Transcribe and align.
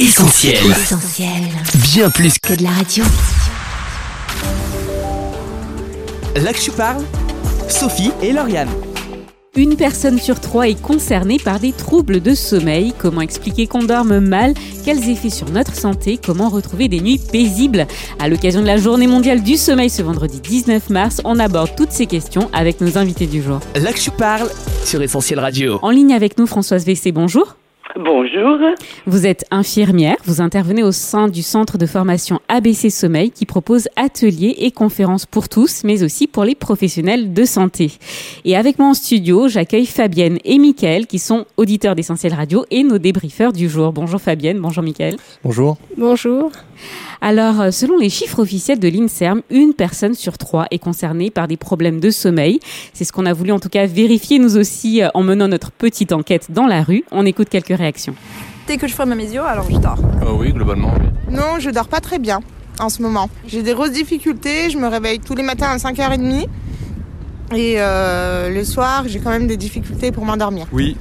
Essentiel. 0.00 0.56
Essentiel. 0.70 1.28
Bien 1.92 2.08
plus 2.08 2.38
que 2.38 2.54
de 2.54 2.62
la 2.62 2.70
radio. 2.70 3.04
là 6.36 6.54
que 6.54 6.58
je 6.58 6.70
parle. 6.70 7.04
Sophie 7.68 8.10
et 8.22 8.32
Lauriane. 8.32 8.70
Une 9.56 9.76
personne 9.76 10.18
sur 10.18 10.40
trois 10.40 10.68
est 10.68 10.80
concernée 10.80 11.36
par 11.36 11.60
des 11.60 11.72
troubles 11.72 12.22
de 12.22 12.34
sommeil. 12.34 12.94
Comment 12.98 13.20
expliquer 13.20 13.66
qu'on 13.66 13.82
dorme 13.82 14.20
mal? 14.20 14.54
Quels 14.86 15.06
effets 15.10 15.28
sur 15.28 15.50
notre 15.50 15.74
santé? 15.74 16.18
Comment 16.24 16.48
retrouver 16.48 16.88
des 16.88 17.00
nuits 17.00 17.20
paisibles? 17.30 17.86
À 18.18 18.28
l'occasion 18.28 18.62
de 18.62 18.66
la 18.66 18.78
journée 18.78 19.06
mondiale 19.06 19.42
du 19.42 19.58
sommeil 19.58 19.90
ce 19.90 20.00
vendredi 20.00 20.40
19 20.40 20.88
mars, 20.88 21.20
on 21.26 21.38
aborde 21.38 21.76
toutes 21.76 21.92
ces 21.92 22.06
questions 22.06 22.48
avec 22.54 22.80
nos 22.80 22.96
invités 22.96 23.26
du 23.26 23.42
jour. 23.42 23.60
Là 23.74 23.92
que 23.92 24.00
je 24.00 24.10
parle 24.10 24.48
sur 24.82 25.02
Essentiel 25.02 25.40
Radio. 25.40 25.78
En 25.82 25.90
ligne 25.90 26.14
avec 26.14 26.38
nous, 26.38 26.46
Françoise 26.46 26.86
VC, 26.86 27.12
bonjour. 27.12 27.56
Bonjour. 27.96 28.58
Vous 29.06 29.26
êtes 29.26 29.44
infirmière, 29.50 30.16
vous 30.24 30.40
intervenez 30.40 30.82
au 30.82 30.92
sein 30.92 31.28
du 31.28 31.42
centre 31.42 31.76
de 31.76 31.86
formation 31.86 32.40
ABC 32.48 32.88
Sommeil 32.88 33.30
qui 33.30 33.46
propose 33.46 33.88
ateliers 33.96 34.54
et 34.58 34.70
conférences 34.70 35.26
pour 35.26 35.48
tous, 35.48 35.82
mais 35.84 36.02
aussi 36.02 36.26
pour 36.26 36.44
les 36.44 36.54
professionnels 36.54 37.32
de 37.32 37.44
santé. 37.44 37.92
Et 38.44 38.56
avec 38.56 38.78
moi 38.78 38.88
en 38.88 38.94
studio, 38.94 39.48
j'accueille 39.48 39.86
Fabienne 39.86 40.38
et 40.44 40.58
Mickaël 40.58 41.06
qui 41.06 41.18
sont 41.18 41.46
auditeurs 41.56 41.94
d'Essentiel 41.94 42.34
Radio 42.34 42.64
et 42.70 42.84
nos 42.84 42.98
débriefeurs 42.98 43.52
du 43.52 43.68
jour. 43.68 43.92
Bonjour 43.92 44.20
Fabienne, 44.20 44.60
bonjour 44.60 44.84
Mickaël. 44.84 45.16
Bonjour. 45.42 45.76
Bonjour. 45.96 46.52
Alors, 47.20 47.60
euh, 47.60 47.70
selon 47.70 47.98
les 47.98 48.08
chiffres 48.08 48.40
officiels 48.40 48.78
de 48.78 48.88
l'INSERM, 48.88 49.42
une 49.50 49.74
personne 49.74 50.14
sur 50.14 50.38
trois 50.38 50.66
est 50.70 50.78
concernée 50.78 51.30
par 51.30 51.48
des 51.48 51.56
problèmes 51.56 52.00
de 52.00 52.10
sommeil. 52.10 52.60
C'est 52.92 53.04
ce 53.04 53.12
qu'on 53.12 53.26
a 53.26 53.32
voulu 53.32 53.52
en 53.52 53.60
tout 53.60 53.68
cas 53.68 53.86
vérifier 53.86 54.38
nous 54.38 54.56
aussi 54.56 55.02
euh, 55.02 55.08
en 55.14 55.22
menant 55.22 55.48
notre 55.48 55.70
petite 55.70 56.12
enquête 56.12 56.50
dans 56.50 56.66
la 56.66 56.82
rue. 56.82 57.04
On 57.10 57.26
écoute 57.26 57.48
quelques 57.48 57.76
réactions. 57.76 58.14
Dès 58.66 58.76
que 58.76 58.86
je 58.86 58.94
ferme 58.94 59.14
mes 59.14 59.30
yeux, 59.32 59.42
alors 59.42 59.70
je 59.70 59.76
dors. 59.76 59.98
Ah 60.22 60.32
oui, 60.32 60.52
globalement, 60.52 60.92
oui. 60.98 61.34
Non, 61.34 61.58
je 61.58 61.70
dors 61.70 61.88
pas 61.88 62.00
très 62.00 62.18
bien 62.18 62.40
en 62.78 62.88
ce 62.88 63.02
moment. 63.02 63.28
J'ai 63.46 63.62
des 63.62 63.74
grosses 63.74 63.92
difficultés, 63.92 64.70
je 64.70 64.78
me 64.78 64.86
réveille 64.86 65.20
tous 65.20 65.34
les 65.34 65.42
matins 65.42 65.68
à 65.68 65.76
5h30 65.76 66.46
et 67.54 67.74
euh, 67.78 68.48
le 68.48 68.64
soir, 68.64 69.04
j'ai 69.06 69.18
quand 69.18 69.30
même 69.30 69.46
des 69.46 69.56
difficultés 69.56 70.12
pour 70.12 70.24
m'endormir. 70.24 70.66
Oui. 70.72 70.96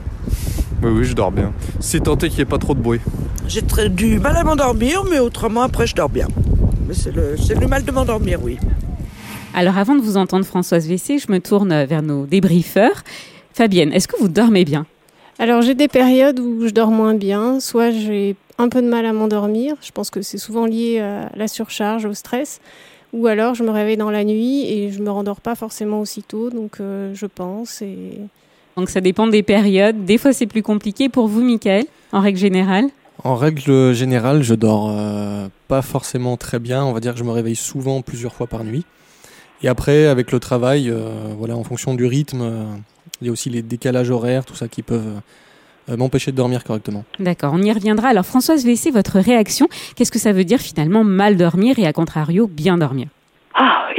Oui, 0.81 0.91
oui, 0.91 1.05
je 1.05 1.13
dors 1.13 1.31
bien. 1.31 1.51
C'est 1.79 2.03
tenté 2.03 2.29
qu'il 2.29 2.37
n'y 2.37 2.41
ait 2.43 2.45
pas 2.45 2.57
trop 2.57 2.73
de 2.73 2.79
bruit. 2.79 3.01
J'ai 3.49 3.63
très- 3.63 3.89
du 3.89 4.19
mal 4.19 4.37
à 4.37 4.43
m'endormir, 4.43 5.03
mais 5.09 5.17
autrement, 5.17 5.63
après, 5.63 5.87
je 5.87 5.95
dors 5.95 6.07
bien. 6.07 6.27
Mais 6.87 6.93
c'est 6.93 7.11
le, 7.11 7.35
c'est 7.35 7.55
le 7.59 7.65
mal 7.67 7.83
de 7.83 7.91
m'endormir, 7.91 8.39
oui. 8.43 8.57
Alors, 9.55 9.77
avant 9.77 9.95
de 9.95 10.01
vous 10.01 10.17
entendre 10.17 10.45
Françoise 10.45 10.87
VC, 10.87 11.17
je 11.17 11.31
me 11.31 11.39
tourne 11.39 11.83
vers 11.85 12.03
nos 12.03 12.27
débriefeurs. 12.27 13.03
Fabienne, 13.53 13.91
est-ce 13.91 14.07
que 14.07 14.17
vous 14.19 14.27
dormez 14.29 14.65
bien? 14.65 14.85
Alors 15.39 15.61
j'ai 15.61 15.73
des 15.73 15.87
périodes 15.87 16.39
où 16.39 16.67
je 16.67 16.73
dors 16.73 16.91
moins 16.91 17.13
bien, 17.15 17.61
soit 17.61 17.91
j'ai 17.91 18.35
un 18.57 18.67
peu 18.67 18.81
de 18.81 18.87
mal 18.89 19.05
à 19.05 19.13
m'endormir, 19.13 19.75
je 19.81 19.89
pense 19.91 20.09
que 20.09 20.21
c'est 20.21 20.37
souvent 20.37 20.65
lié 20.65 20.99
à 20.99 21.29
la 21.33 21.47
surcharge, 21.47 22.03
au 22.05 22.13
stress, 22.13 22.59
ou 23.13 23.25
alors 23.27 23.55
je 23.55 23.63
me 23.63 23.69
réveille 23.71 23.95
dans 23.95 24.11
la 24.11 24.25
nuit 24.25 24.65
et 24.69 24.91
je 24.91 25.01
me 25.01 25.09
rendors 25.09 25.39
pas 25.39 25.55
forcément 25.55 26.01
aussitôt, 26.01 26.49
donc 26.49 26.81
euh, 26.81 27.13
je 27.15 27.25
pense 27.25 27.81
et 27.81 28.19
Donc, 28.75 28.89
ça 28.89 28.99
dépend 28.99 29.27
des 29.27 29.41
périodes. 29.41 30.03
Des 30.03 30.17
fois, 30.17 30.33
c'est 30.33 30.45
plus 30.45 30.61
compliqué 30.61 31.07
pour 31.07 31.29
vous, 31.29 31.41
Michael, 31.41 31.85
en 32.11 32.19
règle 32.19 32.37
générale? 32.37 32.85
En 33.23 33.35
règle 33.35 33.93
générale, 33.93 34.43
je 34.43 34.55
dors 34.55 34.89
euh, 34.89 35.47
pas 35.67 35.81
forcément 35.81 36.37
très 36.37 36.59
bien. 36.59 36.85
On 36.85 36.93
va 36.93 36.99
dire 36.99 37.13
que 37.13 37.19
je 37.19 37.23
me 37.23 37.31
réveille 37.31 37.55
souvent 37.55 38.01
plusieurs 38.01 38.33
fois 38.33 38.47
par 38.47 38.63
nuit. 38.63 38.85
Et 39.61 39.67
après, 39.67 40.05
avec 40.05 40.31
le 40.31 40.39
travail, 40.39 40.89
euh, 40.89 41.33
voilà, 41.37 41.57
en 41.57 41.63
fonction 41.63 41.95
du 41.95 42.05
rythme, 42.05 42.41
euh, 42.41 42.63
il 43.19 43.27
y 43.27 43.29
a 43.29 43.33
aussi 43.33 43.49
les 43.49 43.61
décalages 43.61 44.09
horaires, 44.09 44.45
tout 44.45 44.55
ça 44.55 44.69
qui 44.69 44.83
peuvent 44.83 45.19
m'empêcher 45.97 46.31
de 46.31 46.37
dormir 46.37 46.63
correctement. 46.63 47.03
D'accord, 47.19 47.53
on 47.53 47.61
y 47.61 47.71
reviendra. 47.73 48.09
Alors, 48.09 48.25
Françoise 48.25 48.63
VC, 48.63 48.91
votre 48.91 49.19
réaction, 49.19 49.67
qu'est-ce 49.95 50.11
que 50.11 50.19
ça 50.19 50.31
veut 50.31 50.45
dire 50.45 50.59
finalement 50.59 51.03
mal 51.03 51.35
dormir 51.35 51.79
et 51.79 51.87
à 51.87 51.93
contrario 51.93 52.47
bien 52.47 52.77
dormir? 52.77 53.07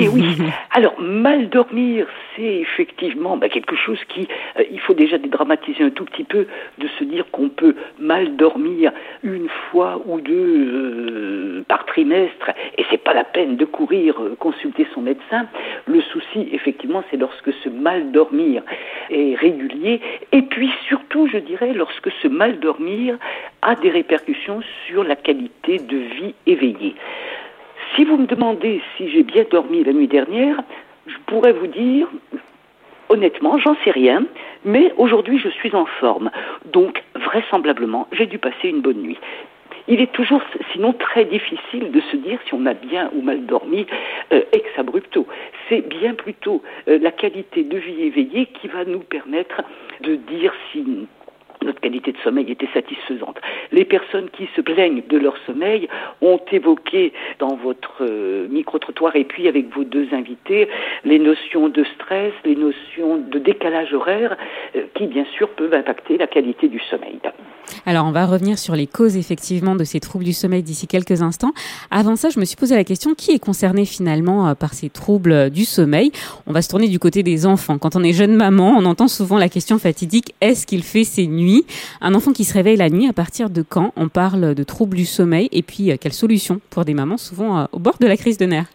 Et 0.01 0.09
oui. 0.09 0.37
Alors, 0.73 0.95
mal 1.01 1.49
dormir, 1.49 2.07
c'est 2.35 2.43
effectivement 2.43 3.37
bah, 3.37 3.49
quelque 3.49 3.77
chose 3.77 3.99
qui, 4.09 4.29
euh, 4.59 4.65
il 4.71 4.81
faut 4.81 4.95
déjà 4.95 5.19
dédramatiser 5.19 5.85
un 5.85 5.91
tout 5.91 6.05
petit 6.05 6.25
peu, 6.25 6.47
de 6.79 6.89
se 6.99 7.05
dire 7.05 7.25
qu'on 7.31 7.49
peut 7.49 7.75
mal 7.99 8.37
dormir 8.37 8.93
une 9.23 9.49
fois 9.49 10.01
ou 10.07 10.21
deux 10.21 10.33
euh, 10.33 11.65
par 11.69 11.87
trimestre, 11.87 12.51
et 12.79 12.85
c'est 12.91 13.03
pas 13.03 13.15
la 13.15 13.25
peine 13.25 13.57
de 13.57 13.65
courir 13.65 14.21
euh, 14.21 14.37
consulter 14.39 14.87
son 14.95 15.03
médecin. 15.03 15.47
Le 15.87 16.01
souci, 16.01 16.49
effectivement, 16.53 17.03
c'est 17.11 17.17
lorsque 17.17 17.53
ce 17.65 17.69
mal 17.69 18.13
dormir 18.13 18.63
est 19.11 19.35
régulier, 19.35 20.01
et 20.33 20.43
puis 20.43 20.71
surtout, 20.87 21.27
je 21.27 21.39
dirais, 21.39 21.73
lorsque 21.73 22.11
ce 22.23 22.29
mal 22.29 22.59
dormir 22.61 23.17
a 23.63 23.75
des 23.75 23.91
répercussions 23.91 24.61
sur 24.87 25.05
la 25.05 25.17
qualité 25.17 25.79
de 25.79 25.97
vie 25.97 26.35
éveillée. 26.47 26.95
Si 27.97 28.05
vous 28.05 28.17
me 28.17 28.27
demandez 28.27 28.81
si 28.97 29.11
j'ai 29.11 29.23
bien 29.23 29.45
dormi 29.51 29.83
la 29.85 29.93
nuit 29.93 30.09
dernière, 30.09 30.63
je 31.07 31.17
pourrais 31.27 31.53
vous 31.53 31.67
dire, 31.67 32.09
honnêtement, 33.09 33.59
j'en 33.59 33.75
sais 33.85 33.91
rien, 33.91 34.25
mais 34.65 34.93
aujourd'hui 34.97 35.39
je 35.39 35.49
suis 35.49 35.75
en 35.75 35.87
forme. 35.87 36.31
Donc, 36.73 37.03
vraisemblablement, 37.15 38.07
j'ai 38.13 38.27
dû 38.27 38.39
passer 38.39 38.69
une 38.69 38.81
bonne 38.81 39.03
nuit. 39.03 39.19
Il 39.89 40.01
est 40.01 40.13
toujours, 40.13 40.43
sinon, 40.73 40.93
très 40.93 41.25
difficile 41.25 41.91
de 41.91 42.01
se 42.13 42.17
dire 42.17 42.39
si 42.47 42.55
on 42.55 42.65
a 42.67 42.75
bien 42.75 43.11
ou 43.13 43.23
mal 43.23 43.45
dormi 43.45 43.87
euh, 44.33 44.43
ex 44.53 44.67
abrupto. 44.79 45.27
C'est 45.69 45.81
bien 45.81 46.15
plutôt 46.15 46.63
euh, 46.87 46.99
la 47.01 47.11
qualité 47.11 47.65
de 47.65 47.77
vie 47.77 48.03
éveillée 48.03 48.47
qui 48.47 48.69
va 48.69 48.85
nous 48.85 49.01
permettre 49.01 49.63
de 50.03 50.15
dire 50.15 50.53
si 50.71 50.85
notre 51.65 51.81
qualité 51.81 52.13
de 52.13 52.19
sommeil 52.25 52.51
était 52.51 52.69
satisfaisante. 52.73 53.39
Les 53.73 53.85
personnes 53.85 54.29
qui 54.31 54.49
se 54.57 54.61
plaignent 54.61 55.03
de 55.09 55.19
leur 55.19 55.37
sommeil 55.47 55.89
ont 56.21 56.41
évoqué 56.51 57.13
dans 57.39 57.57
votre 57.57 58.03
euh, 58.03 58.49
micro-trottoir 58.49 59.17
et 59.17 59.25
puis 59.25 59.49
avec 59.49 59.75
vos 59.75 59.85
deux 59.85 60.09
invités 60.13 60.69
les 61.05 61.19
notions 61.19 61.69
de 61.69 61.85
stress, 61.95 62.33
les 62.45 62.57
notions 62.57 63.19
de 63.19 63.39
décalage 63.39 63.93
horaire 63.93 64.37
euh, 64.77 64.83
qui 64.95 65.07
bien 65.07 65.27
sûr 65.37 65.49
peuvent 65.51 65.75
impacter 65.75 66.17
la 66.19 66.27
qualité 66.27 66.69
du 66.69 66.81
sommeil. 66.91 67.19
Alors, 67.87 68.07
on 68.07 68.13
va 68.13 68.27
revenir 68.27 68.59
sur 68.59 68.75
les 68.75 68.87
causes 68.87 69.17
effectivement 69.17 69.77
de 69.77 69.85
ces 69.85 70.01
troubles 70.01 70.25
du 70.25 70.33
sommeil 70.33 70.63
d'ici 70.63 70.87
quelques 70.87 71.23
instants. 71.23 71.53
Avant 71.91 72.17
ça, 72.17 72.29
je 72.31 72.41
me 72.41 72.45
suis 72.45 72.57
posé 72.57 72.75
la 72.75 72.85
question 72.85 73.15
qui 73.15 73.33
est 73.33 73.39
concerné 73.39 73.85
finalement 73.85 74.49
euh, 74.49 74.55
par 74.55 74.75
ces 74.75 74.91
troubles 74.91 75.51
du 75.51 75.65
sommeil? 75.65 76.13
On 76.47 76.53
va 76.53 76.63
se 76.63 76.69
tourner 76.69 76.89
du 76.89 76.99
côté 76.99 77.23
des 77.23 77.47
enfants. 77.47 77.79
Quand 77.79 77.97
on 77.97 78.03
est 78.03 78.13
jeune 78.13 78.35
maman, 78.35 78.75
on 78.77 78.85
entend 78.85 79.09
souvent 79.09 79.39
la 79.39 79.49
question 79.49 79.79
fatidique 79.79 80.35
est-ce 80.41 80.67
qu'il 80.67 80.83
fait 80.83 81.05
ses 81.05 81.27
nuits? 81.27 81.50
Un 82.01 82.15
enfant 82.15 82.33
qui 82.33 82.45
se 82.45 82.55
réveille 82.55 82.77
la 82.77 82.89
nuit, 82.89 83.09
à 83.09 83.13
partir 83.13 83.51
de 83.51 83.63
quand 83.63 83.93
on 83.97 84.09
parle 84.09 84.55
de 84.55 84.63
troubles 84.63 84.97
du 84.97 85.05
sommeil 85.05 85.49
Et 85.53 85.63
puis, 85.63 85.91
euh, 85.91 85.97
quelle 86.01 86.13
solution 86.13 86.61
pour 86.71 86.85
des 86.85 86.95
mamans 86.95 87.17
souvent 87.17 87.61
euh, 87.61 87.65
au 87.73 87.79
bord 87.79 87.99
de 88.01 88.07
la 88.07 88.17
crise 88.17 88.39
de 88.39 88.47
nerfs? 88.47 88.71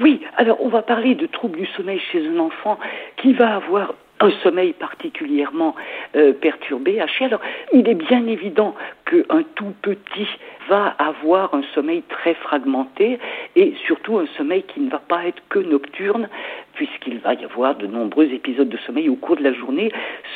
Oui, 0.00 0.20
alors 0.36 0.58
on 0.60 0.68
va 0.68 0.82
parler 0.82 1.14
de 1.14 1.26
troubles 1.26 1.58
du 1.58 1.66
sommeil 1.76 2.00
chez 2.10 2.26
un 2.26 2.38
enfant 2.38 2.78
qui 3.18 3.34
va 3.34 3.56
avoir 3.56 3.94
un 4.22 4.30
sommeil 4.42 4.72
particulièrement 4.72 5.74
euh, 6.16 6.32
perturbé, 6.32 7.00
haché. 7.00 7.24
Alors, 7.24 7.40
il 7.72 7.88
est 7.88 7.94
bien 7.94 8.26
évident 8.26 8.74
qu'un 9.04 9.42
tout 9.54 9.74
petit 9.82 10.28
va 10.68 10.94
avoir 10.98 11.52
un 11.54 11.62
sommeil 11.74 12.02
très 12.08 12.34
fragmenté 12.34 13.18
et 13.56 13.74
surtout 13.86 14.18
un 14.18 14.26
sommeil 14.36 14.62
qui 14.62 14.80
ne 14.80 14.90
va 14.90 15.00
pas 15.00 15.26
être 15.26 15.42
que 15.48 15.58
nocturne, 15.58 16.28
puisqu'il 16.82 17.18
va 17.20 17.34
y 17.34 17.44
avoir 17.44 17.76
de 17.76 17.86
nombreux 17.86 18.24
épisodes 18.32 18.68
de 18.68 18.78
sommeil 18.86 19.08
au 19.08 19.14
cours 19.14 19.36
de 19.36 19.42
la 19.44 19.52
journée, 19.52 19.92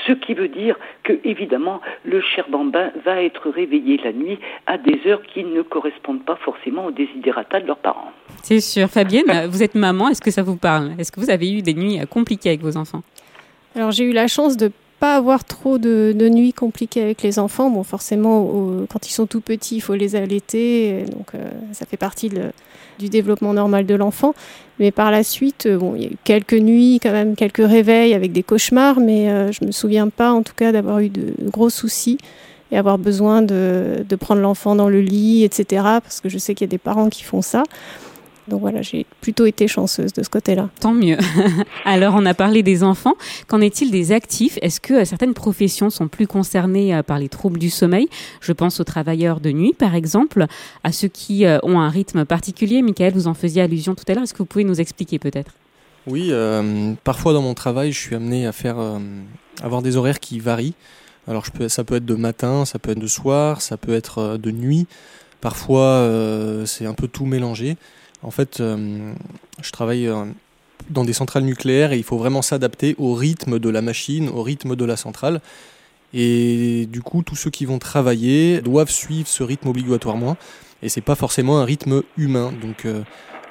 ce 0.07 0.13
qui 0.13 0.33
veut 0.33 0.47
dire 0.47 0.77
que, 1.03 1.15
évidemment, 1.25 1.81
le 2.05 2.21
cher 2.21 2.49
bambin 2.49 2.93
va 3.05 3.21
être 3.21 3.51
réveillé 3.51 3.99
la 4.05 4.13
nuit 4.13 4.39
à 4.67 4.79
des 4.79 5.01
heures 5.07 5.23
qui 5.23 5.43
ne 5.43 5.63
correspondent 5.63 6.25
pas 6.25 6.37
forcément 6.37 6.87
aux 6.87 6.93
désidératas 6.93 7.61
de 7.61 7.67
leurs 7.67 7.79
parents. 7.79 8.13
C'est 8.45 8.61
sûr. 8.61 8.89
Fabienne, 8.89 9.47
vous 9.51 9.65
êtes 9.65 9.75
maman, 9.75 10.09
est-ce 10.09 10.23
que 10.23 10.31
ça 10.31 10.45
vous 10.45 10.57
parle? 10.57 10.93
Est-ce 11.01 11.11
que 11.11 11.19
vous 11.19 11.31
avez 11.31 11.53
eu 11.53 11.63
des 11.63 11.75
nuits 11.75 11.99
compliquées 12.09 12.51
avec 12.51 12.61
vos 12.61 12.77
enfants? 12.77 13.03
Alors 13.75 13.91
j'ai 13.91 14.05
eu 14.05 14.13
la 14.13 14.29
chance 14.29 14.57
de 14.57 14.71
avoir 15.15 15.45
trop 15.45 15.79
de, 15.79 16.15
nuits 16.29 16.53
compliquées 16.53 17.03
avec 17.03 17.23
les 17.23 17.39
enfants. 17.39 17.71
Bon, 17.71 17.83
forcément, 17.83 18.51
quand 18.91 19.09
ils 19.09 19.13
sont 19.13 19.27
tout 19.27 19.41
petits, 19.41 19.77
il 19.77 19.81
faut 19.81 19.95
les 19.95 20.17
allaiter, 20.17 21.05
donc 21.13 21.29
euh, 21.35 21.49
ça 21.73 21.87
fait 21.87 21.97
partie 21.97 22.31
du 22.99 23.09
développement 23.09 23.55
normal 23.55 23.87
de 23.87 23.95
l'enfant. 23.95 24.35
Mais 24.79 24.91
par 24.91 25.11
la 25.11 25.23
suite, 25.23 25.67
euh, 25.67 25.79
bon, 25.79 25.95
il 25.95 26.03
y 26.03 26.07
a 26.07 26.09
eu 26.09 26.17
quelques 26.25 26.55
nuits, 26.55 27.01
quand 27.03 27.13
même, 27.13 27.35
quelques 27.35 27.67
réveils 27.67 28.15
avec 28.15 28.33
des 28.33 28.43
cauchemars, 28.43 29.01
mais 29.01 29.31
euh, 29.31 29.53
je 29.53 29.65
me 29.65 29.73
souviens 29.73 30.09
pas, 30.09 30.33
en 30.33 30.43
tout 30.43 30.55
cas, 30.55 30.73
d'avoir 30.73 30.99
eu 30.99 31.09
de 31.09 31.33
gros 31.51 31.71
soucis 31.71 32.19
et 32.73 32.77
avoir 32.77 32.99
besoin 32.99 33.43
de 33.43 34.17
prendre 34.19 34.41
l'enfant 34.41 34.75
dans 34.75 34.89
le 34.89 35.01
lit, 35.01 35.45
etc. 35.45 35.83
Parce 36.03 36.21
que 36.21 36.29
je 36.29 36.37
sais 36.37 36.55
qu'il 36.55 36.67
y 36.67 36.69
a 36.69 36.73
des 36.73 36.79
parents 36.79 37.09
qui 37.09 37.23
font 37.23 37.41
ça. 37.41 37.63
Donc 38.49 38.61
voilà, 38.61 38.83
j'ai 38.83 39.07
plutôt 39.21 39.47
été 39.47 39.67
chanceuse 39.67 40.13
de 40.13 40.23
ce 40.23 40.29
côté-là. 40.29 40.69
Tant 40.81 40.95
mieux. 40.95 41.19
Alors, 41.85 42.15
on 42.17 42.25
a 42.27 42.35
parlé 42.35 42.63
des 42.63 42.83
enfants. 42.83 43.15
Qu'en 43.49 43.61
est-il 43.61 43.91
des 43.91 44.13
actifs? 44.13 44.59
Est-ce 44.63 44.81
que 44.81 44.95
euh, 44.95 45.05
certaines 45.05 45.35
professions 45.35 45.91
sont 45.91 46.09
plus 46.09 46.27
concernées 46.27 46.95
euh, 46.95 47.03
par 47.03 47.19
les 47.19 47.29
troubles 47.29 47.59
du 47.59 47.71
sommeil? 47.71 48.09
Je 48.41 48.53
pense 48.53 48.79
aux 48.81 48.85
travailleurs 48.85 49.41
de 49.41 49.51
nuit, 49.51 49.75
par 49.77 49.95
exemple, 49.95 50.47
à 50.85 50.93
ceux 50.93 51.09
qui 51.09 51.45
euh, 51.45 51.59
ont 51.63 51.81
un 51.81 51.89
rythme 51.89 52.25
particulier. 52.25 52.83
Michael, 52.83 53.15
vous 53.15 53.27
en 53.27 53.35
faisiez 53.35 53.63
allusion 53.63 53.95
tout 53.95 54.05
à 54.09 54.15
l'heure. 54.15 54.23
Est-ce 54.23 54.35
que 54.35 54.39
vous 54.39 54.47
pouvez 54.47 54.65
nous 54.65 54.81
expliquer 54.81 55.19
peut-être? 55.19 55.53
Oui, 56.07 56.29
euh, 56.31 56.95
parfois 57.03 57.33
dans 57.33 57.43
mon 57.43 57.55
travail, 57.55 57.91
je 57.91 57.99
suis 57.99 58.15
amené 58.15 58.47
à 58.47 58.53
faire 58.53 58.79
euh, 58.79 58.99
avoir 59.61 59.83
des 59.83 59.97
horaires 59.97 60.21
qui 60.21 60.39
varient. 60.39 60.75
Alors 61.27 61.45
je 61.45 61.51
peux, 61.51 61.69
ça 61.69 61.83
peut 61.83 61.97
être 61.97 62.05
de 62.05 62.15
matin, 62.15 62.65
ça 62.65 62.79
peut 62.79 62.93
être 62.93 63.01
de 63.01 63.09
soir, 63.09 63.61
ça 63.61 63.77
peut 63.77 63.93
être 63.93 64.37
de 64.37 64.51
nuit. 64.53 64.87
Parfois, 65.41 65.83
euh, 65.83 66.65
c'est 66.65 66.87
un 66.87 66.95
peu 66.95 67.09
tout 67.09 67.27
mélangé. 67.27 67.77
En 68.27 68.33
fait, 68.33 68.59
euh, 68.59 69.15
je 69.63 69.71
travaille 69.71 70.09
euh, 70.09 70.25
dans 70.91 71.05
des 71.05 71.13
centrales 71.13 71.45
nucléaires 71.45 71.93
et 71.93 71.97
il 71.97 72.03
faut 72.03 72.19
vraiment 72.19 72.43
s'adapter 72.43 72.97
au 72.99 73.15
rythme 73.15 73.61
de 73.61 73.69
la 73.71 73.83
machine, 73.83 74.29
au 74.29 74.43
rythme 74.43 74.75
de 74.75 74.85
la 74.85 74.97
centrale. 74.97 75.41
Et 76.13 76.87
du 76.91 77.03
coup, 77.03 77.23
tous 77.23 77.37
ceux 77.37 77.51
qui 77.51 77.67
vont 77.67 77.79
travailler 77.79 78.61
doivent 78.61 78.91
suivre 78.91 79.29
ce 79.29 79.45
rythme 79.45 79.69
obligatoirement. 79.69 80.37
Et 80.83 80.89
c'est 80.89 81.03
pas 81.03 81.15
forcément 81.15 81.61
un 81.61 81.65
rythme 81.65 82.03
humain. 82.17 82.53
Donc 82.61 82.85
euh, 82.85 83.03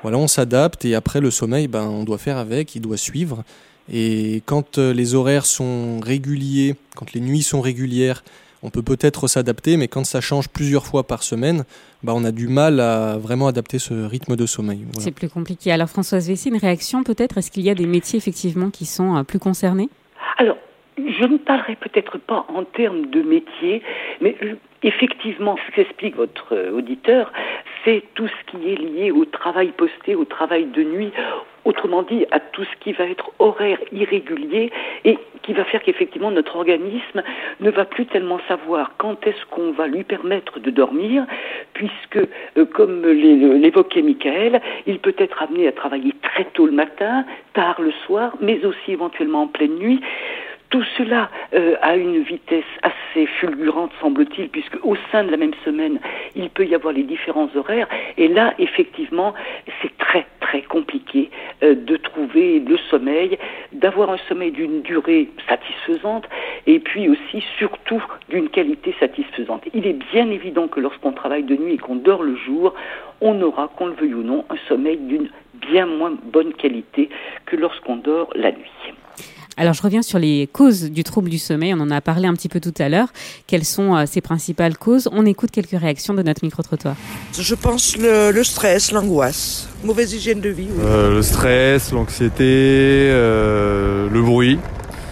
voilà, 0.01 0.17
on 0.17 0.27
s'adapte 0.27 0.83
et 0.83 0.93
après 0.93 1.21
le 1.21 1.31
sommeil, 1.31 1.69
ben, 1.69 1.83
on 1.83 2.03
doit 2.03 2.17
faire 2.17 2.37
avec, 2.37 2.75
il 2.75 2.81
doit 2.81 2.97
suivre. 2.97 3.45
Et 3.89 4.41
quand 4.45 4.77
les 4.77 5.15
horaires 5.15 5.45
sont 5.45 6.01
réguliers, 6.01 6.75
quand 6.95 7.13
les 7.13 7.21
nuits 7.21 7.43
sont 7.43 7.61
régulières, 7.61 8.23
on 8.65 8.71
peut 8.71 8.81
peut-être 8.81 9.27
s'adapter, 9.27 9.77
mais 9.77 9.87
quand 9.87 10.05
ça 10.05 10.21
change 10.21 10.49
plusieurs 10.49 10.87
fois 10.87 11.05
par 11.05 11.21
semaine, 11.21 11.65
bah, 12.05 12.13
on 12.15 12.23
a 12.23 12.31
du 12.31 12.47
mal 12.47 12.79
à 12.79 13.17
vraiment 13.17 13.47
adapter 13.47 13.79
ce 13.79 13.93
rythme 13.93 14.35
de 14.35 14.45
sommeil. 14.45 14.81
Voilà. 14.83 14.99
C'est 14.99 15.11
plus 15.11 15.29
compliqué. 15.29 15.71
Alors 15.71 15.89
Françoise 15.89 16.27
Vessy, 16.27 16.49
une 16.49 16.57
réaction 16.57 17.03
peut-être? 17.03 17.39
Est-ce 17.39 17.49
qu'il 17.49 17.63
y 17.63 17.69
a 17.69 17.75
des 17.75 17.87
métiers 17.87 18.17
effectivement 18.17 18.69
qui 18.69 18.85
sont 18.85 19.17
euh, 19.17 19.23
plus 19.23 19.39
concernés? 19.39 19.89
Alors, 20.37 20.57
je 20.97 21.25
ne 21.25 21.37
parlerai 21.37 21.75
peut-être 21.75 22.17
pas 22.19 22.45
en 22.53 22.63
termes 22.63 23.07
de 23.07 23.21
métier, 23.21 23.81
mais 24.21 24.35
euh, 24.43 24.53
effectivement, 24.83 25.55
ce 25.65 25.75
qu'explique 25.75 26.15
votre 26.15 26.53
euh, 26.53 26.71
auditeur, 26.71 27.33
c'est 27.83 28.03
tout 28.13 28.27
ce 28.27 28.51
qui 28.51 28.71
est 28.71 28.75
lié 28.75 29.11
au 29.11 29.25
travail 29.25 29.71
posté, 29.75 30.15
au 30.15 30.25
travail 30.25 30.65
de 30.65 30.83
nuit, 30.83 31.11
autrement 31.65 32.03
dit 32.03 32.25
à 32.31 32.39
tout 32.39 32.63
ce 32.63 32.83
qui 32.83 32.93
va 32.93 33.05
être 33.05 33.31
horaire 33.39 33.79
irrégulier 33.91 34.71
et 35.03 35.17
qui 35.43 35.53
va 35.53 35.65
faire 35.65 35.81
qu'effectivement 35.83 36.31
notre 36.31 36.55
organisme 36.55 37.23
ne 37.59 37.69
va 37.69 37.85
plus 37.85 38.05
tellement 38.05 38.39
savoir 38.47 38.91
quand 38.97 39.25
est-ce 39.27 39.45
qu'on 39.51 39.71
va 39.71 39.87
lui 39.87 40.03
permettre 40.03 40.59
de 40.59 40.69
dormir, 40.69 41.25
puisque, 41.75 42.17
euh, 42.57 42.65
comme 42.65 43.05
l'é- 43.05 43.59
l'évoquait 43.59 44.01
Michael, 44.01 44.59
il 44.87 44.97
peut 44.99 45.13
être 45.19 45.43
amené 45.43 45.67
à 45.67 45.71
travailler 45.71 46.13
très 46.23 46.45
tôt 46.45 46.65
le 46.65 46.71
matin, 46.71 47.25
tard 47.53 47.79
le 47.79 47.91
soir, 48.05 48.35
mais 48.41 48.65
aussi 48.65 48.93
éventuellement 48.93 49.43
en 49.43 49.47
pleine 49.47 49.75
nuit. 49.75 50.01
Tout 50.69 50.83
cela 50.97 51.29
euh, 51.53 51.75
à 51.81 51.95
une 51.95 52.23
vitesse 52.23 52.63
assez 52.81 53.27
fulgurante, 53.27 53.91
semble-t-il, 54.01 54.49
puisque 54.49 54.77
au 54.83 54.95
sein 55.11 55.23
de 55.23 55.31
la 55.31 55.37
même 55.37 55.53
semaine, 55.63 55.99
il 56.35 56.49
peut 56.49 56.65
y 56.65 56.75
avoir 56.75 56.93
les 56.93 57.03
différents 57.03 57.49
horaires. 57.55 57.87
Et 58.17 58.27
là, 58.27 58.53
effectivement, 58.59 59.33
c'est 59.81 59.95
très 59.97 60.25
très 60.41 60.61
compliqué 60.63 61.29
euh, 61.63 61.75
de 61.75 61.97
trouver 61.97 62.59
le 62.59 62.77
sommeil, 62.89 63.37
d'avoir 63.73 64.09
un 64.09 64.17
sommeil 64.29 64.51
d'une 64.51 64.81
durée 64.81 65.29
satisfaisante, 65.47 66.25
et 66.67 66.79
puis 66.79 67.09
aussi, 67.09 67.43
surtout, 67.57 68.03
d'une 68.29 68.49
qualité 68.49 68.95
satisfaisante. 68.99 69.63
Il 69.73 69.87
est 69.87 69.99
bien 70.11 70.29
évident 70.29 70.67
que 70.67 70.79
lorsqu'on 70.79 71.11
travaille 71.11 71.43
de 71.43 71.55
nuit 71.55 71.73
et 71.73 71.77
qu'on 71.77 71.95
dort 71.95 72.23
le 72.23 72.35
jour, 72.35 72.73
on 73.21 73.41
aura, 73.41 73.69
qu'on 73.69 73.87
le 73.87 73.93
veuille 73.93 74.13
ou 74.13 74.23
non, 74.23 74.45
un 74.49 74.57
sommeil 74.67 74.97
d'une 74.97 75.29
bien 75.53 75.85
moins 75.85 76.13
bonne 76.23 76.53
qualité 76.53 77.09
que 77.45 77.55
lorsqu'on 77.55 77.95
dort 77.97 78.29
la 78.35 78.51
nuit. 78.51 78.71
Alors 79.57 79.73
je 79.73 79.81
reviens 79.81 80.01
sur 80.01 80.19
les 80.19 80.49
causes 80.51 80.83
du 80.91 81.05
trouble 81.05 81.29
du 81.29 81.39
sommeil, 81.39 81.73
on 81.73 81.79
en 81.79 81.89
a 81.89 82.01
parlé 82.01 82.27
un 82.27 82.33
petit 82.33 82.49
peu 82.49 82.59
tout 82.59 82.73
à 82.77 82.89
l'heure. 82.89 83.07
Quelles 83.47 83.63
sont 83.63 83.95
euh, 83.95 84.03
ces 84.05 84.19
principales 84.19 84.77
causes? 84.77 85.07
On 85.13 85.25
écoute 85.25 85.49
quelques 85.51 85.79
réactions 85.79 86.13
de 86.13 86.21
notre 86.23 86.43
micro-trottoir. 86.43 86.95
Je 87.39 87.55
pense 87.55 87.95
le, 87.97 88.31
le 88.31 88.43
stress, 88.43 88.91
l'angoisse, 88.91 89.69
mauvaise 89.83 90.11
hygiène 90.13 90.41
de 90.41 90.49
vie. 90.49 90.67
oui. 90.69 90.83
Euh, 90.83 91.13
le 91.15 91.21
stress, 91.21 91.93
l'anxiété, 91.93 92.43
euh, 92.43 94.09
le 94.09 94.21
bruit, 94.21 94.59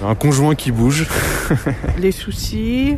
un 0.06 0.16
conjoint 0.16 0.56
qui 0.56 0.72
bouge. 0.74 1.08
les 1.98 2.12
soucis, 2.12 2.98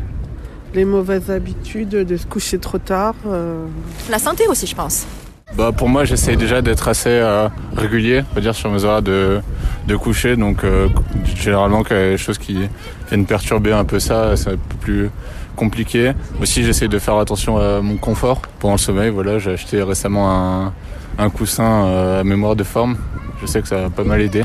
les 0.74 0.84
mauvaises 0.86 1.30
habitudes 1.30 1.90
de 1.90 2.18
se 2.18 2.26
coucher 2.26 2.58
trop 2.58 2.80
tard. 2.80 3.14
euh, 3.28 3.66
La 4.10 4.18
santé 4.18 4.48
aussi, 4.48 4.66
je 4.66 4.74
pense. 4.76 5.06
Bah 5.54 5.72
pour 5.72 5.88
moi 5.88 6.04
j'essaye 6.06 6.36
déjà 6.36 6.62
d'être 6.62 6.88
assez 6.88 7.08
euh, 7.10 7.48
régulier, 7.78 8.24
on 8.32 8.36
va 8.36 8.42
dire 8.42 8.56
sur 8.56 8.70
mes 8.72 8.84
horaires 8.84 9.02
de, 9.04 9.40
de 9.88 9.96
coucher, 9.96 10.36
donc 10.36 10.64
euh, 10.64 10.90
généralement 11.36 11.84
quand 11.84 11.96
il 11.96 11.98
y 11.98 12.02
a 12.02 12.10
des 12.10 12.18
choses 12.18 12.40
qui 12.40 12.68
viennent 13.08 13.26
perturber 13.26 13.72
un 13.72 13.86
peu 13.86 14.00
ça, 14.00 14.36
c'est 14.36 14.50
un 14.50 14.58
peu 14.58 14.76
plus 14.82 15.10
compliqué. 15.56 16.12
Aussi 16.42 16.64
j'essaye 16.64 16.90
de 16.90 17.00
faire 17.00 17.16
attention 17.18 17.58
à 17.58 17.80
mon 17.80 17.96
confort 17.96 18.42
pendant 18.60 18.74
le 18.74 18.80
sommeil, 18.80 19.12
voilà 19.12 19.40
j'ai 19.40 19.52
acheté 19.52 19.82
récemment 19.82 20.30
un, 20.32 20.74
un 21.20 21.30
coussin 21.30 21.86
euh, 21.86 22.22
à 22.22 22.24
mémoire 22.26 22.58
de 22.58 22.64
forme, 22.66 22.98
je 23.40 23.46
sais 23.46 23.62
que 23.62 23.68
ça 23.68 23.78
va 23.78 23.90
pas 23.90 24.04
mal 24.04 24.22
aider. 24.22 24.44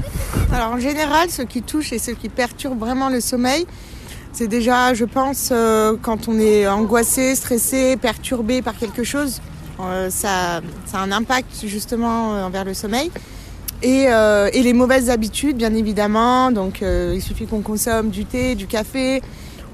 Alors 0.52 0.73
en 0.75 0.79
général, 0.79 1.29
ce 1.31 1.43
qui 1.43 1.62
touche 1.62 1.93
et 1.93 1.99
ce 1.99 2.12
qui 2.12 2.29
perturbe 2.29 2.79
vraiment 2.79 3.08
le 3.08 3.20
sommeil, 3.20 3.67
c'est 4.32 4.47
déjà, 4.47 4.94
je 4.94 5.05
pense, 5.06 5.52
quand 6.02 6.29
on 6.29 6.38
est 6.38 6.69
angoissé, 6.69 7.35
stressé, 7.35 7.97
perturbé 7.97 8.62
par 8.62 8.76
quelque 8.76 9.02
chose, 9.02 9.41
ça, 10.10 10.60
ça 10.86 10.98
a 10.98 11.02
un 11.02 11.12
impact 11.12 11.64
justement 11.66 12.34
euh, 12.34 12.44
envers 12.44 12.64
le 12.64 12.74
sommeil. 12.74 13.10
Et, 13.82 14.06
euh, 14.08 14.50
et 14.52 14.62
les 14.62 14.74
mauvaises 14.74 15.08
habitudes, 15.08 15.56
bien 15.56 15.74
évidemment. 15.74 16.52
Donc 16.52 16.82
euh, 16.82 17.12
il 17.14 17.22
suffit 17.22 17.46
qu'on 17.46 17.62
consomme 17.62 18.10
du 18.10 18.24
thé, 18.26 18.54
du 18.54 18.66
café, 18.66 19.22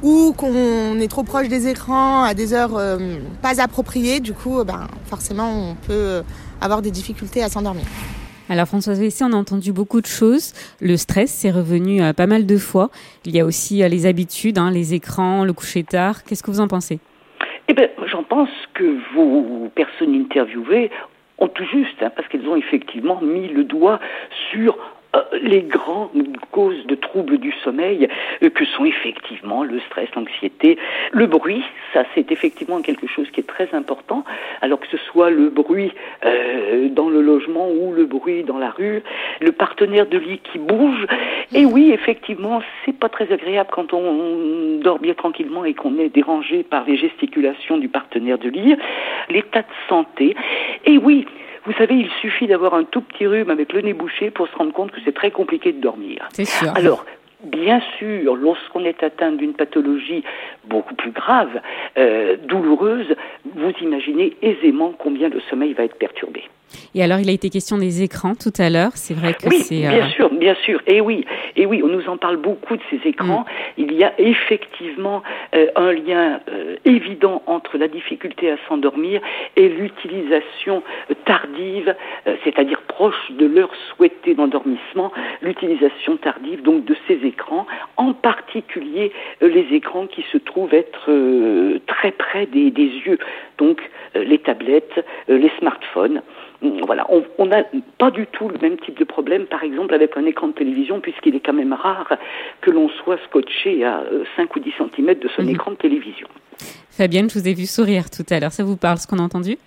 ou 0.02 0.32
qu'on 0.36 1.00
est 1.00 1.08
trop 1.08 1.24
proche 1.24 1.48
des 1.48 1.66
écrans 1.66 2.22
à 2.22 2.34
des 2.34 2.52
heures 2.52 2.76
euh, 2.76 3.18
pas 3.42 3.60
appropriées. 3.60 4.20
Du 4.20 4.32
coup, 4.32 4.60
euh, 4.60 4.64
ben, 4.64 4.86
forcément, 5.06 5.70
on 5.70 5.74
peut 5.74 5.92
euh, 5.92 6.22
avoir 6.60 6.82
des 6.82 6.90
difficultés 6.92 7.42
à 7.42 7.48
s'endormir. 7.48 7.84
Alors 8.48 8.68
Françoise 8.68 9.00
Vessy, 9.00 9.24
on 9.24 9.32
a 9.32 9.36
entendu 9.36 9.72
beaucoup 9.72 10.00
de 10.00 10.06
choses. 10.06 10.52
Le 10.80 10.96
stress, 10.96 11.32
c'est 11.32 11.50
revenu 11.50 12.00
euh, 12.00 12.12
pas 12.12 12.28
mal 12.28 12.46
de 12.46 12.58
fois. 12.58 12.90
Il 13.24 13.34
y 13.34 13.40
a 13.40 13.44
aussi 13.44 13.82
euh, 13.82 13.88
les 13.88 14.06
habitudes, 14.06 14.58
hein, 14.58 14.70
les 14.70 14.94
écrans, 14.94 15.44
le 15.44 15.52
coucher 15.52 15.82
tard. 15.82 16.22
Qu'est-ce 16.22 16.44
que 16.44 16.52
vous 16.52 16.60
en 16.60 16.68
pensez? 16.68 17.00
Eh 17.68 17.74
bien, 17.74 17.88
j'en 18.16 18.22
pense 18.22 18.48
que 18.72 18.96
vos 19.14 19.68
personnes 19.74 20.14
interviewées 20.14 20.90
ont 21.38 21.48
tout 21.48 21.64
juste, 21.64 22.02
hein, 22.02 22.10
parce 22.16 22.26
qu'elles 22.28 22.48
ont 22.48 22.56
effectivement 22.56 23.20
mis 23.20 23.48
le 23.48 23.64
doigt 23.64 24.00
sur 24.50 24.78
les 25.42 25.62
grandes 25.62 26.36
causes 26.50 26.86
de 26.86 26.94
troubles 26.94 27.38
du 27.38 27.52
sommeil 27.64 28.08
euh, 28.42 28.50
que 28.50 28.64
sont 28.64 28.84
effectivement 28.84 29.64
le 29.64 29.80
stress, 29.80 30.08
l'anxiété, 30.14 30.78
le 31.12 31.26
bruit. 31.26 31.62
Ça, 31.92 32.04
c'est 32.14 32.32
effectivement 32.32 32.80
quelque 32.82 33.06
chose 33.06 33.28
qui 33.30 33.40
est 33.40 33.46
très 33.46 33.68
important. 33.72 34.24
Alors 34.60 34.80
que 34.80 34.86
ce 34.88 34.96
soit 34.96 35.30
le 35.30 35.48
bruit 35.48 35.92
euh, 36.24 36.88
dans 36.88 37.08
le 37.08 37.20
logement 37.20 37.68
ou 37.70 37.92
le 37.92 38.06
bruit 38.06 38.44
dans 38.44 38.58
la 38.58 38.70
rue, 38.70 39.02
le 39.40 39.52
partenaire 39.52 40.06
de 40.06 40.18
lit 40.18 40.40
qui 40.52 40.58
bouge. 40.58 41.06
Et 41.54 41.64
oui, 41.64 41.92
effectivement, 41.92 42.62
c'est 42.84 42.96
pas 42.98 43.08
très 43.08 43.32
agréable 43.32 43.70
quand 43.72 43.92
on 43.92 44.78
dort 44.78 44.98
bien 44.98 45.14
tranquillement 45.14 45.64
et 45.64 45.74
qu'on 45.74 45.98
est 45.98 46.08
dérangé 46.08 46.62
par 46.62 46.84
les 46.84 46.96
gesticulations 46.96 47.78
du 47.78 47.88
partenaire 47.88 48.38
de 48.38 48.48
lit. 48.48 48.76
L'état 49.30 49.62
de 49.62 49.66
santé. 49.88 50.36
Et 50.84 50.98
oui, 50.98 51.26
vous 51.66 51.72
savez, 51.72 51.94
il 51.94 52.10
suffit 52.20 52.46
d'avoir 52.46 52.74
un 52.74 52.84
tout 52.84 53.00
petit 53.00 53.26
rhume 53.26 53.50
avec 53.50 53.72
le 53.72 53.80
nez 53.80 53.92
bouché 53.92 54.30
pour 54.30 54.48
se 54.48 54.56
rendre 54.56 54.72
compte 54.72 54.92
que 54.92 55.00
c'est 55.04 55.14
très 55.14 55.30
compliqué 55.30 55.72
de 55.72 55.80
dormir. 55.80 56.28
C'est 56.32 56.44
sûr. 56.44 56.72
Alors, 56.76 57.04
bien 57.42 57.80
sûr, 57.98 58.36
lorsqu'on 58.36 58.84
est 58.84 59.02
atteint 59.02 59.32
d'une 59.32 59.54
pathologie 59.54 60.22
beaucoup 60.64 60.94
plus 60.94 61.10
grave, 61.10 61.60
euh, 61.98 62.36
douloureuse, 62.44 63.14
vous 63.54 63.72
imaginez 63.80 64.36
aisément 64.42 64.94
combien 64.96 65.28
le 65.28 65.40
sommeil 65.50 65.72
va 65.72 65.84
être 65.84 65.96
perturbé. 65.96 66.44
Et 66.94 67.02
alors, 67.02 67.18
il 67.20 67.28
a 67.28 67.32
été 67.32 67.50
question 67.50 67.78
des 67.78 68.02
écrans 68.02 68.34
tout 68.34 68.52
à 68.58 68.70
l'heure. 68.70 68.92
C'est 68.94 69.14
vrai 69.14 69.34
que 69.34 69.48
Oui, 69.48 69.58
c'est. 69.58 69.86
euh, 69.86 69.90
bien 69.90 70.08
sûr, 70.10 70.30
bien 70.30 70.54
sûr. 70.64 70.80
Et 70.86 71.00
oui, 71.00 71.24
et 71.56 71.66
oui, 71.66 71.82
on 71.84 71.88
nous 71.88 72.08
en 72.08 72.16
parle 72.16 72.36
beaucoup 72.36 72.76
de 72.76 72.82
ces 72.90 73.00
écrans. 73.08 73.44
Il 73.76 73.92
y 73.92 74.04
a 74.04 74.12
effectivement 74.18 75.22
euh, 75.54 75.66
un 75.76 75.92
lien 75.92 76.40
euh, 76.48 76.76
évident 76.84 77.42
entre 77.46 77.78
la 77.78 77.88
difficulté 77.88 78.50
à 78.50 78.56
s'endormir 78.68 79.20
et 79.56 79.68
l'utilisation 79.68 80.82
tardive, 81.24 81.94
c'est-à-dire 82.44 82.80
proche 82.82 83.30
de 83.32 83.46
l'heure 83.46 83.70
souhaitée 83.90 84.34
d'endormissement, 84.34 85.12
l'utilisation 85.42 86.16
tardive 86.16 86.62
donc 86.62 86.84
de 86.84 86.96
ces 87.06 87.14
écrans, 87.24 87.66
en 87.96 88.12
particulier 88.12 89.12
les 89.40 89.66
écrans 89.72 90.06
qui 90.06 90.24
se 90.32 90.38
trouvent 90.38 90.74
être 90.74 91.10
très 91.86 92.12
près 92.12 92.46
des, 92.46 92.70
des 92.70 92.90
yeux, 93.06 93.18
donc 93.58 93.80
les 94.14 94.38
tablettes, 94.38 95.04
les 95.28 95.50
smartphones. 95.58 96.22
Mm, 96.62 96.80
Voilà, 96.86 97.06
on 97.38 97.46
n'a 97.46 97.64
pas 97.98 98.10
du 98.10 98.26
tout 98.28 98.48
le 98.48 98.58
même 98.58 98.78
type 98.78 98.98
de 98.98 99.04
problème, 99.04 99.46
par 99.46 99.62
exemple, 99.62 99.92
avec 99.94 100.16
un 100.16 100.24
écran 100.24 100.48
de 100.48 100.52
télévision, 100.52 101.00
puisqu'il 101.00 101.34
est 101.34 101.40
quand 101.40 101.52
même 101.52 101.72
rare 101.72 102.12
que 102.60 102.70
l'on 102.70 102.88
soit 102.88 103.18
scotché 103.28 103.84
à 103.84 104.00
euh, 104.00 104.24
5 104.36 104.54
ou 104.56 104.60
10 104.60 104.72
cm 104.78 105.14
de 105.18 105.28
son 105.34 105.42
Mhm. 105.42 105.48
écran 105.50 105.70
de 105.72 105.76
télévision. 105.76 106.28
Fabienne, 106.90 107.28
je 107.28 107.38
vous 107.38 107.46
ai 107.48 107.52
vu 107.54 107.66
sourire 107.66 108.08
tout 108.08 108.24
à 108.30 108.40
l'heure. 108.40 108.52
Ça 108.52 108.64
vous 108.64 108.76
parle 108.76 108.98
ce 108.98 109.06
qu'on 109.06 109.18
a 109.18 109.22
entendu? 109.22 109.58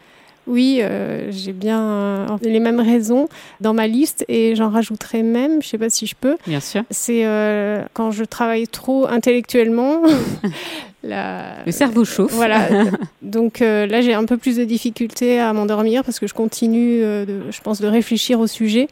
Oui, 0.47 0.79
euh, 0.81 1.27
j'ai 1.29 1.53
bien 1.53 1.79
euh, 1.79 2.25
les 2.41 2.59
mêmes 2.59 2.79
raisons 2.79 3.27
dans 3.61 3.75
ma 3.75 3.85
liste 3.85 4.25
et 4.27 4.55
j'en 4.55 4.69
rajouterai 4.69 5.21
même, 5.21 5.61
je 5.61 5.67
sais 5.67 5.77
pas 5.77 5.91
si 5.91 6.07
je 6.07 6.15
peux. 6.15 6.37
Bien 6.47 6.59
sûr. 6.59 6.81
C'est 6.89 7.23
euh, 7.27 7.83
quand 7.93 8.09
je 8.09 8.23
travaille 8.23 8.67
trop 8.67 9.05
intellectuellement. 9.07 10.01
la- 11.03 11.63
Le 11.65 11.71
cerveau 11.71 12.03
chauffe. 12.05 12.33
Voilà. 12.33 12.67
Donc 13.21 13.61
euh, 13.61 13.85
là, 13.85 14.01
j'ai 14.01 14.13
un 14.13 14.25
peu 14.25 14.37
plus 14.37 14.57
de 14.57 14.63
difficultés 14.63 15.39
à 15.39 15.53
m'endormir 15.53 16.03
parce 16.03 16.19
que 16.19 16.27
je 16.27 16.33
continue, 16.33 17.01
euh, 17.03 17.25
de, 17.25 17.39
je 17.51 17.61
pense, 17.61 17.79
de 17.81 17.87
réfléchir 17.87 18.39
au 18.39 18.47
sujet. 18.47 18.87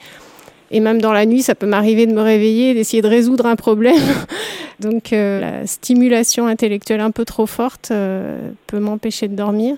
Et 0.71 0.79
même 0.79 0.99
dans 1.01 1.13
la 1.13 1.25
nuit, 1.25 1.41
ça 1.43 1.55
peut 1.55 1.65
m'arriver 1.67 2.05
de 2.07 2.13
me 2.13 2.21
réveiller, 2.21 2.73
d'essayer 2.73 3.01
de 3.01 3.07
résoudre 3.07 3.45
un 3.45 3.55
problème. 3.55 3.95
Donc 4.79 5.11
euh, 5.13 5.39
la 5.39 5.65
stimulation 5.67 6.47
intellectuelle 6.47 6.99
un 7.01 7.11
peu 7.11 7.25
trop 7.25 7.45
forte 7.45 7.89
peut 8.67 8.79
m'empêcher 8.79 9.27
de 9.27 9.35
dormir. 9.35 9.75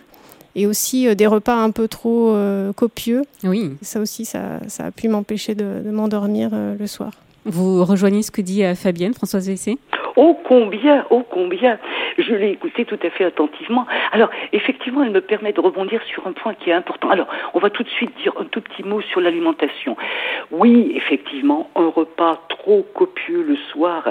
Et 0.56 0.66
aussi 0.66 1.16
des 1.16 1.28
repas 1.28 1.56
un 1.56 1.70
peu 1.70 1.88
trop 1.88 2.36
copieux. 2.76 3.22
Oui. 3.44 3.72
Ça 3.84 4.00
aussi, 4.02 4.26
ça, 4.26 4.60
ça 4.68 4.86
a 4.86 4.92
pu 4.92 5.08
m'empêcher 5.08 5.54
de, 5.54 5.82
de 5.86 5.92
m'endormir 5.92 6.50
le 6.78 6.88
soir. 6.88 7.12
Vous 7.50 7.84
rejoignez 7.84 8.22
ce 8.22 8.30
que 8.30 8.42
dit 8.42 8.64
euh, 8.64 8.76
Fabienne, 8.76 9.16
Françoise 9.16 9.50
Vessé? 9.50 9.80
Oh 10.16 10.38
combien, 10.44 11.04
oh 11.10 11.24
combien 11.28 11.80
Je 12.20 12.36
l'ai 12.36 12.52
écoutée 12.52 12.86
tout 12.86 13.00
à 13.02 13.10
fait 13.10 13.24
attentivement. 13.24 13.88
Alors, 14.12 14.30
effectivement, 14.54 15.02
elle 15.02 15.10
me 15.10 15.22
permet 15.22 15.52
de 15.52 15.60
rebondir 15.60 16.00
sur 16.04 16.28
un 16.28 16.34
point 16.34 16.54
qui 16.54 16.70
est 16.70 16.74
important. 16.74 17.10
Alors, 17.10 17.28
on 17.56 17.60
va 17.60 17.72
tout 17.72 17.82
de 17.82 17.90
suite 17.90 18.16
dire 18.22 18.34
un 18.40 18.46
tout 18.46 18.62
petit 18.62 18.84
mot 18.84 19.02
sur 19.02 19.20
l'alimentation. 19.20 19.98
Oui, 20.52 20.92
effectivement, 20.96 21.72
un 21.76 21.88
repas 21.88 22.40
trop 22.50 22.86
copieux 22.94 23.42
le 23.42 23.56
soir 23.72 24.10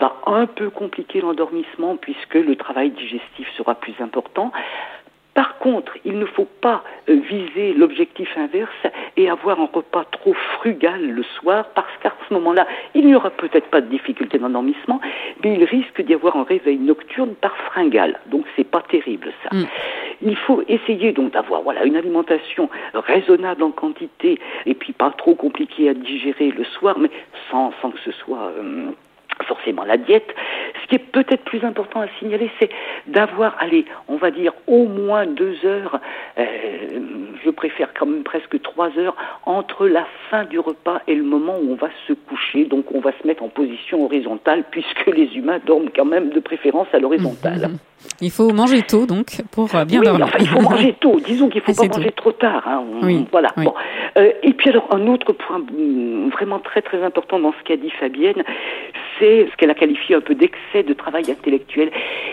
va 0.00 0.16
un 0.26 0.46
peu 0.46 0.70
compliquer 0.70 1.20
l'endormissement 1.20 1.96
puisque 1.96 2.34
le 2.34 2.56
travail 2.56 2.90
digestif 2.90 3.46
sera 3.56 3.76
plus 3.76 3.94
important. 4.00 4.50
Par 5.34 5.56
contre, 5.58 5.96
il 6.04 6.18
ne 6.18 6.26
faut 6.26 6.48
pas 6.60 6.84
euh, 7.08 7.14
viser 7.14 7.72
l'objectif 7.72 8.28
inverse 8.36 8.70
et 9.16 9.30
avoir 9.30 9.60
un 9.60 9.68
repas 9.72 10.04
trop 10.10 10.34
frugal 10.34 11.00
le 11.00 11.22
soir, 11.22 11.66
parce 11.74 11.92
qu'à 12.02 12.12
ce 12.28 12.34
moment-là, 12.34 12.66
il 12.94 13.06
n'y 13.06 13.14
aura 13.14 13.30
peut-être 13.30 13.68
pas 13.68 13.80
de 13.80 13.86
difficulté 13.86 14.38
d'endormissement, 14.38 15.00
mais 15.42 15.54
il 15.54 15.64
risque 15.64 16.02
d'y 16.02 16.12
avoir 16.12 16.36
un 16.36 16.44
réveil 16.44 16.76
nocturne 16.76 17.34
par 17.34 17.56
fringale. 17.56 18.20
Donc 18.26 18.44
c'est 18.56 18.68
pas 18.68 18.82
terrible 18.82 19.32
ça. 19.42 19.56
Mm. 19.56 19.64
Il 20.24 20.36
faut 20.36 20.62
essayer 20.68 21.12
donc 21.12 21.32
d'avoir 21.32 21.62
voilà 21.62 21.84
une 21.84 21.96
alimentation 21.96 22.68
raisonnable 22.94 23.62
en 23.62 23.70
quantité 23.70 24.38
et 24.66 24.74
puis 24.74 24.92
pas 24.92 25.10
trop 25.10 25.34
compliquée 25.34 25.88
à 25.88 25.94
digérer 25.94 26.50
le 26.50 26.64
soir, 26.64 26.98
mais 26.98 27.10
sans, 27.50 27.72
sans 27.80 27.90
que 27.90 27.98
ce 28.00 28.12
soit 28.12 28.52
euh, 28.58 28.90
forcément 29.46 29.84
la 29.84 29.96
diète. 29.96 30.34
Ce 30.92 30.96
qui 30.98 31.02
est 31.02 31.06
peut-être 31.10 31.44
plus 31.44 31.64
important 31.64 32.00
à 32.02 32.06
signaler, 32.18 32.50
c'est 32.60 32.68
d'avoir, 33.06 33.56
allez, 33.60 33.86
on 34.08 34.16
va 34.16 34.30
dire 34.30 34.52
au 34.66 34.84
moins 34.84 35.24
deux 35.24 35.56
heures, 35.64 35.98
euh, 36.38 36.44
je 37.42 37.48
préfère 37.50 37.94
quand 37.98 38.04
même 38.04 38.22
presque 38.24 38.60
trois 38.60 38.90
heures, 38.98 39.16
entre 39.46 39.86
la 39.88 40.04
fin 40.30 40.44
du 40.44 40.58
repas 40.58 41.00
et 41.08 41.14
le 41.14 41.22
moment 41.22 41.54
où 41.62 41.72
on 41.72 41.76
va 41.76 41.88
se 42.06 42.12
coucher. 42.12 42.66
Donc 42.66 42.92
on 42.94 43.00
va 43.00 43.12
se 43.22 43.26
mettre 43.26 43.42
en 43.42 43.48
position 43.48 44.04
horizontale, 44.04 44.64
puisque 44.70 45.06
les 45.06 45.34
humains 45.34 45.60
dorment 45.66 45.88
quand 45.96 46.04
même 46.04 46.28
de 46.28 46.40
préférence 46.40 46.88
à 46.92 46.98
l'horizontale. 46.98 47.70
Il 48.20 48.32
faut 48.32 48.52
manger 48.52 48.82
tôt, 48.82 49.06
donc, 49.06 49.26
pour 49.52 49.72
euh, 49.76 49.84
bien 49.84 50.00
oui, 50.00 50.06
dormir. 50.06 50.26
enfin, 50.26 50.38
il 50.40 50.48
faut 50.48 50.60
manger 50.60 50.92
tôt. 51.00 51.20
Disons 51.24 51.48
qu'il 51.48 51.60
faut 51.62 51.70
Assez 51.70 51.88
pas 51.88 51.94
tôt. 51.94 52.00
manger 52.00 52.12
trop 52.12 52.32
tard. 52.32 52.64
Hein. 52.66 52.82
On- 53.00 53.06
Oui, 53.06 53.24
Voilà. 53.30 53.48
oui. 53.56 53.64
Bon. 53.64 53.74
Euh, 54.18 54.32
et 54.42 54.52
puis 54.52 54.68
alors 54.70 54.88
un 54.92 55.06
autre 55.06 55.32
point 55.32 55.60
mm, 55.60 56.28
vraiment 56.30 56.58
très 56.58 56.82
très 56.82 57.02
important 57.02 57.38
dans 57.38 57.52
ce 57.52 57.62
qu'a 57.64 57.76
dit 57.76 57.90
Fabienne, 57.90 58.42
c'est 59.20 59.46
ce 59.50 59.56
qu'elle 59.56 59.70
a 59.70 59.74
qualifié 59.74 60.16
un 60.16 60.20
peu 60.20 60.34
d'excès 60.34 60.81
de 60.82 60.92
travail 60.92 61.30
intellectuel. 61.30 61.90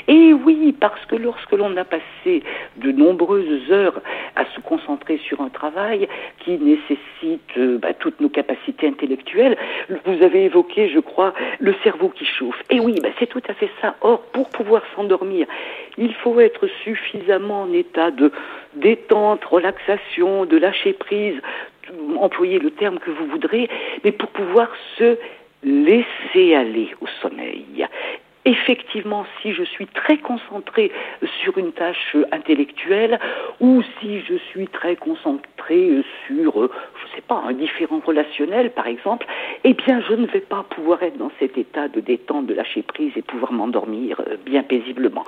Et 0.07 0.33
oui, 0.33 0.75
parce 0.79 1.03
que 1.05 1.15
lorsque 1.15 1.51
l'on 1.51 1.75
a 1.77 1.85
passé 1.85 2.43
de 2.77 2.91
nombreuses 2.91 3.71
heures 3.71 4.01
à 4.35 4.45
se 4.45 4.59
concentrer 4.61 5.17
sur 5.17 5.41
un 5.41 5.49
travail 5.49 6.07
qui 6.39 6.57
nécessite 6.57 7.57
euh, 7.57 7.77
bah, 7.77 7.93
toutes 7.93 8.19
nos 8.19 8.29
capacités 8.29 8.87
intellectuelles, 8.87 9.57
vous 10.05 10.23
avez 10.23 10.45
évoqué, 10.45 10.89
je 10.89 10.99
crois, 10.99 11.33
le 11.59 11.73
cerveau 11.83 12.09
qui 12.09 12.25
chauffe. 12.25 12.61
Et 12.69 12.79
oui, 12.79 12.95
bah, 13.01 13.09
c'est 13.19 13.27
tout 13.27 13.43
à 13.47 13.53
fait 13.53 13.69
ça. 13.81 13.95
Or, 14.01 14.21
pour 14.33 14.49
pouvoir 14.49 14.83
s'endormir, 14.95 15.47
il 15.97 16.13
faut 16.13 16.39
être 16.39 16.67
suffisamment 16.83 17.63
en 17.63 17.73
état 17.73 18.11
de 18.11 18.31
détente, 18.75 19.43
relaxation, 19.45 20.45
de 20.45 20.57
lâcher 20.57 20.93
prise, 20.93 21.39
employez 22.19 22.59
le 22.59 22.71
terme 22.71 22.99
que 22.99 23.11
vous 23.11 23.25
voudrez, 23.27 23.69
mais 24.03 24.11
pour 24.11 24.29
pouvoir 24.29 24.69
se 24.97 25.17
laisser 25.63 26.55
aller 26.55 26.95
au 27.01 27.07
sommeil. 27.21 27.87
Effectivement, 28.49 29.27
si 29.43 29.53
je 29.53 29.61
suis 29.61 29.85
très 29.85 30.17
concentré 30.17 30.91
sur 31.43 31.59
une 31.59 31.71
tâche 31.71 32.17
intellectuelle 32.31 33.19
ou 33.59 33.83
si 33.99 34.21
je 34.21 34.33
suis 34.49 34.67
très 34.67 34.95
concentré 34.95 36.01
sur, 36.25 36.59
euh, 36.59 36.71
je 36.99 37.15
sais 37.15 37.21
pas, 37.21 37.43
un 37.47 37.53
différent 37.53 38.01
relationnel 38.03 38.71
par 38.71 38.87
exemple, 38.87 39.27
eh 39.63 39.75
bien 39.75 40.01
je 40.01 40.15
ne 40.15 40.25
vais 40.25 40.39
pas 40.39 40.65
pouvoir 40.67 41.03
être 41.03 41.17
dans 41.17 41.29
cet 41.37 41.59
état 41.59 41.89
de 41.89 41.99
détente, 41.99 42.47
de 42.47 42.55
lâcher 42.55 42.81
prise 42.81 43.11
et 43.15 43.21
pouvoir 43.21 43.51
m'endormir 43.51 44.19
euh, 44.21 44.35
bien 44.43 44.63
paisiblement. 44.63 45.25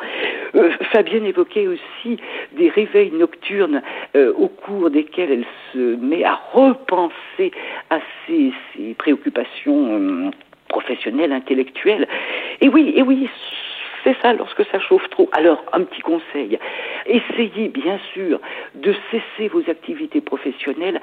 Euh, 0.55 0.71
Fabienne 0.91 1.27
évoquait 1.27 1.67
aussi 1.67 2.17
des 2.53 2.69
réveils 2.69 3.11
nocturnes 3.11 3.83
au 4.15 4.47
cours 4.47 4.89
desquels 4.89 5.31
elle 5.31 5.45
se 5.73 5.95
met 5.95 6.23
à 6.23 6.39
repenser 6.53 7.51
à 7.91 7.99
ses, 8.25 8.51
préoccupations 8.97 10.31
professionnelles, 10.71 11.33
intellectuelles. 11.33 12.07
Et 12.61 12.69
oui, 12.69 12.93
et 12.95 13.01
oui, 13.01 13.29
c'est 14.03 14.15
ça 14.21 14.33
lorsque 14.33 14.65
ça 14.71 14.79
chauffe 14.79 15.09
trop. 15.09 15.29
Alors, 15.33 15.63
un 15.73 15.83
petit 15.83 16.01
conseil, 16.01 16.57
essayez 17.05 17.67
bien 17.67 17.99
sûr 18.13 18.39
de 18.75 18.95
cesser 19.11 19.49
vos 19.49 19.63
activités 19.69 20.21
professionnelles 20.21 20.99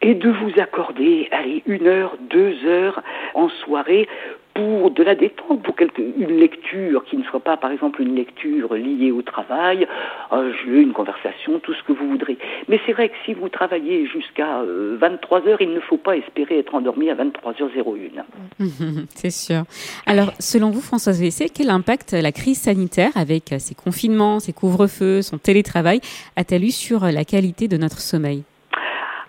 et 0.00 0.14
de 0.14 0.30
vous 0.30 0.52
accorder, 0.58 1.28
allez, 1.32 1.62
une 1.66 1.86
heure, 1.86 2.16
deux 2.30 2.54
heures 2.64 3.02
en 3.34 3.48
soirée 3.48 4.08
pour 4.58 4.90
de 4.90 5.04
la 5.04 5.14
détente, 5.14 5.62
pour 5.62 5.76
quelque, 5.76 6.02
une 6.02 6.36
lecture 6.36 7.04
qui 7.04 7.16
ne 7.16 7.22
soit 7.22 7.38
pas, 7.38 7.56
par 7.56 7.70
exemple, 7.70 8.02
une 8.02 8.16
lecture 8.16 8.74
liée 8.74 9.12
au 9.12 9.22
travail, 9.22 9.86
un 10.32 10.50
jeu, 10.50 10.80
une 10.80 10.92
conversation, 10.92 11.60
tout 11.60 11.74
ce 11.74 11.82
que 11.84 11.92
vous 11.92 12.08
voudrez. 12.08 12.36
Mais 12.66 12.80
c'est 12.84 12.92
vrai 12.92 13.08
que 13.08 13.14
si 13.24 13.34
vous 13.34 13.48
travaillez 13.48 14.06
jusqu'à 14.06 14.62
euh, 14.62 14.96
23 15.00 15.46
heures, 15.46 15.60
il 15.60 15.72
ne 15.72 15.78
faut 15.78 15.96
pas 15.96 16.16
espérer 16.16 16.58
être 16.58 16.74
endormi 16.74 17.08
à 17.08 17.14
23h01. 17.14 18.24
C'est 19.14 19.30
sûr. 19.30 19.62
Alors, 20.06 20.32
selon 20.40 20.70
vous, 20.70 20.80
Françoise 20.80 21.20
Vessé, 21.20 21.48
quel 21.54 21.70
impact 21.70 22.12
la 22.12 22.32
crise 22.32 22.60
sanitaire, 22.60 23.12
avec 23.14 23.54
ses 23.60 23.76
confinements, 23.76 24.40
ses 24.40 24.52
couvre-feux, 24.52 25.22
son 25.22 25.38
télétravail, 25.38 26.00
a-t-elle 26.34 26.64
eu 26.64 26.72
sur 26.72 27.04
la 27.04 27.24
qualité 27.24 27.68
de 27.68 27.76
notre 27.76 28.00
sommeil? 28.00 28.42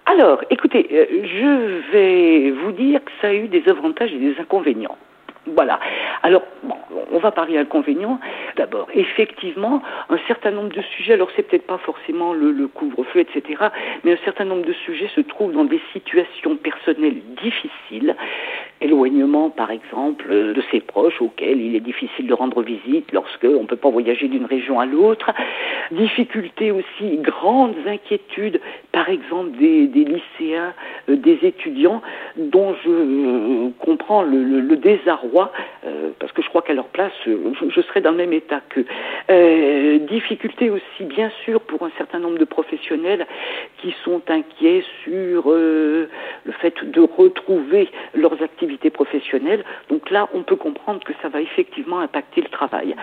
Alors, 0.08 0.42
écoutez, 0.50 0.88
euh, 0.92 1.06
je 1.24 1.92
vais 1.92 2.50
vous 2.50 2.72
dire 2.72 3.00
que 3.06 3.12
ça 3.22 3.28
a 3.28 3.34
eu 3.34 3.48
des 3.48 3.70
avantages 3.70 4.12
et 4.12 4.18
des 4.18 4.36
inconvénients. 4.40 4.98
Voilà. 5.56 5.80
Alors, 6.24 6.44
on 7.12 7.18
va 7.20 7.32
parler 7.32 7.58
inconvénients. 7.58 8.20
D'abord, 8.56 8.88
effectivement, 8.94 9.82
un 10.10 10.18
certain 10.28 10.52
nombre 10.52 10.70
de 10.70 10.82
sujets, 10.82 11.14
alors 11.14 11.30
c'est 11.36 11.44
peut-être 11.44 11.68
pas 11.68 11.78
forcément 11.78 12.34
le 12.34 12.68
couvre-feu, 12.68 13.20
etc., 13.20 13.64
mais 14.04 14.14
un 14.14 14.24
certain 14.26 14.46
nombre 14.46 14.66
de 14.66 14.74
sujets 14.74 15.10
se 15.16 15.22
trouvent 15.22 15.54
dans 15.54 15.66
des 15.66 15.82
situations 15.94 16.56
personnelles 16.58 17.22
difficiles. 17.42 18.16
Éloignement, 18.82 19.50
par 19.50 19.72
exemple, 19.72 20.30
de 20.30 20.62
ses 20.72 20.80
proches 20.80 21.22
auxquels 21.22 21.60
il 21.60 21.76
est 21.76 21.82
difficile 21.82 22.28
de 22.28 22.34
rendre 22.34 22.62
visite 22.62 23.12
lorsque 23.12 23.44
on 23.44 23.64
ne 23.64 23.68
peut 23.68 23.76
pas 23.76 23.90
voyager 23.90 24.30
d'une 24.30 24.46
région 24.46 24.80
à 24.80 24.86
l'autre. 24.86 25.32
Difficultés 25.92 26.72
aussi, 26.72 27.18
grandes 27.18 27.76
inquiétudes, 27.86 28.62
par 28.94 29.10
exemple 29.10 29.52
des, 29.58 29.88
des 29.88 30.06
lycéens, 30.06 30.74
euh, 31.10 31.18
des 31.18 31.40
étudiants, 31.44 32.02
dont 32.38 32.74
je 32.86 32.90
euh, 32.90 33.70
comprends 33.80 34.22
le, 34.24 34.44
le- 34.44 34.62
le 34.62 34.76
désarroi, 34.78 35.52
euh, 35.86 36.12
parce 36.20 36.32
que 36.32 36.42
je 36.42 36.48
crois 36.48 36.62
qu'à 36.62 36.74
leur 36.74 36.88
place, 36.88 37.12
euh, 37.28 37.52
je, 37.60 37.70
je 37.70 37.82
serais 37.82 38.00
dans 38.02 38.12
le 38.12 38.18
même 38.18 38.34
état 38.34 38.62
qu'eux. 38.70 38.86
Difficultés 40.08 40.70
aussi, 40.70 41.04
bien 41.04 41.32
sûr, 41.44 41.60
pour 41.62 41.84
un 41.84 41.92
certain 41.98 42.20
nombre 42.20 42.38
de 42.38 42.46
professionnels 42.46 43.26
qui 43.82 43.94
sont 44.06 44.22
inquiets 44.30 44.84
sur 45.04 45.50
le 45.50 46.08
fait 46.62 46.74
de 46.84 47.02
retrouver 47.02 47.90
leurs 48.16 48.42
activités 48.42 48.69
professionnelles. 48.90 49.64
Donc 49.90 50.10
là, 50.12 50.28
on 50.34 50.44
peut 50.44 50.56
comprendre 50.56 51.04
que 51.04 51.14
ça 51.22 51.30
va 51.30 51.42
effectivement 51.42 52.00
impacter 52.00 52.42
le 52.42 52.50
travail. 52.50 52.96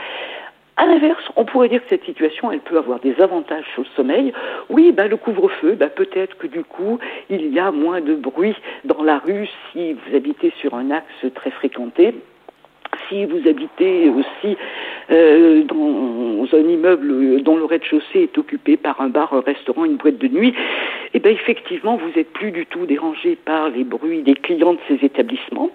À 0.78 0.84
l'inverse, 0.84 1.24
on 1.36 1.46
pourrait 1.46 1.70
dire 1.70 1.82
que 1.82 1.88
cette 1.88 2.04
situation, 2.04 2.52
elle 2.52 2.60
peut 2.60 2.76
avoir 2.76 3.00
des 3.00 3.18
avantages 3.20 3.64
sur 3.72 3.82
le 3.82 3.88
sommeil. 3.96 4.32
Oui, 4.68 4.92
ben, 4.92 5.08
le 5.08 5.16
couvre-feu, 5.16 5.72
ben, 5.72 5.88
peut-être 5.88 6.36
que 6.36 6.46
du 6.46 6.64
coup, 6.64 6.98
il 7.30 7.52
y 7.52 7.58
a 7.58 7.70
moins 7.70 8.02
de 8.02 8.14
bruit 8.14 8.54
dans 8.84 9.02
la 9.02 9.18
rue 9.18 9.48
si 9.72 9.94
vous 9.94 10.14
habitez 10.14 10.52
sur 10.60 10.74
un 10.74 10.90
axe 10.90 11.26
très 11.34 11.50
fréquenté. 11.50 12.14
Si 13.08 13.24
vous 13.24 13.48
habitez 13.48 14.10
aussi 14.10 14.56
euh, 15.10 15.62
dans 15.64 16.46
un 16.52 16.68
immeuble 16.68 17.42
dont 17.42 17.56
le 17.56 17.64
rez-de-chaussée 17.64 18.22
est 18.22 18.38
occupé 18.38 18.76
par 18.76 19.00
un 19.00 19.08
bar, 19.08 19.32
un 19.32 19.40
restaurant, 19.40 19.84
une 19.84 19.96
boîte 19.96 20.18
de 20.18 20.28
nuit, 20.28 20.54
eh 21.14 21.20
ben 21.20 21.32
effectivement, 21.32 21.96
vous 21.96 22.10
n'êtes 22.16 22.32
plus 22.32 22.50
du 22.50 22.66
tout 22.66 22.86
dérangé 22.86 23.36
par 23.36 23.70
les 23.70 23.84
bruits 23.84 24.22
des 24.22 24.34
clients 24.34 24.74
de 24.74 24.80
ces 24.88 25.04
établissements. 25.04 25.70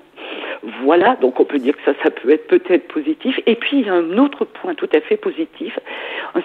Voilà, 0.83 1.15
donc 1.15 1.39
on 1.39 1.45
peut 1.45 1.57
dire 1.57 1.75
que 1.75 1.83
ça, 1.83 1.93
ça 2.03 2.11
peut 2.11 2.29
être 2.29 2.47
peut-être 2.47 2.87
positif. 2.87 3.39
Et 3.47 3.55
puis, 3.55 3.79
il 3.79 3.85
y 3.87 3.89
a 3.89 3.93
un 3.93 4.17
autre 4.17 4.45
point 4.45 4.75
tout 4.75 4.89
à 4.93 5.01
fait 5.01 5.17
positif. 5.17 5.77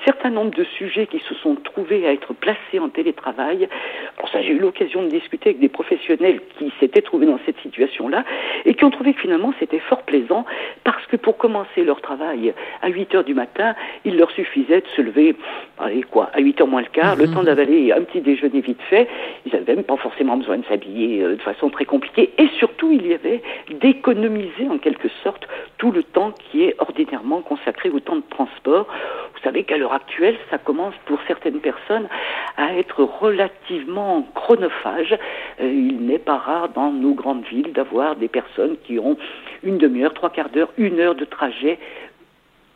Certain 0.07 0.31
nombre 0.31 0.53
de 0.53 0.63
sujets 0.63 1.09
qui 1.09 1.19
se 1.19 1.35
sont 1.35 1.57
trouvés 1.57 2.07
à 2.07 2.13
être 2.13 2.33
placés 2.33 2.79
en 2.79 2.89
télétravail. 2.89 3.69
Pour 4.17 4.29
ça, 4.29 4.41
j'ai 4.41 4.53
eu 4.53 4.61
l'occasion 4.61 5.03
de 5.03 5.09
discuter 5.09 5.49
avec 5.49 5.59
des 5.59 5.69
professionnels 5.69 6.41
qui 6.57 6.73
s'étaient 6.79 7.03
trouvés 7.03 7.27
dans 7.27 7.41
cette 7.45 7.59
situation-là 7.59 8.25
et 8.65 8.75
qui 8.75 8.85
ont 8.85 8.91
trouvé 8.91 9.15
que 9.15 9.21
finalement, 9.21 9.53
c'était 9.59 9.81
fort 9.81 10.03
plaisant 10.03 10.47
parce 10.85 11.05
que 11.07 11.17
pour 11.17 11.37
commencer 11.37 11.83
leur 11.83 12.01
travail 12.01 12.55
à 12.83 12.89
8 12.89 13.17
heures 13.17 13.25
du 13.25 13.35
matin, 13.35 13.75
il 14.05 14.17
leur 14.17 14.31
suffisait 14.31 14.83
de 14.83 14.87
se 14.95 15.03
lever, 15.03 15.35
allez, 15.79 16.03
quoi, 16.03 16.31
à 16.33 16.41
8 16.41 16.61
heures 16.61 16.67
moins 16.67 16.83
le 16.83 16.89
quart, 16.89 17.17
le 17.17 17.31
temps 17.31 17.43
d'avaler 17.43 17.93
un 17.93 18.03
petit 18.03 18.21
déjeuner 18.21 18.61
vite 18.61 18.81
fait. 18.89 19.09
Ils 19.45 19.53
n'avaient 19.53 19.75
même 19.75 19.85
pas 19.85 19.97
forcément 19.97 20.37
besoin 20.37 20.59
de 20.59 20.65
s'habiller 20.65 21.23
euh, 21.23 21.37
de 21.37 21.43
façon 21.43 21.71
très 21.71 21.85
compliquée. 21.85 22.33
Et 22.39 22.49
surtout, 22.59 22.93
il 22.93 23.07
y 23.07 23.15
avait 23.15 23.43
des 23.71 23.97
économiser 23.97 24.69
en 24.71 24.79
quelque 24.79 25.09
sorte 25.23 25.49
tout 25.79 25.91
le 25.91 26.03
temps 26.03 26.33
qui 26.33 26.65
est 26.65 26.75
ordinairement 26.79 27.41
consacré 27.41 27.89
au 27.91 28.01
temps 28.01 28.17
de 28.17 28.23
transport. 28.31 28.87
Vous 29.35 29.41
savez 29.43 29.65
qu'à 29.65 29.77
l'heure 29.79 29.93
actuelle, 29.93 30.37
ça 30.51 30.59
commence 30.59 30.95
pour 31.07 31.19
certaines 31.27 31.61
personnes 31.61 32.09
à 32.57 32.75
être 32.75 33.03
relativement 33.03 34.27
chronophage. 34.35 35.17
Euh, 35.61 35.71
il 35.71 36.07
n'est 36.07 36.19
pas 36.19 36.37
rare 36.37 36.69
dans 36.71 36.93
nos 36.93 37.15
grandes 37.15 37.45
villes 37.45 37.73
d'avoir 37.73 38.17
des 38.17 38.29
personnes 38.29 38.77
qui 38.85 38.99
ont 38.99 39.17
une 39.63 39.79
demi-heure, 39.79 40.15
trois 40.15 40.31
quarts 40.31 40.51
d'heure, 40.51 40.73
une 40.79 41.01
heure 41.01 41.15
de 41.15 41.25
trajet 41.25 41.79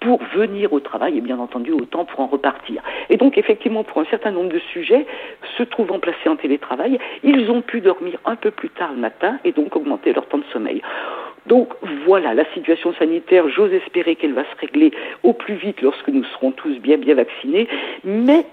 pour 0.01 0.21
venir 0.35 0.73
au 0.73 0.81
travail 0.81 1.19
et 1.19 1.21
bien 1.21 1.39
entendu 1.39 1.73
autant 1.73 2.05
pour 2.05 2.21
en 2.21 2.27
repartir. 2.27 2.83
Et 3.09 3.17
donc 3.17 3.39
effectivement 3.39 3.85
pour 3.85 4.01
un 4.01 4.07
certain 4.07 4.31
nombre 4.31 4.51
de 4.51 4.59
sujets, 4.73 5.07
se 5.57 5.63
trouvant 5.63 5.99
placés 5.99 6.29
en 6.29 6.37
télétravail, 6.37 6.99
ils 7.23 7.51
ont 7.51 7.63
pu 7.63 7.81
dormir 7.81 8.19
un 8.25 8.37
peu 8.37 8.51
plus 8.51 8.71
tard 8.71 8.93
le 8.93 9.01
matin 9.01 9.39
et 9.45 9.53
donc 9.53 9.77
augmenter 9.77 10.13
leur 10.13 10.27
temps 10.27 10.39
de 10.39 10.45
sommeil. 10.53 10.83
Donc 11.47 11.73
voilà, 12.07 12.35
la 12.35 12.45
situation 12.53 12.93
sanitaire, 12.95 13.49
j'ose 13.49 13.73
espérer 13.73 14.17
qu'elle 14.17 14.35
va 14.35 14.45
se 14.45 14.61
régler 14.61 14.93
au 15.23 15.33
plus 15.33 15.55
vite 15.55 15.81
lorsque 15.81 16.09
nous 16.09 16.25
serons 16.25 16.53
tous 16.53 16.79
bien 16.79 16.99
bien 16.99 17.15
vaccinés, 17.15 17.69
mais 18.05 18.45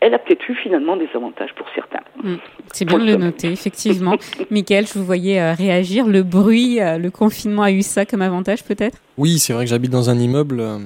elle 0.00 0.14
a 0.14 0.18
peut-être 0.18 0.48
eu 0.48 0.54
finalement 0.54 0.96
des 0.96 1.08
avantages 1.14 1.50
pour 1.54 1.66
certains. 1.74 2.00
Mm. 2.22 2.36
C'est 2.72 2.86
bien 2.86 2.98
de 2.98 3.04
le 3.04 3.16
noter, 3.16 3.52
effectivement. 3.52 4.16
Michael, 4.50 4.86
je 4.86 4.94
vous 4.94 5.04
voyais 5.04 5.40
euh, 5.40 5.52
réagir. 5.52 6.06
Le 6.06 6.22
bruit, 6.22 6.80
euh, 6.80 6.96
le 6.96 7.10
confinement 7.10 7.62
a 7.62 7.70
eu 7.70 7.82
ça 7.82 8.06
comme 8.06 8.22
avantage 8.22 8.64
peut-être? 8.64 8.98
Oui, 9.18 9.38
c'est 9.38 9.52
vrai 9.52 9.64
que 9.64 9.70
j'habite 9.70 9.90
dans 9.90 10.08
un 10.08 10.18
immeuble. 10.18 10.60
Euh, 10.60 10.78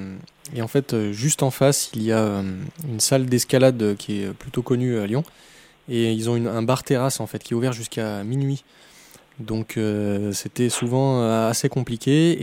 et 0.55 0.63
en 0.63 0.69
fait, 0.69 1.13
juste 1.13 1.43
en 1.45 1.51
face, 1.51 1.91
il 1.95 2.03
y 2.03 2.13
a 2.13 2.43
une 2.89 3.01
salle 3.01 3.27
d'escalade 3.27 3.97
qui 3.97 4.23
est 4.23 4.33
plutôt 4.33 4.63
connue 4.63 4.99
à 4.99 5.07
Lyon. 5.07 5.23
Et 5.89 6.13
ils 6.13 6.29
ont 6.29 6.35
un 6.35 6.63
bar 6.63 6.83
terrasse 6.83 7.21
en 7.21 7.27
fait 7.27 7.43
qui 7.43 7.55
est 7.55 7.57
ouvert 7.57 7.73
jusqu'à 7.73 8.25
minuit. 8.25 8.65
Donc 9.39 9.79
c'était 10.33 10.69
souvent 10.69 11.27
assez 11.49 11.69
compliqué 11.69 12.37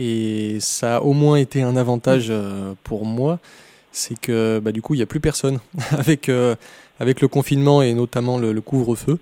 et 0.54 0.60
ça 0.60 0.96
a 0.96 1.00
au 1.00 1.12
moins 1.12 1.36
été 1.36 1.62
un 1.62 1.76
avantage 1.76 2.30
pour 2.84 3.06
moi 3.06 3.38
c'est 3.92 4.18
que 4.18 4.58
bah, 4.58 4.72
du 4.72 4.82
coup, 4.82 4.94
il 4.94 4.98
n'y 4.98 5.02
a 5.02 5.06
plus 5.06 5.20
personne 5.20 5.60
avec, 5.92 6.28
euh, 6.28 6.56
avec 6.98 7.20
le 7.20 7.28
confinement 7.28 7.82
et 7.82 7.94
notamment 7.94 8.38
le, 8.38 8.60
couvre-feu. 8.60 9.18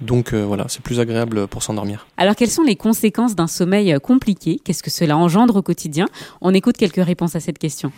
Donc 0.00 0.32
euh, 0.32 0.44
voilà, 0.44 0.64
c'est 0.68 0.82
plus 0.82 0.98
agréable 0.98 1.46
pour 1.46 1.62
s'endormir. 1.62 2.08
Alors 2.16 2.34
quelles 2.34 2.50
sont 2.50 2.64
les 2.64 2.74
conséquences 2.74 3.36
d'un 3.36 3.46
sommeil 3.46 3.92
euh, 3.92 4.00
compliqué? 4.00 4.60
Qu'est-ce 4.64 4.82
que 4.82 4.90
cela 4.90 5.16
engendre 5.16 5.54
au 5.54 5.62
quotidien? 5.62 6.06
On 6.40 6.52
écoute 6.52 6.76
quelques 6.76 7.04
réponses 7.04 7.36
à 7.36 7.40
cette 7.40 7.60
question. 7.60 7.92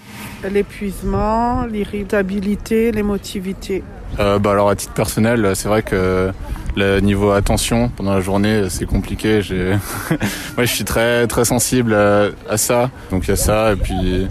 L'épuisement, 0.51 1.65
l'irritabilité, 1.65 2.93
l'émotivité. 2.93 3.83
bah 4.19 4.39
alors 4.45 4.69
à 4.69 4.77
titre 4.77 4.93
personnel, 4.93 5.53
c'est 5.57 5.69
vrai 5.69 5.83
que 5.83 6.33
le 6.77 7.01
niveau 7.01 7.31
attention 7.31 7.89
pendant 7.89 8.13
la 8.13 8.21
journée, 8.21 8.67
c'est 8.69 8.85
compliqué. 8.85 9.41
Moi, 10.11 10.67
je 10.67 10.75
suis 10.75 10.85
très 10.85 11.27
très 11.27 11.47
sensible 11.47 11.95
à, 11.95 12.29
à 12.47 12.59
ça. 12.59 12.91
Donc 13.11 13.25
il 13.25 13.31
y 13.31 13.33
a 13.33 13.37
ça 13.37 13.73
et 13.73 13.77
puis 13.77 14.29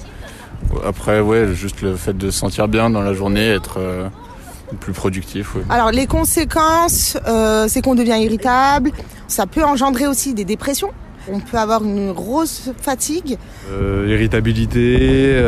après, 0.85 1.19
ouais, 1.19 1.53
juste 1.53 1.81
le 1.81 1.95
fait 1.95 2.17
de 2.17 2.29
se 2.29 2.39
sentir 2.39 2.67
bien 2.67 2.89
dans 2.89 3.01
la 3.01 3.13
journée, 3.13 3.47
être 3.47 3.79
euh, 3.79 4.07
plus 4.79 4.93
productif. 4.93 5.55
Alors 5.69 5.91
les 5.91 6.07
conséquences, 6.07 7.17
euh, 7.27 7.67
c'est 7.67 7.81
qu'on 7.81 7.95
devient 7.95 8.17
irritable. 8.19 8.91
Ça 9.27 9.47
peut 9.47 9.63
engendrer 9.63 10.07
aussi 10.07 10.33
des 10.33 10.45
dépressions. 10.45 10.91
On 11.31 11.39
peut 11.39 11.57
avoir 11.57 11.83
une 11.83 12.13
grosse 12.13 12.69
fatigue. 12.79 13.37
Euh, 13.71 14.05
irritabilité, 14.09 15.41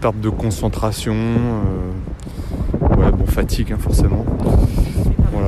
perte 0.00 0.20
de 0.20 0.28
concentration, 0.28 1.16
ouais, 2.80 3.10
bon, 3.12 3.26
fatigue 3.26 3.72
hein, 3.72 3.78
forcément. 3.80 4.24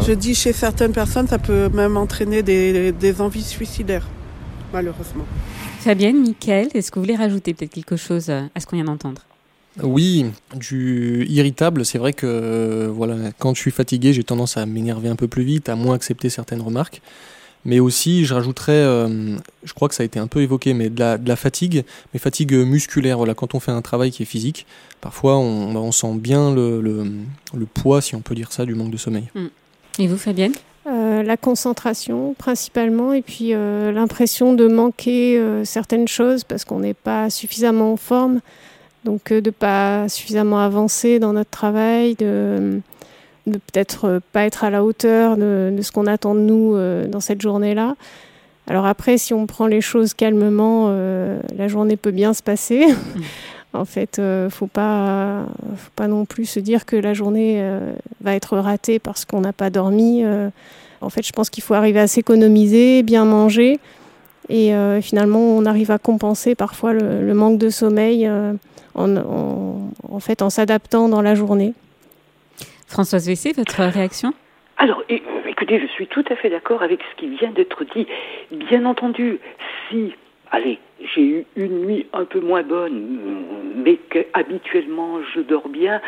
Je 0.04 0.12
dis 0.12 0.34
chez 0.34 0.52
certaines 0.52 0.92
personnes, 0.92 1.28
ça 1.28 1.38
peut 1.38 1.68
même 1.68 1.96
entraîner 1.96 2.42
des 2.42 3.20
envies 3.20 3.44
suicidaires, 3.44 4.08
malheureusement. 4.72 5.26
Fabienne, 5.82 6.22
Michael, 6.22 6.68
est-ce 6.74 6.92
que 6.92 7.00
vous 7.00 7.02
voulez 7.02 7.16
rajouter 7.16 7.54
peut-être 7.54 7.72
quelque 7.72 7.96
chose 7.96 8.30
à 8.30 8.48
ce 8.60 8.66
qu'on 8.66 8.76
vient 8.76 8.84
d'entendre? 8.84 9.22
Oui, 9.82 10.26
du 10.54 11.26
irritable, 11.28 11.84
c'est 11.84 11.98
vrai 11.98 12.12
que 12.12 12.86
voilà, 12.86 13.16
quand 13.38 13.54
je 13.54 13.60
suis 13.60 13.72
fatigué, 13.72 14.12
j'ai 14.12 14.22
tendance 14.22 14.56
à 14.56 14.64
m'énerver 14.64 15.08
un 15.08 15.16
peu 15.16 15.26
plus 15.26 15.42
vite, 15.42 15.68
à 15.68 15.74
moins 15.74 15.96
accepter 15.96 16.28
certaines 16.28 16.60
remarques. 16.60 17.02
Mais 17.64 17.80
aussi, 17.80 18.24
je 18.24 18.34
rajouterais, 18.34 18.72
euh, 18.72 19.36
je 19.64 19.72
crois 19.72 19.88
que 19.88 19.96
ça 19.96 20.04
a 20.04 20.06
été 20.06 20.20
un 20.20 20.28
peu 20.28 20.42
évoqué, 20.42 20.72
mais 20.72 20.88
de 20.88 21.00
la, 21.00 21.36
fatigue, 21.36 21.84
mais 22.14 22.20
fatigue 22.20 22.52
musculaire. 22.54 23.16
Voilà, 23.16 23.34
quand 23.34 23.56
on 23.56 23.60
fait 23.60 23.72
un 23.72 23.82
travail 23.82 24.12
qui 24.12 24.22
est 24.22 24.26
physique, 24.26 24.66
parfois 25.00 25.38
on, 25.38 25.90
sent 25.90 26.14
bien 26.14 26.54
le, 26.54 27.04
poids, 27.74 28.00
si 28.00 28.14
on 28.14 28.20
peut 28.20 28.36
dire 28.36 28.52
ça, 28.52 28.66
du 28.66 28.76
manque 28.76 28.92
de 28.92 28.96
sommeil. 28.96 29.24
Hmm. 29.34 29.48
Et 29.98 30.06
vous, 30.06 30.16
Fabienne? 30.16 30.54
Euh, 30.84 31.22
la 31.22 31.36
concentration 31.36 32.34
principalement 32.36 33.12
et 33.12 33.22
puis 33.22 33.54
euh, 33.54 33.92
l'impression 33.92 34.52
de 34.52 34.66
manquer 34.66 35.38
euh, 35.38 35.64
certaines 35.64 36.08
choses 36.08 36.42
parce 36.42 36.64
qu'on 36.64 36.80
n'est 36.80 36.92
pas 36.92 37.30
suffisamment 37.30 37.92
en 37.92 37.96
forme, 37.96 38.40
donc 39.04 39.32
de 39.32 39.50
pas 39.50 40.08
suffisamment 40.08 40.58
avancer 40.58 41.20
dans 41.20 41.34
notre 41.34 41.50
travail, 41.50 42.16
de, 42.16 42.80
de 43.46 43.58
peut-être 43.58 44.20
pas 44.32 44.44
être 44.44 44.64
à 44.64 44.70
la 44.70 44.82
hauteur 44.82 45.36
de, 45.36 45.72
ce 45.80 45.92
qu'on 45.92 46.08
attend 46.08 46.34
de 46.34 46.40
nous 46.40 46.76
dans 47.08 47.20
cette 47.20 47.40
journée-là. 47.40 47.94
Alors 48.66 48.86
après, 48.86 49.18
si 49.18 49.34
on 49.34 49.46
prend 49.46 49.66
les 49.66 49.80
choses 49.80 50.14
calmement, 50.14 50.88
la 51.56 51.68
journée 51.68 51.96
peut 51.96 52.12
bien 52.12 52.32
se 52.32 52.42
passer. 52.42 52.86
En 53.74 53.86
fait, 53.86 54.18
euh, 54.18 54.50
faut 54.50 54.66
pas, 54.66 55.46
faut 55.76 55.90
pas 55.96 56.06
non 56.06 56.26
plus 56.26 56.44
se 56.44 56.60
dire 56.60 56.84
que 56.84 56.96
la 56.96 57.14
journée 57.14 57.56
euh, 57.62 57.92
va 58.20 58.34
être 58.34 58.58
ratée 58.58 58.98
parce 58.98 59.24
qu'on 59.24 59.40
n'a 59.40 59.54
pas 59.54 59.70
dormi. 59.70 60.22
Euh. 60.24 60.50
en 61.00 61.08
fait, 61.08 61.26
je 61.26 61.32
pense 61.32 61.48
qu'il 61.48 61.62
faut 61.62 61.72
arriver 61.72 62.00
à 62.00 62.06
s'économiser, 62.06 63.02
bien 63.02 63.24
manger, 63.24 63.80
et 64.48 64.72
finalement, 65.00 65.38
on 65.38 65.64
arrive 65.64 65.90
à 65.90 65.98
compenser 65.98 66.54
parfois 66.54 66.92
le, 66.92 67.32
manque 67.32 67.58
de 67.58 67.70
sommeil 67.70 68.28
en, 68.94 69.16
en, 69.16 70.20
fait, 70.20 70.42
en 70.42 70.50
s'adaptant 70.50 71.08
dans 71.08 71.22
la 71.22 71.34
journée. 71.34 71.72
Françoise 72.86 73.26
Vessé, 73.26 73.52
votre 73.52 73.82
réaction? 73.82 74.34
Alors, 74.76 75.02
écoutez, 75.08 75.80
je 75.80 75.86
suis 75.86 76.06
tout 76.06 76.24
à 76.28 76.36
fait 76.36 76.50
d'accord 76.50 76.82
avec 76.82 77.00
ce 77.12 77.20
qui 77.20 77.28
vient 77.28 77.52
d'être 77.52 77.84
dit. 77.94 78.06
Bien 78.50 78.84
entendu, 78.84 79.38
si, 79.88 80.12
allez, 80.50 80.78
j'ai 81.14 81.22
eu 81.22 81.44
une 81.56 81.84
nuit 81.84 82.06
un 82.12 82.24
peu 82.24 82.40
moins 82.40 82.62
bonne, 82.62 83.18
mais 83.76 83.96
que 83.96 84.20
habituellement 84.34 85.20
je 85.34 85.40
dors 85.40 85.68
bien, 85.68 86.00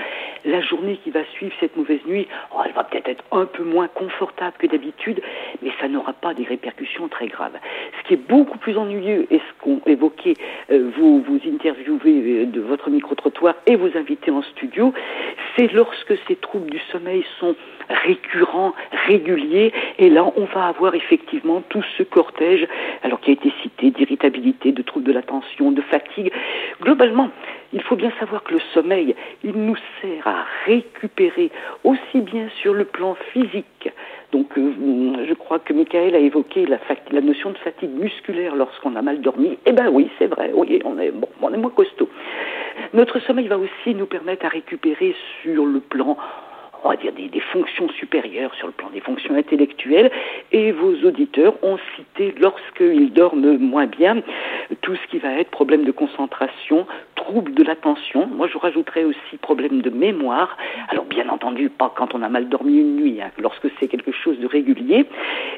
la 0.44 0.60
journée 0.60 0.98
qui 1.02 1.10
va 1.10 1.24
suivre 1.32 1.54
cette 1.60 1.76
mauvaise 1.76 2.00
nuit, 2.06 2.26
oh, 2.54 2.60
elle 2.64 2.72
va 2.72 2.84
peut-être 2.84 3.08
être 3.08 3.24
un 3.32 3.46
peu 3.46 3.64
moins 3.64 3.88
confortable 3.88 4.54
que 4.58 4.66
d'habitude, 4.66 5.20
mais 5.62 5.70
ça 5.80 5.88
n'aura 5.88 6.12
pas 6.12 6.34
des 6.34 6.44
répercussions 6.44 7.08
très 7.08 7.28
graves. 7.28 7.56
Ce 7.98 8.08
qui 8.08 8.14
est 8.14 8.28
beaucoup 8.28 8.58
plus 8.58 8.76
ennuyeux, 8.76 9.26
et 9.30 9.38
ce 9.38 9.62
qu'ont 9.62 9.80
évoqué 9.86 10.34
euh, 10.70 10.90
vous, 10.96 11.22
vous 11.22 11.40
interviewez 11.46 12.42
euh, 12.42 12.46
de 12.46 12.60
votre 12.60 12.90
micro-trottoir 12.90 13.54
et 13.66 13.76
vos 13.76 13.96
invités 13.96 14.30
en 14.30 14.42
studio, 14.42 14.92
c'est 15.56 15.72
lorsque 15.72 16.14
ces 16.28 16.36
troubles 16.36 16.70
du 16.70 16.80
sommeil 16.92 17.24
sont 17.40 17.56
récurrents, 17.88 18.74
réguliers, 19.06 19.72
et 19.98 20.10
là 20.10 20.30
on 20.36 20.44
va 20.44 20.66
avoir 20.66 20.94
effectivement 20.94 21.62
tout 21.68 21.84
ce 21.96 22.02
cortège, 22.02 22.66
alors 23.02 23.20
qui 23.20 23.30
a 23.30 23.34
été 23.34 23.52
cité, 23.62 23.90
d'irritabilité, 23.90 24.72
de 24.72 24.82
troubles 24.84 25.06
de 25.06 25.12
l'attention, 25.12 25.72
de 25.72 25.82
fatigue. 25.82 26.32
Globalement, 26.80 27.30
il 27.72 27.82
faut 27.82 27.96
bien 27.96 28.12
savoir 28.20 28.42
que 28.44 28.54
le 28.54 28.60
sommeil, 28.72 29.14
il 29.42 29.52
nous 29.52 29.76
sert 30.00 30.26
à 30.26 30.44
récupérer 30.66 31.50
aussi 31.82 32.20
bien 32.20 32.48
sur 32.60 32.74
le 32.74 32.84
plan 32.84 33.16
physique. 33.32 33.90
Donc, 34.32 34.56
euh, 34.58 35.26
je 35.28 35.34
crois 35.34 35.58
que 35.58 35.72
Michael 35.72 36.14
a 36.14 36.18
évoqué 36.18 36.66
la, 36.66 36.78
la 37.10 37.20
notion 37.20 37.50
de 37.50 37.58
fatigue 37.58 37.90
musculaire 37.90 38.56
lorsqu'on 38.56 38.96
a 38.96 39.02
mal 39.02 39.20
dormi. 39.20 39.58
Eh 39.66 39.72
ben 39.72 39.88
oui, 39.90 40.08
c'est 40.18 40.26
vrai. 40.26 40.50
Oui, 40.54 40.80
on 40.84 40.98
est 40.98 41.10
bon, 41.10 41.28
on 41.40 41.52
est 41.52 41.56
moins 41.56 41.70
costaud. 41.70 42.08
Notre 42.92 43.20
sommeil 43.20 43.48
va 43.48 43.58
aussi 43.58 43.94
nous 43.94 44.06
permettre 44.06 44.46
à 44.46 44.48
récupérer 44.48 45.14
sur 45.42 45.64
le 45.64 45.80
plan 45.80 46.16
on 46.84 46.90
va 46.90 46.96
dire, 46.96 47.12
des, 47.12 47.28
des, 47.28 47.40
fonctions 47.40 47.88
supérieures 47.90 48.54
sur 48.54 48.66
le 48.66 48.72
plan 48.72 48.90
des 48.90 49.00
fonctions 49.00 49.34
intellectuelles. 49.34 50.10
Et 50.52 50.70
vos 50.70 50.94
auditeurs 51.04 51.54
ont 51.62 51.78
cité, 51.96 52.34
lorsqu'ils 52.38 53.12
dorment 53.12 53.56
moins 53.58 53.86
bien, 53.86 54.22
tout 54.82 54.94
ce 54.94 55.06
qui 55.08 55.18
va 55.18 55.32
être 55.32 55.50
problème 55.50 55.84
de 55.84 55.90
concentration, 55.90 56.86
trouble 57.16 57.54
de 57.54 57.62
l'attention. 57.62 58.26
Moi, 58.26 58.48
je 58.52 58.58
rajouterais 58.58 59.04
aussi 59.04 59.36
problème 59.40 59.80
de 59.80 59.90
mémoire. 59.90 60.56
Alors, 60.88 61.06
bien 61.06 61.28
entendu, 61.30 61.70
pas 61.70 61.92
quand 61.96 62.14
on 62.14 62.22
a 62.22 62.28
mal 62.28 62.48
dormi 62.48 62.78
une 62.78 62.96
nuit, 62.96 63.20
hein, 63.22 63.30
lorsque 63.38 63.68
c'est 63.80 63.88
quelque 63.88 64.12
chose 64.12 64.38
de 64.38 64.46
régulier. 64.46 65.06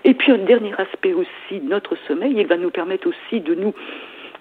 Et 0.05 0.15
puis, 0.15 0.31
un 0.31 0.39
dernier 0.39 0.73
aspect 0.79 1.13
aussi, 1.13 1.61
notre 1.61 1.97
sommeil, 2.07 2.35
il 2.37 2.47
va 2.47 2.57
nous 2.57 2.71
permettre 2.71 3.09
aussi 3.09 3.41
de 3.41 3.55
nous 3.55 3.75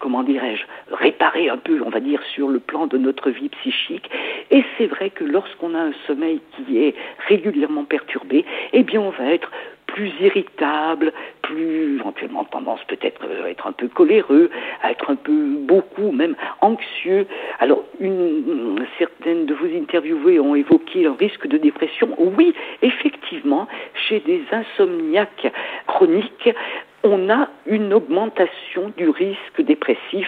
comment 0.05 0.21
dirais-je, 0.21 0.63
réparer 0.95 1.49
un 1.49 1.57
peu, 1.57 1.81
on 1.83 1.89
va 1.89 1.99
dire, 1.99 2.21
sur 2.35 2.47
le 2.47 2.59
plan 2.59 2.85
de 2.85 2.95
notre 2.95 3.31
vie 3.31 3.49
psychique. 3.49 4.07
Et 4.51 4.63
c'est 4.77 4.85
vrai 4.85 5.09
que 5.09 5.23
lorsqu'on 5.23 5.73
a 5.73 5.79
un 5.79 5.93
sommeil 6.05 6.41
qui 6.51 6.77
est 6.77 6.93
régulièrement 7.27 7.85
perturbé, 7.85 8.45
eh 8.73 8.83
bien, 8.83 9.01
on 9.01 9.09
va 9.09 9.33
être 9.33 9.49
plus 9.87 10.11
irritable, 10.21 11.11
plus 11.41 11.95
éventuellement 11.95 12.43
tendance 12.43 12.81
peut-être 12.87 13.19
à 13.43 13.49
être 13.49 13.65
un 13.65 13.71
peu 13.71 13.87
coléreux, 13.87 14.51
à 14.83 14.91
être 14.91 15.09
un 15.09 15.15
peu 15.15 15.33
beaucoup 15.61 16.11
même 16.11 16.35
anxieux. 16.61 17.25
Alors 17.59 17.83
une, 17.99 18.85
certaines 18.99 19.47
de 19.47 19.55
vos 19.55 19.65
interviewés 19.65 20.39
ont 20.39 20.53
évoqué 20.53 21.07
un 21.07 21.15
risque 21.15 21.47
de 21.47 21.57
dépression. 21.57 22.09
Oui, 22.19 22.53
effectivement, 22.83 23.67
chez 24.07 24.19
des 24.19 24.43
insomniaques 24.51 25.51
chroniques, 25.87 26.49
on 27.05 27.29
a 27.29 27.49
une 27.67 27.93
augmentation 27.93 28.91
du 28.97 29.09
risque 29.09 29.61
dépressif. 29.61 30.27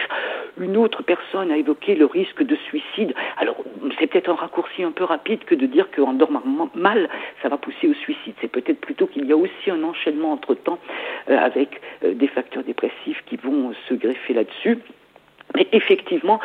Une 0.60 0.76
autre 0.76 1.02
personne 1.02 1.50
a 1.50 1.56
évoqué 1.56 1.96
le 1.96 2.06
risque 2.06 2.42
de 2.42 2.54
suicide. 2.54 3.14
Alors, 3.36 3.56
c'est 3.98 4.06
peut-être 4.06 4.30
un 4.30 4.34
raccourci 4.34 4.84
un 4.84 4.92
peu 4.92 5.04
rapide 5.04 5.44
que 5.44 5.56
de 5.56 5.66
dire 5.66 5.88
qu'en 5.90 6.14
dormant 6.14 6.70
mal, 6.74 7.08
ça 7.42 7.48
va 7.48 7.56
pousser 7.56 7.88
au 7.88 7.94
suicide. 7.94 8.34
C'est 8.40 8.50
peut-être 8.50 8.80
plutôt 8.80 9.08
qu'il 9.08 9.26
y 9.26 9.32
a 9.32 9.36
aussi 9.36 9.70
un 9.70 9.82
enchaînement 9.82 10.32
entre-temps 10.32 10.78
euh, 11.28 11.36
avec 11.36 11.80
euh, 12.04 12.14
des 12.14 12.28
facteurs 12.28 12.62
dépressifs 12.62 13.22
qui 13.26 13.36
vont 13.36 13.72
se 13.88 13.94
greffer 13.94 14.34
là-dessus. 14.34 14.78
Mais 15.54 15.66
effectivement, 15.72 16.40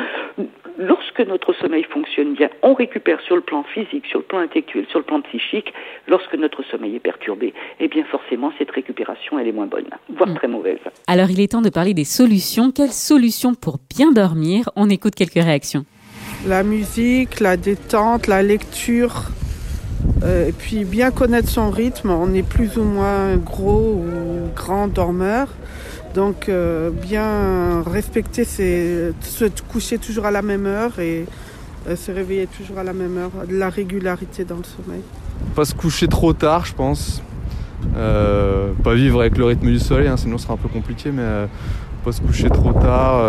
lorsque 0.77 1.19
notre 1.19 1.53
sommeil 1.53 1.83
fonctionne 1.83 2.33
bien, 2.33 2.49
on 2.61 2.73
récupère 2.73 3.19
sur 3.21 3.35
le 3.35 3.41
plan 3.41 3.63
physique, 3.63 4.05
sur 4.05 4.19
le 4.19 4.25
plan 4.25 4.39
intellectuel, 4.39 4.85
sur 4.89 4.99
le 4.99 5.05
plan 5.05 5.21
psychique. 5.21 5.73
Lorsque 6.07 6.33
notre 6.35 6.63
sommeil 6.63 6.95
est 6.95 6.99
perturbé, 6.99 7.53
eh 7.79 7.87
bien 7.87 8.03
forcément, 8.05 8.51
cette 8.57 8.71
récupération, 8.71 9.37
elle 9.39 9.47
est 9.47 9.51
moins 9.51 9.67
bonne, 9.67 9.89
voire 10.09 10.29
mm. 10.29 10.35
très 10.35 10.47
mauvaise. 10.47 10.79
Alors, 11.07 11.29
il 11.29 11.39
est 11.41 11.51
temps 11.51 11.61
de 11.61 11.69
parler 11.69 11.93
des 11.93 12.05
solutions. 12.05 12.71
Quelles 12.71 12.91
solutions 12.91 13.53
pour 13.53 13.77
bien 13.95 14.11
dormir? 14.11 14.69
On 14.75 14.89
écoute 14.89 15.15
quelques 15.15 15.33
réactions. 15.43 15.85
La 16.47 16.63
musique, 16.63 17.39
la 17.39 17.55
détente, 17.55 18.27
la 18.27 18.43
lecture, 18.43 19.29
euh, 20.23 20.49
et 20.49 20.51
puis 20.51 20.83
bien 20.83 21.11
connaître 21.11 21.49
son 21.49 21.69
rythme. 21.69 22.09
On 22.11 22.33
est 22.33 22.47
plus 22.47 22.77
ou 22.77 22.83
moins 22.83 23.37
gros 23.37 23.93
ou 23.93 24.49
grand 24.55 24.87
dormeur. 24.87 25.47
Donc 26.13 26.47
euh, 26.47 26.91
bien 26.91 27.81
respecter, 27.81 28.43
c'est 28.43 29.13
se 29.21 29.45
coucher 29.71 29.97
toujours 29.97 30.25
à 30.25 30.31
la 30.31 30.41
même 30.41 30.67
heure 30.67 30.99
et 30.99 31.25
euh, 31.87 31.95
se 31.95 32.11
réveiller 32.11 32.47
toujours 32.47 32.77
à 32.77 32.83
la 32.83 32.93
même 32.93 33.17
heure, 33.17 33.47
de 33.47 33.55
la 33.55 33.69
régularité 33.69 34.45
dans 34.45 34.57
le 34.57 34.63
sommeil. 34.63 35.01
Pas 35.55 35.65
se 35.65 35.73
coucher 35.73 36.07
trop 36.07 36.33
tard, 36.33 36.65
je 36.65 36.73
pense. 36.73 37.23
Euh, 37.97 38.71
pas 38.83 38.93
vivre 38.93 39.21
avec 39.21 39.37
le 39.37 39.45
rythme 39.45 39.67
du 39.67 39.79
soleil, 39.79 40.07
hein, 40.07 40.17
sinon 40.17 40.37
ce 40.37 40.43
sera 40.43 40.53
un 40.53 40.57
peu 40.57 40.69
compliqué, 40.69 41.11
mais 41.11 41.47
pas 42.03 42.11
se 42.11 42.21
coucher 42.21 42.49
trop 42.49 42.73
tard. 42.73 43.23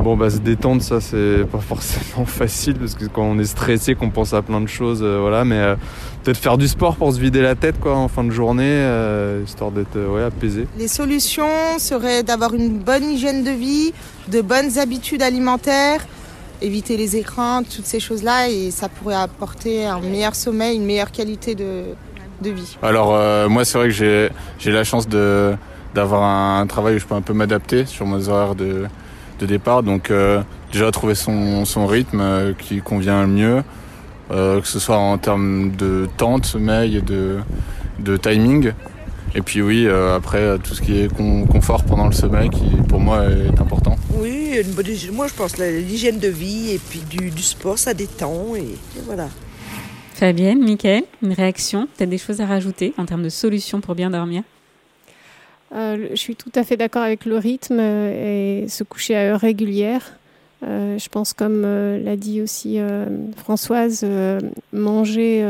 Bon, 0.00 0.16
bah 0.16 0.30
se 0.30 0.38
détendre, 0.38 0.82
ça 0.82 1.00
c'est 1.00 1.44
pas 1.50 1.58
forcément 1.58 2.24
facile 2.26 2.74
parce 2.74 2.94
que 2.94 3.06
quand 3.06 3.22
on 3.22 3.38
est 3.38 3.44
stressé, 3.44 3.94
qu'on 3.94 4.10
pense 4.10 4.32
à 4.34 4.42
plein 4.42 4.60
de 4.60 4.68
choses, 4.68 5.02
voilà. 5.02 5.44
Mais 5.44 5.76
peut-être 6.22 6.38
faire 6.38 6.58
du 6.58 6.68
sport 6.68 6.96
pour 6.96 7.12
se 7.12 7.18
vider 7.18 7.40
la 7.40 7.54
tête 7.54 7.80
quoi 7.80 7.96
en 7.96 8.08
fin 8.08 8.22
de 8.24 8.30
journée, 8.30 8.64
euh, 8.66 9.42
histoire 9.44 9.70
d'être 9.70 9.96
euh, 9.96 10.14
ouais, 10.14 10.22
apaisé. 10.22 10.66
Les 10.78 10.88
solutions 10.88 11.78
seraient 11.78 12.22
d'avoir 12.22 12.54
une 12.54 12.78
bonne 12.78 13.04
hygiène 13.04 13.44
de 13.44 13.50
vie, 13.50 13.92
de 14.28 14.42
bonnes 14.42 14.78
habitudes 14.78 15.22
alimentaires, 15.22 16.06
éviter 16.60 16.96
les 16.96 17.16
écrans, 17.16 17.62
toutes 17.62 17.86
ces 17.86 18.00
choses-là, 18.00 18.50
et 18.50 18.70
ça 18.70 18.88
pourrait 18.88 19.14
apporter 19.14 19.86
un 19.86 20.00
meilleur 20.00 20.34
sommeil, 20.34 20.76
une 20.76 20.84
meilleure 20.84 21.12
qualité 21.12 21.54
de, 21.54 21.84
de 22.42 22.50
vie. 22.50 22.76
Alors 22.82 23.14
euh, 23.14 23.48
moi 23.48 23.64
c'est 23.64 23.78
vrai 23.78 23.88
que 23.88 23.94
j'ai, 23.94 24.28
j'ai 24.58 24.70
la 24.70 24.84
chance 24.84 25.08
de, 25.08 25.54
d'avoir 25.94 26.22
un, 26.22 26.66
travail 26.66 26.96
où 26.96 26.98
je 26.98 27.06
peux 27.06 27.14
un 27.14 27.22
peu 27.22 27.32
m'adapter 27.32 27.86
sur 27.86 28.06
mes 28.06 28.28
horaires 28.28 28.54
de, 28.54 28.86
de 29.38 29.46
départ, 29.46 29.82
donc 29.82 30.12
déjà 30.72 30.90
trouver 30.90 31.14
son, 31.14 31.64
son 31.64 31.86
rythme 31.86 32.54
qui 32.58 32.80
convient 32.80 33.22
le 33.22 33.28
mieux. 33.28 33.62
Euh, 34.30 34.60
que 34.60 34.68
ce 34.68 34.78
soit 34.78 34.98
en 34.98 35.16
termes 35.16 35.70
de 35.76 36.06
temps 36.18 36.38
de 36.38 36.44
sommeil 36.44 36.98
et 36.98 37.00
de, 37.00 37.38
de 37.98 38.18
timing. 38.18 38.72
Et 39.34 39.40
puis 39.40 39.62
oui, 39.62 39.86
euh, 39.86 40.14
après, 40.16 40.58
tout 40.58 40.74
ce 40.74 40.82
qui 40.82 41.00
est 41.00 41.08
confort 41.50 41.82
pendant 41.84 42.06
le 42.06 42.12
sommeil, 42.12 42.50
qui 42.50 42.66
pour 42.88 43.00
moi 43.00 43.24
est 43.24 43.58
important. 43.58 43.96
Oui, 44.18 44.60
une 44.62 44.72
bonne, 44.72 44.86
moi 45.12 45.28
je 45.28 45.34
pense 45.34 45.56
l'hygiène 45.56 46.18
de 46.18 46.28
vie 46.28 46.72
et 46.72 46.78
puis 46.78 47.00
du, 47.08 47.30
du 47.30 47.42
sport, 47.42 47.78
ça 47.78 47.94
détend 47.94 48.54
et, 48.54 48.76
voilà. 49.06 49.28
Fabienne, 50.14 50.62
Mickaël, 50.62 51.04
une 51.22 51.32
réaction? 51.32 51.88
Peut-être 51.96 52.10
des 52.10 52.18
choses 52.18 52.42
à 52.42 52.46
rajouter 52.46 52.92
en 52.98 53.06
termes 53.06 53.22
de 53.22 53.28
solutions 53.30 53.80
pour 53.80 53.94
bien 53.94 54.10
dormir? 54.10 54.42
Euh, 55.74 56.08
Je 56.10 56.16
suis 56.16 56.36
tout 56.36 56.52
à 56.54 56.64
fait 56.64 56.76
d'accord 56.76 57.02
avec 57.02 57.24
le 57.24 57.36
rythme 57.36 57.80
et 57.80 58.66
se 58.68 58.84
coucher 58.84 59.16
à 59.16 59.20
heure 59.20 59.40
régulière. 59.40 60.18
Euh, 60.64 60.98
je 60.98 61.08
pense, 61.08 61.32
comme 61.32 61.62
euh, 61.64 62.02
l'a 62.02 62.16
dit 62.16 62.42
aussi 62.42 62.80
euh, 62.80 63.06
Françoise, 63.36 64.04
manger 64.72 65.42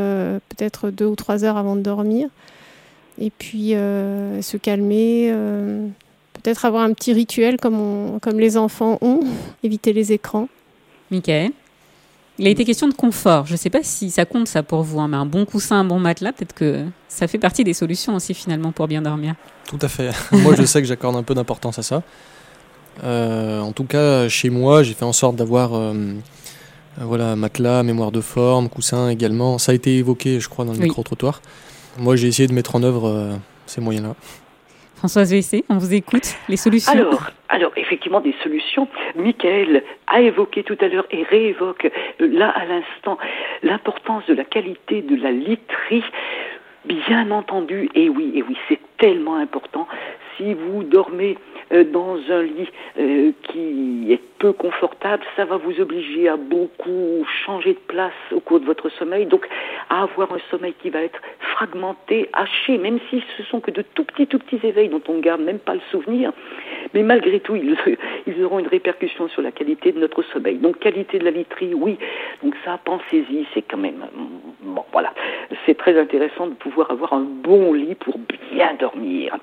peut-être 0.49 0.91
deux 0.91 1.07
ou 1.07 1.17
trois 1.17 1.45
heures 1.45 1.57
avant 1.57 1.77
de 1.77 1.81
dormir. 1.81 2.29
Et 3.21 3.31
puis 3.31 3.71
se 3.71 4.57
calmer, 4.57 5.33
peut-être 6.35 6.65
avoir 6.65 6.85
un 6.85 6.93
petit 6.93 7.13
rituel 7.13 7.59
comme, 7.59 8.19
comme 8.23 8.39
les 8.39 8.57
enfants 8.57 8.99
ont, 9.01 9.21
éviter 9.63 9.93
les 9.93 10.13
écrans. 10.13 10.49
Michael? 11.11 11.51
Il 12.39 12.47
a 12.47 12.51
été 12.51 12.65
question 12.65 12.89
de 12.89 12.95
confort. 12.95 13.47
Je 13.47 13.53
ne 13.53 13.57
sais 13.57 13.71
pas 13.71 13.83
si 13.83 14.11
ça 14.11 14.25
compte 14.25 14.49
ça 14.49 14.63
pour 14.63 14.83
vous, 14.83 15.01
hein, 15.01 15.09
mais 15.09 15.17
un 15.17 15.27
bon 15.27 15.45
coussin, 15.45 15.81
un 15.81 15.85
bon 15.85 15.99
matelas, 15.99 16.33
peut-être 16.33 16.55
que 16.55 16.85
ça 17.09 17.27
fait 17.27 17.39
partie 17.39 17.65
des 17.65 17.75
solutions 17.75 18.15
aussi 18.15 18.35
finalement 18.35 18.73
pour 18.73 18.87
bien 18.87 19.03
dormir. 19.03 19.35
Tout 19.67 19.79
à 19.83 19.89
fait. 19.89 20.11
Moi, 20.33 20.55
je 20.57 20.65
sais 20.65 20.81
que 20.81 20.89
j'accorde 20.89 21.17
un 21.17 21.23
peu 21.23 21.35
d'importance 21.35 21.79
à 21.79 21.83
ça. 21.83 22.03
Euh, 23.05 23.61
en 23.61 23.73
tout 23.73 23.85
cas, 23.85 24.29
chez 24.29 24.51
moi, 24.51 24.83
j'ai 24.83 24.95
fait 24.95 25.05
en 25.05 25.13
sorte 25.13 25.37
d'avoir 25.37 25.75
euh, 25.75 25.95
voilà, 27.01 27.37
matelas, 27.37 27.83
mémoire 27.83 28.11
de 28.11 28.21
forme, 28.21 28.69
coussin 28.69 29.09
également. 29.09 29.59
Ça 29.59 29.73
a 29.73 29.75
été 29.75 29.97
évoqué, 29.97 30.41
je 30.41 30.49
crois, 30.49 30.65
dans 30.65 30.73
le 30.73 30.79
micro-trottoir. 30.79 31.41
Moi, 31.99 32.17
j'ai 32.17 32.29
essayé 32.29 32.49
de 32.49 32.55
mettre 32.55 32.75
en 32.75 32.83
œuvre 32.83 33.09
euh, 33.09 33.37
ces 33.67 33.81
moyens-là. 33.81 34.15
Françoise 34.99 35.31
Vessé, 35.31 35.65
on 35.69 35.79
vous 35.79 35.95
écoute. 35.95 36.35
Les 36.49 36.57
solutions 36.57 36.93
Alors, 36.93 37.31
alors 37.49 37.71
effectivement, 37.77 38.21
des 38.21 38.35
solutions. 38.43 38.89
Michael 39.15 39.85
a 40.09 40.21
évoqué 40.21 40.65
tout 40.65 40.77
à 40.81 40.89
l'heure 40.89 41.07
et 41.13 41.23
réévoque 41.23 41.89
là 42.19 42.49
à 42.51 42.65
l'instant 42.65 43.17
l'importance 43.63 44.27
de 44.27 44.35
la 44.35 44.43
qualité 44.43 45.03
de 45.03 45.15
la 45.15 45.31
literie. 45.31 46.03
Bien 46.85 47.31
entendu, 47.31 47.89
et 47.95 48.09
oui, 48.09 48.33
et 48.35 48.43
oui, 48.43 48.57
c'est 48.69 48.81
tellement 48.99 49.37
important. 49.37 49.87
Si 50.37 50.55
vous 50.55 50.83
dormez 50.83 51.37
euh, 51.37 51.58
dans 51.71 52.17
un 52.31 52.43
lit 52.43 52.69
euh, 52.99 53.33
qui 53.45 54.13
est 54.13 54.21
peu 54.39 54.53
confortable, 54.53 55.25
ça 55.37 55.45
va 55.45 55.57
vous 55.57 55.81
obliger 55.81 56.29
à 56.29 56.37
beaucoup 56.37 57.27
changer 57.45 57.75
de 57.75 57.79
place 57.89 58.13
au 58.33 58.41
cours 58.41 58.61
de 58.61 58.65
votre 58.65 58.89
sommeil, 58.91 59.27
donc 59.27 59.49
à 59.91 60.03
avoir 60.03 60.33
un 60.33 60.39
sommeil 60.51 60.75
qui 60.81 60.91
va 60.91 61.03
être 61.03 61.21
fragmenté, 61.41 62.29
haché, 62.33 62.79
même 62.79 62.99
si 63.11 63.23
ce 63.37 63.43
sont 63.45 63.61
que 63.61 63.71
de 63.71 63.83
tout 63.83 64.05
petits, 64.05 64.27
tout 64.27 64.39
petits 64.39 64.65
éveils 64.65 64.89
dont 64.89 65.03
on 65.09 65.19
garde 65.19 65.41
même 65.41 65.59
pas 65.59 65.75
le 65.75 65.81
souvenir, 65.91 66.33
mais 66.95 67.03
malgré 67.03 67.41
tout, 67.41 67.57
ils, 67.57 67.77
ils 68.27 68.45
auront 68.45 68.61
une 68.61 68.69
répercussion 68.69 69.29
sur 69.29 69.43
la 69.43 69.51
qualité 69.51 69.93
de 69.93 69.99
notre 69.99 70.23
sommeil. 70.23 70.59
Donc 70.59 70.79
qualité 70.79 71.19
de 71.19 71.25
la 71.25 71.31
literie, 71.33 71.75
oui. 71.75 71.99
Donc 72.43 72.55
ça, 72.65 72.79
pensez-y, 72.85 73.47
c'est 73.55 73.63
quand 73.63 73.77
même 73.77 74.05
bon, 74.63 74.85
voilà, 74.93 75.13
c'est 75.67 75.77
très 75.77 75.99
intéressant 75.99 76.47
de 76.47 76.55
pouvoir 76.55 76.91
avoir 76.91 77.13
un 77.13 77.27
bon 77.27 77.73
lit 77.73 77.95
pour 77.95 78.19
bien 78.53 78.75
dormir. 78.79 79.37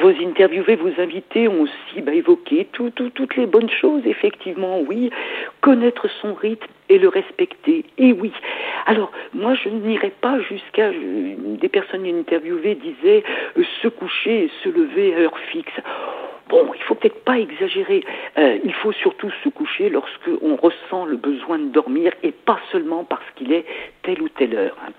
Vos 0.00 0.10
interviewés, 0.10 0.76
vos 0.76 1.00
invités 1.00 1.48
ont 1.48 1.63
aussi 1.64 2.00
bah, 2.00 2.12
toutes 3.14 3.36
les 3.36 3.46
bonnes 3.46 3.70
choses, 3.70 4.02
effectivement, 4.06 4.80
oui. 4.80 5.10
Connaître 5.60 6.08
son 6.20 6.34
rythme 6.34 6.66
et 6.88 6.98
le 6.98 7.08
respecter. 7.08 7.84
Et 7.98 8.12
oui. 8.12 8.32
Alors, 8.86 9.10
moi, 9.32 9.54
je 9.54 9.68
n'irai 9.68 10.10
pas 10.10 10.40
jusqu'à. 10.40 10.90
Des 10.92 11.68
personnes 11.68 12.06
interviewées 12.06 12.74
disaient 12.74 13.24
euh, 13.56 13.62
se 13.82 13.88
coucher 13.88 14.44
et 14.44 14.50
se 14.62 14.68
lever 14.68 15.14
à 15.14 15.18
heure 15.20 15.38
fixe. 15.50 15.72
Bon, 16.48 16.70
il 16.74 16.82
faut 16.82 16.94
peut-être 16.94 17.24
pas 17.24 17.38
exagérer. 17.38 18.04
Euh, 18.36 18.58
il 18.62 18.72
faut 18.74 18.92
surtout 18.92 19.30
se 19.42 19.48
coucher 19.48 19.88
lorsque 19.88 20.30
on 20.42 20.56
ressent 20.56 21.06
le 21.06 21.16
besoin 21.16 21.58
de 21.58 21.68
dormir 21.68 22.12
et 22.22 22.32
pas 22.32 22.60
seulement 22.70 23.04
parce 23.04 23.24
qu'il 23.36 23.52
est 23.52 23.64
telle 24.02 24.20
ou 24.20 24.28
telle 24.28 24.54
heure. 24.54 24.76
Hein. 24.86 24.92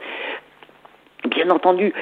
Bien 1.29 1.49
entendu, 1.49 1.93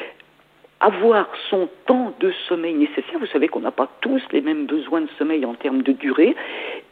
avoir 0.84 1.28
son 1.50 1.70
temps 1.86 2.14
de 2.20 2.32
sommeil 2.48 2.74
nécessaire. 2.74 3.18
Vous 3.20 3.28
savez 3.28 3.48
qu'on 3.48 3.62
n'a 3.62 3.72
pas 3.72 3.90
tous 4.02 4.22
les 4.32 4.42
mêmes 4.42 4.66
besoins 4.66 5.02
de 5.02 5.10
sommeil 5.18 5.46
en 5.46 5.54
termes 5.54 5.82
de 5.82 5.94
durée, 5.94 6.36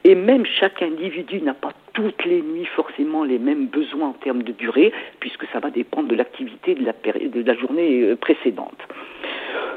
et 0.04 0.16
même 0.16 0.46
chaque 0.46 0.82
individu 0.82 1.42
n'a 1.42 1.54
pas 1.54 1.74
toutes 1.94 2.24
les 2.24 2.42
nuits 2.42 2.70
forcément 2.74 3.24
les 3.24 3.38
mêmes 3.38 3.68
besoins 3.68 4.10
en 4.10 4.14
termes 4.14 4.44
de 4.44 4.54
durée, 4.54 4.94
puisque 5.20 5.46
ça 5.52 5.60
va 5.60 5.70
dépendre 5.70 6.08
de 6.08 6.16
l'activité 6.16 6.74
de 6.74 6.86
la, 6.86 6.94
de 6.94 7.42
la 7.42 7.56
journée 7.56 8.04
euh, 8.04 8.16
précédente. 8.16 8.80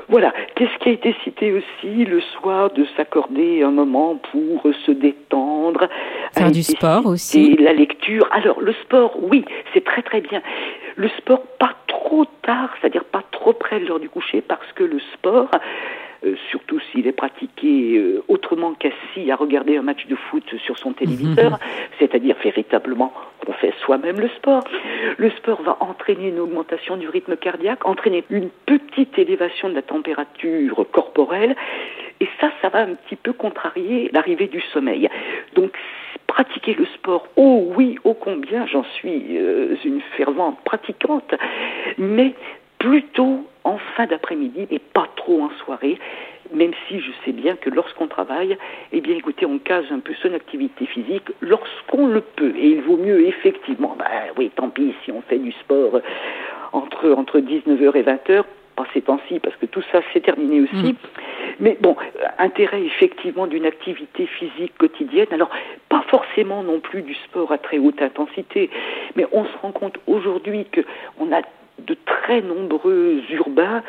Voilà. 0.08 0.32
Qu'est-ce 0.54 0.78
qui 0.78 0.90
a 0.90 0.92
été 0.92 1.14
cité 1.24 1.52
aussi 1.52 2.04
le 2.04 2.20
soir 2.20 2.70
de 2.70 2.84
s'accorder 2.96 3.62
un 3.62 3.70
moment 3.70 4.16
pour 4.30 4.62
se 4.86 4.92
détendre? 4.92 5.88
Faire 6.32 6.52
du 6.52 6.62
sport 6.62 7.06
aussi. 7.06 7.56
La 7.56 7.72
lecture. 7.72 8.28
Alors 8.30 8.60
le 8.60 8.74
sport, 8.74 9.16
oui, 9.22 9.44
c'est 9.72 9.82
très 9.82 10.02
très 10.02 10.20
bien. 10.20 10.42
Le 10.96 11.08
sport 11.08 11.42
pas 11.58 11.74
trop 12.04 12.26
tard, 12.42 12.70
c'est-à-dire 12.80 13.04
pas 13.04 13.22
trop 13.32 13.52
près 13.52 13.80
de 13.80 13.86
l'heure 13.86 14.00
du 14.00 14.08
coucher, 14.10 14.42
parce 14.42 14.70
que 14.74 14.84
le 14.84 15.00
sport 15.14 15.50
euh, 16.24 16.34
surtout 16.50 16.80
s'il 16.90 17.06
est 17.06 17.12
pratiqué 17.12 17.96
euh, 17.96 18.22
autrement 18.28 18.74
qu'assis 18.74 19.30
à 19.30 19.36
regarder 19.36 19.76
un 19.76 19.82
match 19.82 20.06
de 20.06 20.16
foot 20.16 20.44
sur 20.64 20.78
son 20.78 20.92
téléviseur, 20.92 21.58
c'est-à-dire 21.98 22.36
véritablement 22.42 23.12
qu'on 23.44 23.52
fait 23.52 23.74
soi-même 23.80 24.20
le 24.20 24.28
sport. 24.28 24.64
Le 25.18 25.30
sport 25.30 25.62
va 25.62 25.76
entraîner 25.80 26.28
une 26.28 26.40
augmentation 26.40 26.96
du 26.96 27.08
rythme 27.08 27.36
cardiaque, 27.36 27.86
entraîner 27.86 28.24
une 28.30 28.48
petite 28.66 29.18
élévation 29.18 29.68
de 29.68 29.74
la 29.74 29.82
température 29.82 30.86
corporelle, 30.92 31.56
et 32.20 32.28
ça, 32.40 32.50
ça 32.62 32.68
va 32.68 32.80
un 32.80 32.94
petit 32.94 33.16
peu 33.16 33.32
contrarier 33.32 34.10
l'arrivée 34.12 34.46
du 34.46 34.60
sommeil. 34.72 35.08
Donc, 35.54 35.72
pratiquer 36.26 36.74
le 36.74 36.86
sport, 36.86 37.28
oh 37.36 37.72
oui, 37.76 37.98
ô 38.04 38.14
combien, 38.14 38.66
j'en 38.66 38.84
suis 38.84 39.36
euh, 39.36 39.76
une 39.84 40.00
fervente 40.16 40.58
pratiquante, 40.64 41.34
mais 41.98 42.34
plutôt 42.84 43.46
en 43.64 43.78
fin 43.96 44.06
d'après-midi 44.06 44.66
et 44.70 44.78
pas 44.78 45.08
trop 45.16 45.42
en 45.42 45.50
soirée, 45.64 45.98
même 46.52 46.72
si 46.86 47.00
je 47.00 47.10
sais 47.24 47.32
bien 47.32 47.56
que 47.56 47.70
lorsqu'on 47.70 48.08
travaille, 48.08 48.58
eh 48.92 49.00
bien 49.00 49.16
écoutez, 49.16 49.46
on 49.46 49.58
case 49.58 49.86
un 49.90 50.00
peu 50.00 50.12
son 50.22 50.34
activité 50.34 50.84
physique 50.84 51.30
lorsqu'on 51.40 52.06
le 52.06 52.20
peut. 52.20 52.52
Et 52.56 52.68
il 52.68 52.82
vaut 52.82 52.98
mieux 52.98 53.26
effectivement, 53.26 53.96
bah 53.98 54.04
oui, 54.36 54.50
tant 54.54 54.68
pis 54.68 54.94
si 55.02 55.12
on 55.12 55.22
fait 55.22 55.38
du 55.38 55.52
sport 55.52 55.98
entre, 56.72 57.10
entre 57.12 57.40
19h 57.40 57.96
et 57.96 58.02
20h, 58.02 58.44
pas 58.76 58.84
ces 58.92 59.00
temps-ci, 59.00 59.38
parce 59.38 59.56
que 59.56 59.66
tout 59.66 59.82
ça 59.90 60.00
s'est 60.12 60.20
terminé 60.20 60.60
aussi. 60.60 60.92
Mm. 60.92 60.96
Mais 61.60 61.78
bon, 61.80 61.96
intérêt 62.38 62.82
effectivement 62.82 63.46
d'une 63.46 63.64
activité 63.64 64.26
physique 64.26 64.76
quotidienne. 64.76 65.28
Alors, 65.30 65.50
pas 65.88 66.04
forcément 66.08 66.62
non 66.62 66.80
plus 66.80 67.00
du 67.00 67.14
sport 67.14 67.50
à 67.50 67.58
très 67.58 67.78
haute 67.78 68.02
intensité, 68.02 68.68
mais 69.16 69.26
on 69.32 69.44
se 69.44 69.56
rend 69.62 69.72
compte 69.72 69.98
aujourd'hui 70.06 70.66
que 70.70 70.82
on 71.18 71.32
a 71.32 71.40
de 71.78 71.96
très 72.06 72.40
nombreux 72.40 73.20
urbains 73.30 73.82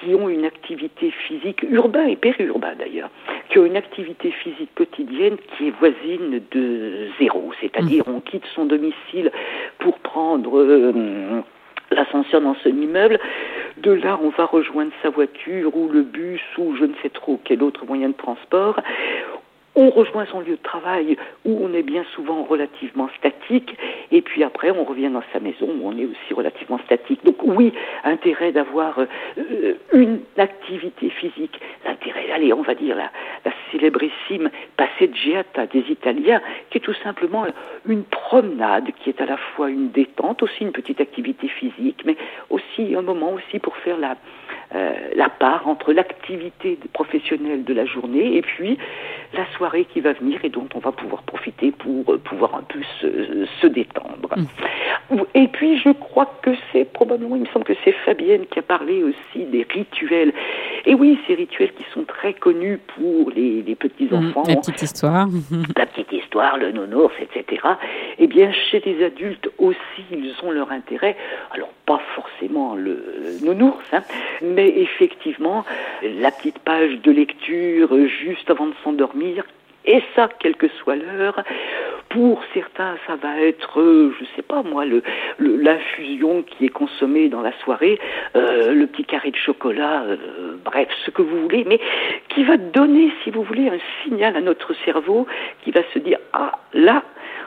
qui 0.00 0.14
ont 0.14 0.28
une 0.28 0.44
activité 0.44 1.10
physique, 1.10 1.62
urbain 1.62 2.06
et 2.06 2.16
périurbain 2.16 2.74
d'ailleurs, 2.78 3.10
qui 3.48 3.58
ont 3.58 3.64
une 3.64 3.76
activité 3.76 4.30
physique 4.30 4.70
quotidienne 4.74 5.36
qui 5.56 5.68
est 5.68 5.74
voisine 5.78 6.40
de 6.50 7.08
zéro. 7.20 7.52
C'est-à-dire, 7.60 8.04
on 8.08 8.20
quitte 8.20 8.46
son 8.54 8.64
domicile 8.64 9.30
pour 9.78 9.98
prendre 9.98 10.58
euh, 10.58 11.42
l'ascenseur 11.92 12.40
dans 12.40 12.56
son 12.56 12.70
immeuble. 12.70 13.18
De 13.78 13.92
là, 13.92 14.18
on 14.22 14.30
va 14.30 14.44
rejoindre 14.44 14.92
sa 15.02 15.10
voiture 15.10 15.76
ou 15.76 15.88
le 15.88 16.02
bus 16.02 16.40
ou 16.58 16.74
je 16.76 16.84
ne 16.84 16.94
sais 17.02 17.10
trop 17.10 17.40
quel 17.44 17.62
autre 17.62 17.84
moyen 17.86 18.08
de 18.08 18.14
transport. 18.14 18.80
On 19.74 19.88
rejoint 19.90 20.26
son 20.26 20.40
lieu 20.40 20.56
de 20.56 20.62
travail 20.62 21.16
où 21.46 21.58
on 21.62 21.72
est 21.72 21.82
bien 21.82 22.04
souvent 22.14 22.42
relativement 22.42 23.08
statique 23.18 23.74
et 24.10 24.20
puis 24.20 24.44
après 24.44 24.70
on 24.70 24.84
revient 24.84 25.08
dans 25.08 25.22
sa 25.32 25.40
maison 25.40 25.66
où 25.66 25.88
on 25.88 25.96
est 25.96 26.04
aussi 26.04 26.34
relativement 26.34 26.78
statique. 26.80 27.24
Donc 27.24 27.36
oui, 27.42 27.72
intérêt 28.04 28.52
d'avoir 28.52 28.98
euh, 28.98 29.74
une 29.92 30.20
activité 30.36 31.08
physique. 31.08 31.58
L'intérêt, 31.86 32.30
allez, 32.32 32.52
on 32.52 32.62
va 32.62 32.74
dire 32.74 32.96
la, 32.96 33.10
la 33.44 33.52
célébrissime 33.70 34.50
passeggiata 34.76 35.66
des 35.66 35.84
Italiens 35.88 36.42
qui 36.70 36.78
est 36.78 36.82
tout 36.82 36.94
simplement 37.02 37.46
une 37.86 38.04
promenade 38.04 38.90
qui 39.02 39.08
est 39.08 39.20
à 39.20 39.26
la 39.26 39.36
fois 39.36 39.70
une 39.70 39.90
détente, 39.90 40.42
aussi 40.42 40.62
une 40.62 40.72
petite 40.72 41.00
activité 41.00 41.48
physique, 41.48 42.02
mais 42.04 42.16
aussi 42.50 42.94
un 42.94 43.02
moment 43.02 43.32
aussi 43.32 43.58
pour 43.58 43.76
faire 43.78 43.98
la, 43.98 44.16
euh, 44.74 44.92
la 45.14 45.28
part 45.28 45.68
entre 45.68 45.92
l'activité 45.92 46.78
professionnelle 46.92 47.64
de 47.64 47.74
la 47.74 47.84
journée 47.84 48.36
et 48.36 48.42
puis 48.42 48.78
la 49.34 49.46
soirée 49.56 49.84
qui 49.84 50.00
va 50.00 50.12
venir 50.12 50.40
et 50.44 50.48
dont 50.48 50.68
on 50.74 50.78
va 50.78 50.92
pouvoir 50.92 51.22
profiter 51.22 51.72
pour 51.72 52.12
euh, 52.12 52.18
pouvoir 52.18 52.54
un 52.54 52.62
peu 52.62 52.80
se, 53.00 53.46
se 53.60 53.66
détendre. 53.66 54.30
Et 55.34 55.48
puis 55.48 55.78
je 55.78 55.90
crois 55.90 56.32
que 56.42 56.50
c'est 56.72 56.84
probablement, 56.84 57.36
il 57.36 57.42
me 57.42 57.46
semble 57.48 57.64
que 57.64 57.74
c'est 57.84 57.92
Fabienne 57.92 58.46
qui 58.46 58.58
a 58.58 58.62
parlé 58.62 59.02
aussi 59.02 59.44
des 59.44 59.66
rituels. 59.68 60.32
Et 60.86 60.94
oui, 60.94 61.18
ces 61.26 61.34
rituels 61.34 61.72
qui 61.72 61.84
sont 61.92 62.04
très 62.04 62.32
connus 62.32 62.78
pour 62.96 63.30
les, 63.30 63.62
les 63.62 63.74
petits-enfants. 63.74 64.44
La 64.48 64.56
petite 64.56 64.82
histoire. 64.82 65.28
la 65.76 65.86
petite 65.86 66.01
le 66.34 66.72
nounours, 66.72 67.14
etc. 67.20 67.62
Eh 68.18 68.26
bien, 68.26 68.52
chez 68.52 68.80
les 68.80 69.04
adultes 69.04 69.50
aussi, 69.58 70.04
ils 70.10 70.34
ont 70.42 70.50
leur 70.50 70.72
intérêt. 70.72 71.16
Alors, 71.50 71.70
pas 71.86 72.00
forcément 72.14 72.74
le 72.74 72.98
nounours, 73.42 73.84
hein, 73.92 74.02
mais 74.42 74.68
effectivement, 74.68 75.64
la 76.02 76.30
petite 76.30 76.58
page 76.60 77.00
de 77.02 77.10
lecture 77.10 78.06
juste 78.06 78.50
avant 78.50 78.66
de 78.66 78.74
s'endormir, 78.82 79.44
et 79.84 80.02
ça, 80.14 80.28
quelle 80.38 80.56
que 80.56 80.68
soit 80.68 80.96
l'heure. 80.96 81.42
Pour 82.12 82.42
certains, 82.52 82.96
ça 83.06 83.16
va 83.16 83.40
être, 83.40 83.80
euh, 83.80 84.14
je 84.20 84.26
sais 84.36 84.42
pas 84.42 84.62
moi, 84.62 84.84
le, 84.84 85.02
l'infusion 85.38 86.42
qui 86.42 86.66
est 86.66 86.68
consommée 86.68 87.30
dans 87.30 87.40
la 87.40 87.52
soirée, 87.64 87.98
euh, 88.36 88.74
le 88.74 88.86
petit 88.86 89.04
carré 89.04 89.30
de 89.30 89.36
chocolat, 89.36 90.02
euh, 90.02 90.56
bref, 90.62 90.88
ce 91.06 91.10
que 91.10 91.22
vous 91.22 91.40
voulez, 91.40 91.64
mais 91.66 91.80
qui 92.28 92.44
va 92.44 92.58
donner, 92.58 93.10
si 93.24 93.30
vous 93.30 93.42
voulez, 93.42 93.68
un 93.68 93.78
signal 94.04 94.36
à 94.36 94.42
notre 94.42 94.74
cerveau 94.84 95.26
qui 95.64 95.70
va 95.70 95.80
se 95.94 95.98
dire 96.00 96.18
ah 96.34 96.58
là. 96.74 97.02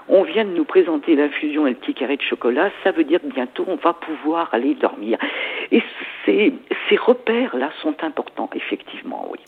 On 0.07 0.23
vient 0.23 0.45
de 0.45 0.51
nous 0.51 0.65
présenter 0.65 1.15
l'infusion 1.15 1.65
et 1.65 1.71
le 1.71 1.75
petit 1.75 1.93
carré 1.93 2.15
de 2.17 2.21
chocolat, 2.21 2.69
ça 2.83 2.91
veut 2.91 3.03
dire 3.03 3.19
que 3.21 3.27
bientôt 3.27 3.65
on 3.67 3.75
va 3.75 3.93
pouvoir 3.93 4.49
aller 4.53 4.75
dormir. 4.75 5.17
Et 5.71 5.81
ces, 6.25 6.53
ces 6.89 6.95
repères-là 6.95 7.71
sont 7.81 7.95
importants, 8.03 8.49
effectivement, 8.55 9.27
oui. 9.31 9.39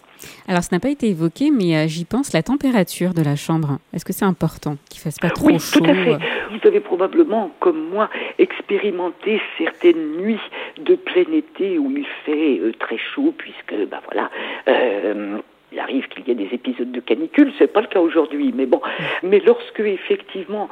Alors, 0.47 0.63
ça 0.63 0.75
n'a 0.75 0.79
pas 0.79 0.89
été 0.89 1.09
évoqué, 1.09 1.51
mais 1.51 1.75
euh, 1.75 1.87
j'y 1.87 2.03
pense, 2.03 2.33
la 2.33 2.41
température 2.41 3.13
de 3.13 3.21
la 3.21 3.35
chambre. 3.35 3.77
Est-ce 3.93 4.03
que 4.03 4.13
c'est 4.13 4.25
important 4.25 4.77
qu'il 4.89 4.99
fasse 4.99 5.19
pas 5.19 5.29
trop 5.29 5.45
Oui, 5.45 5.59
chaud 5.59 5.79
tout 5.79 5.85
à 5.85 5.93
fait. 5.93 6.13
euh, 6.13 6.17
Vous 6.49 6.67
avez 6.67 6.79
probablement, 6.79 7.51
comme 7.59 7.89
moi, 7.89 8.09
expérimenté 8.39 9.39
certaines 9.59 10.17
nuits 10.17 10.39
de 10.79 10.95
plein 10.95 11.31
été 11.33 11.77
où 11.77 11.91
il 11.95 12.07
fait 12.25 12.59
euh, 12.59 12.71
très 12.79 12.97
chaud, 12.97 13.31
puisque, 13.37 13.75
ben 13.75 13.99
voilà, 14.11 14.31
euh, 14.67 15.37
il 15.77 15.79
arrive 15.79 16.07
qu'il 16.07 16.27
y 16.27 16.31
ait 16.31 16.35
des 16.35 16.49
épisodes 16.53 16.91
de 16.91 16.99
canicule. 16.99 17.53
C'est 17.59 17.71
pas 17.71 17.81
le 17.81 17.87
cas 17.87 17.99
aujourd'hui, 17.99 18.51
mais 18.55 18.65
bon. 18.65 18.81
Mais 19.21 19.39
lorsque 19.45 19.79
effectivement 19.79 20.69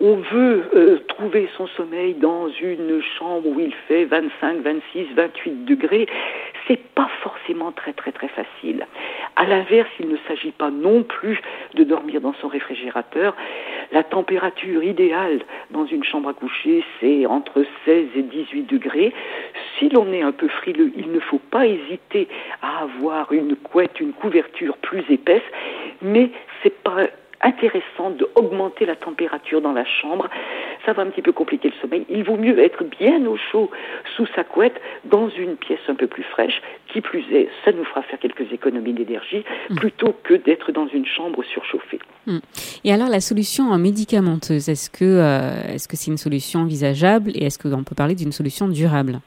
on 0.00 0.16
veut 0.16 0.64
euh, 0.74 0.98
trouver 1.08 1.48
son 1.58 1.66
sommeil 1.68 2.14
dans 2.14 2.48
une 2.48 3.02
chambre 3.18 3.46
où 3.46 3.60
il 3.60 3.74
fait 3.86 4.06
25, 4.06 4.62
26, 4.62 5.08
28 5.14 5.64
degrés, 5.66 6.06
c'est 6.66 6.82
pas 6.94 7.10
forcément 7.22 7.70
très 7.70 7.92
très 7.92 8.10
très 8.10 8.28
facile. 8.28 8.86
À 9.36 9.44
l'inverse, 9.44 9.90
il 10.00 10.08
ne 10.08 10.16
s'agit 10.26 10.52
pas 10.52 10.70
non 10.70 11.02
plus 11.02 11.38
de 11.74 11.84
dormir 11.84 12.22
dans 12.22 12.32
son 12.40 12.48
réfrigérateur. 12.48 13.36
La 13.92 14.04
température 14.04 14.84
idéale 14.84 15.40
dans 15.70 15.84
une 15.84 16.04
chambre 16.04 16.28
à 16.28 16.32
coucher, 16.32 16.84
c'est 17.00 17.26
entre 17.26 17.64
16 17.84 18.06
et 18.14 18.22
18 18.22 18.62
degrés. 18.62 19.12
Si 19.78 19.88
l'on 19.88 20.12
est 20.12 20.22
un 20.22 20.30
peu 20.30 20.46
frileux, 20.48 20.92
il 20.96 21.10
ne 21.10 21.18
faut 21.18 21.40
pas 21.40 21.66
hésiter 21.66 22.28
à 22.62 22.84
avoir 22.84 23.32
une 23.32 23.56
couette, 23.56 23.98
une 23.98 24.12
couverture 24.12 24.76
plus 24.76 25.02
épaisse, 25.10 25.42
mais 26.02 26.30
c'est 26.62 26.82
pas 26.82 27.08
intéressant 27.42 28.10
d'augmenter 28.10 28.86
la 28.86 28.96
température 28.96 29.60
dans 29.60 29.72
la 29.72 29.84
chambre. 29.84 30.28
Ça 30.86 30.92
va 30.92 31.02
un 31.02 31.06
petit 31.06 31.22
peu 31.22 31.32
compliquer 31.32 31.68
le 31.68 31.74
sommeil. 31.80 32.06
Il 32.08 32.24
vaut 32.24 32.36
mieux 32.36 32.58
être 32.58 32.84
bien 32.84 33.24
au 33.26 33.36
chaud 33.36 33.70
sous 34.16 34.26
sa 34.34 34.44
couette 34.44 34.80
dans 35.04 35.28
une 35.28 35.56
pièce 35.56 35.80
un 35.88 35.94
peu 35.94 36.06
plus 36.06 36.22
fraîche. 36.22 36.60
Qui 36.92 37.00
plus 37.00 37.24
est, 37.32 37.48
ça 37.64 37.72
nous 37.72 37.84
fera 37.84 38.02
faire 38.02 38.18
quelques 38.18 38.52
économies 38.52 38.92
d'énergie 38.92 39.44
plutôt 39.76 40.14
que 40.24 40.34
d'être 40.34 40.72
dans 40.72 40.88
une 40.88 41.06
chambre 41.06 41.42
surchauffée. 41.44 42.00
Hmm. 42.26 42.38
Et 42.84 42.92
alors, 42.92 43.08
la 43.08 43.20
solution 43.20 43.76
médicamenteuse, 43.78 44.68
est-ce 44.68 44.90
que 44.90 45.04
euh, 45.04 45.74
est-ce 45.74 45.86
que 45.86 45.96
c'est 45.96 46.10
une 46.10 46.18
solution 46.18 46.60
envisageable 46.60 47.30
et 47.34 47.44
est-ce 47.44 47.58
qu'on 47.58 47.84
peut 47.84 47.94
parler 47.94 48.14
d'une 48.14 48.32
solution 48.32 48.68
durable? 48.68 49.20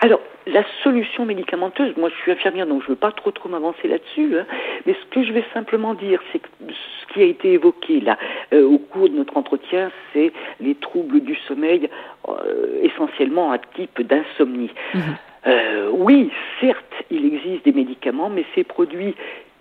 Alors, 0.00 0.20
la 0.46 0.64
solution 0.82 1.24
médicamenteuse, 1.24 1.96
moi 1.96 2.10
je 2.10 2.22
suis 2.22 2.32
infirmière 2.32 2.66
donc 2.66 2.82
je 2.82 2.86
ne 2.86 2.90
veux 2.90 2.96
pas 2.96 3.12
trop 3.12 3.30
trop 3.30 3.48
m'avancer 3.48 3.88
là-dessus, 3.88 4.38
hein, 4.38 4.46
mais 4.86 4.94
ce 4.94 5.14
que 5.14 5.24
je 5.24 5.32
vais 5.32 5.44
simplement 5.52 5.94
dire, 5.94 6.20
c'est 6.32 6.38
que 6.38 6.48
ce 6.68 7.12
qui 7.12 7.22
a 7.22 7.26
été 7.26 7.52
évoqué 7.52 8.00
là 8.00 8.18
euh, 8.52 8.66
au 8.66 8.78
cours 8.78 9.08
de 9.08 9.14
notre 9.14 9.36
entretien, 9.36 9.90
c'est 10.12 10.32
les 10.60 10.74
troubles 10.74 11.20
du 11.20 11.36
sommeil, 11.48 11.88
euh, 12.28 12.80
essentiellement 12.82 13.52
à 13.52 13.58
type 13.58 14.02
d'insomnie. 14.02 14.70
Euh, 15.46 15.90
oui, 15.92 16.30
certes, 16.60 17.04
il 17.10 17.26
existe 17.26 17.66
des 17.66 17.72
médicaments, 17.72 18.30
mais 18.30 18.46
ces 18.54 18.64
produits 18.64 19.14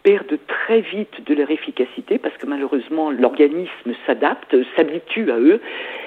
perdent 0.04 0.38
très 0.48 0.82
vite 0.82 1.26
de 1.26 1.34
leur 1.34 1.50
efficacité 1.50 2.18
parce 2.18 2.36
que 2.38 2.46
malheureusement 2.46 3.10
l'organisme 3.10 3.94
s'adapte, 4.06 4.56
s'habitue 4.76 5.32
à 5.32 5.40
eux 5.40 5.62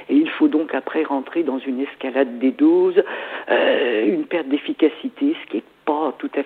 et 0.08 0.14
il 0.14 0.28
faut 0.28 0.48
donc 0.48 0.74
après 0.74 1.02
rentrer 1.02 1.42
dans 1.42 1.58
une 1.58 1.80
escalade 1.80 2.38
des 2.38 2.52
doses, 2.52 3.02
euh, 3.50 4.06
une 4.06 4.26
perte 4.26 4.48
d'efficacité, 4.48 5.34
ce 5.42 5.50
qui 5.50 5.56
n'est 5.56 5.62
pas 5.84 6.14
tout 6.18 6.30
à 6.36 6.42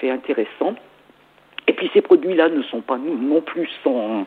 fait 0.00 0.10
intéressant. 0.10 0.74
Et 1.66 1.72
puis 1.72 1.90
ces 1.92 2.00
produits-là 2.00 2.48
ne 2.48 2.62
sont 2.62 2.80
pas 2.80 2.98
non 2.98 3.40
plus 3.42 3.68
sans 3.84 4.26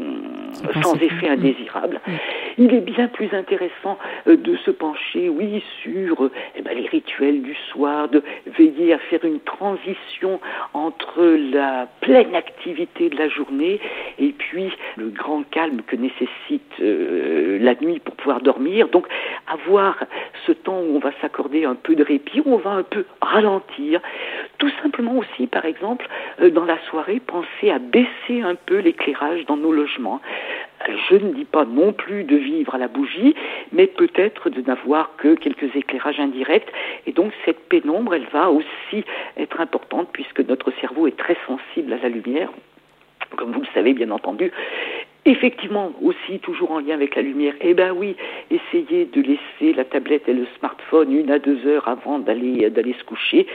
hum, 0.00 0.34
sans 0.82 0.94
effet 0.94 1.28
indésirable. 1.28 2.00
Il 2.58 2.72
est 2.74 2.80
bien 2.80 3.08
plus 3.08 3.32
intéressant 3.32 3.98
euh, 4.26 4.36
de 4.36 4.56
se 4.56 4.70
pencher, 4.70 5.28
oui, 5.28 5.62
sur 5.82 6.24
euh, 6.24 6.30
les 6.74 6.86
rituels 6.86 7.42
du 7.42 7.54
soir, 7.70 8.08
de 8.08 8.22
veiller 8.58 8.92
à 8.92 8.98
faire 8.98 9.24
une 9.24 9.40
transition 9.40 10.40
entre 10.72 11.22
la 11.22 11.88
pleine 12.00 12.34
activité 12.34 13.08
de 13.08 13.16
la 13.16 13.28
journée 13.28 13.80
et 14.18 14.32
puis 14.32 14.72
le 14.96 15.08
grand 15.08 15.42
calme 15.50 15.82
que 15.86 15.96
nécessite 15.96 16.72
euh, 16.80 17.58
la 17.60 17.74
nuit 17.74 18.00
pour 18.00 18.14
pouvoir 18.16 18.40
dormir. 18.40 18.88
Donc 18.88 19.06
avoir 19.46 19.96
ce 20.46 20.52
temps 20.52 20.80
où 20.80 20.96
on 20.96 20.98
va 20.98 21.12
s'accorder 21.20 21.64
un 21.64 21.74
peu 21.74 21.94
de 21.94 22.02
répit, 22.02 22.40
où 22.40 22.54
on 22.54 22.58
va 22.58 22.70
un 22.70 22.82
peu 22.82 23.04
ralentir. 23.20 24.00
Tout 24.58 24.70
simplement 24.82 25.16
aussi, 25.16 25.46
par 25.46 25.64
exemple, 25.64 26.06
euh, 26.40 26.50
dans 26.50 26.64
la 26.64 26.78
soirée, 26.90 27.20
penser 27.20 27.70
à 27.70 27.78
baisser 27.78 28.42
un 28.42 28.54
peu 28.54 28.78
l'éclairage 28.78 29.44
dans 29.46 29.56
nos 29.56 29.72
logements. 29.72 30.20
Je 31.10 31.16
ne 31.16 31.32
dis 31.32 31.44
pas 31.44 31.64
non 31.64 31.92
plus 31.92 32.24
de 32.24 32.36
vivre 32.36 32.74
à 32.74 32.78
la 32.78 32.88
bougie, 32.88 33.34
mais 33.72 33.86
peut-être 33.86 34.50
de 34.50 34.60
n'avoir 34.62 35.10
que 35.16 35.34
quelques 35.34 35.74
éclairages 35.74 36.20
indirects. 36.20 36.70
Et 37.06 37.12
donc 37.12 37.32
cette 37.44 37.68
pénombre, 37.68 38.14
elle 38.14 38.26
va 38.32 38.50
aussi 38.50 39.04
être 39.36 39.60
importante 39.60 40.08
puisque 40.12 40.40
notre 40.40 40.72
cerveau 40.80 41.06
est 41.06 41.16
très 41.16 41.36
sensible 41.46 41.92
à 41.92 41.98
la 41.98 42.08
lumière, 42.08 42.50
comme 43.36 43.52
vous 43.52 43.60
le 43.60 43.68
savez 43.74 43.94
bien 43.94 44.10
entendu. 44.10 44.52
Effectivement, 45.26 45.92
aussi 46.02 46.38
toujours 46.40 46.70
en 46.70 46.80
lien 46.80 46.94
avec 46.94 47.16
la 47.16 47.22
lumière. 47.22 47.54
Eh 47.62 47.72
ben 47.72 47.92
oui, 47.92 48.14
essayez 48.50 49.06
de 49.06 49.22
laisser 49.22 49.74
la 49.74 49.84
tablette 49.84 50.28
et 50.28 50.34
le 50.34 50.46
smartphone 50.58 51.12
une 51.12 51.30
à 51.30 51.38
deux 51.38 51.66
heures 51.66 51.88
avant 51.88 52.18
d'aller 52.18 52.68
d'aller 52.68 52.94
se 52.98 53.04
coucher. 53.04 53.46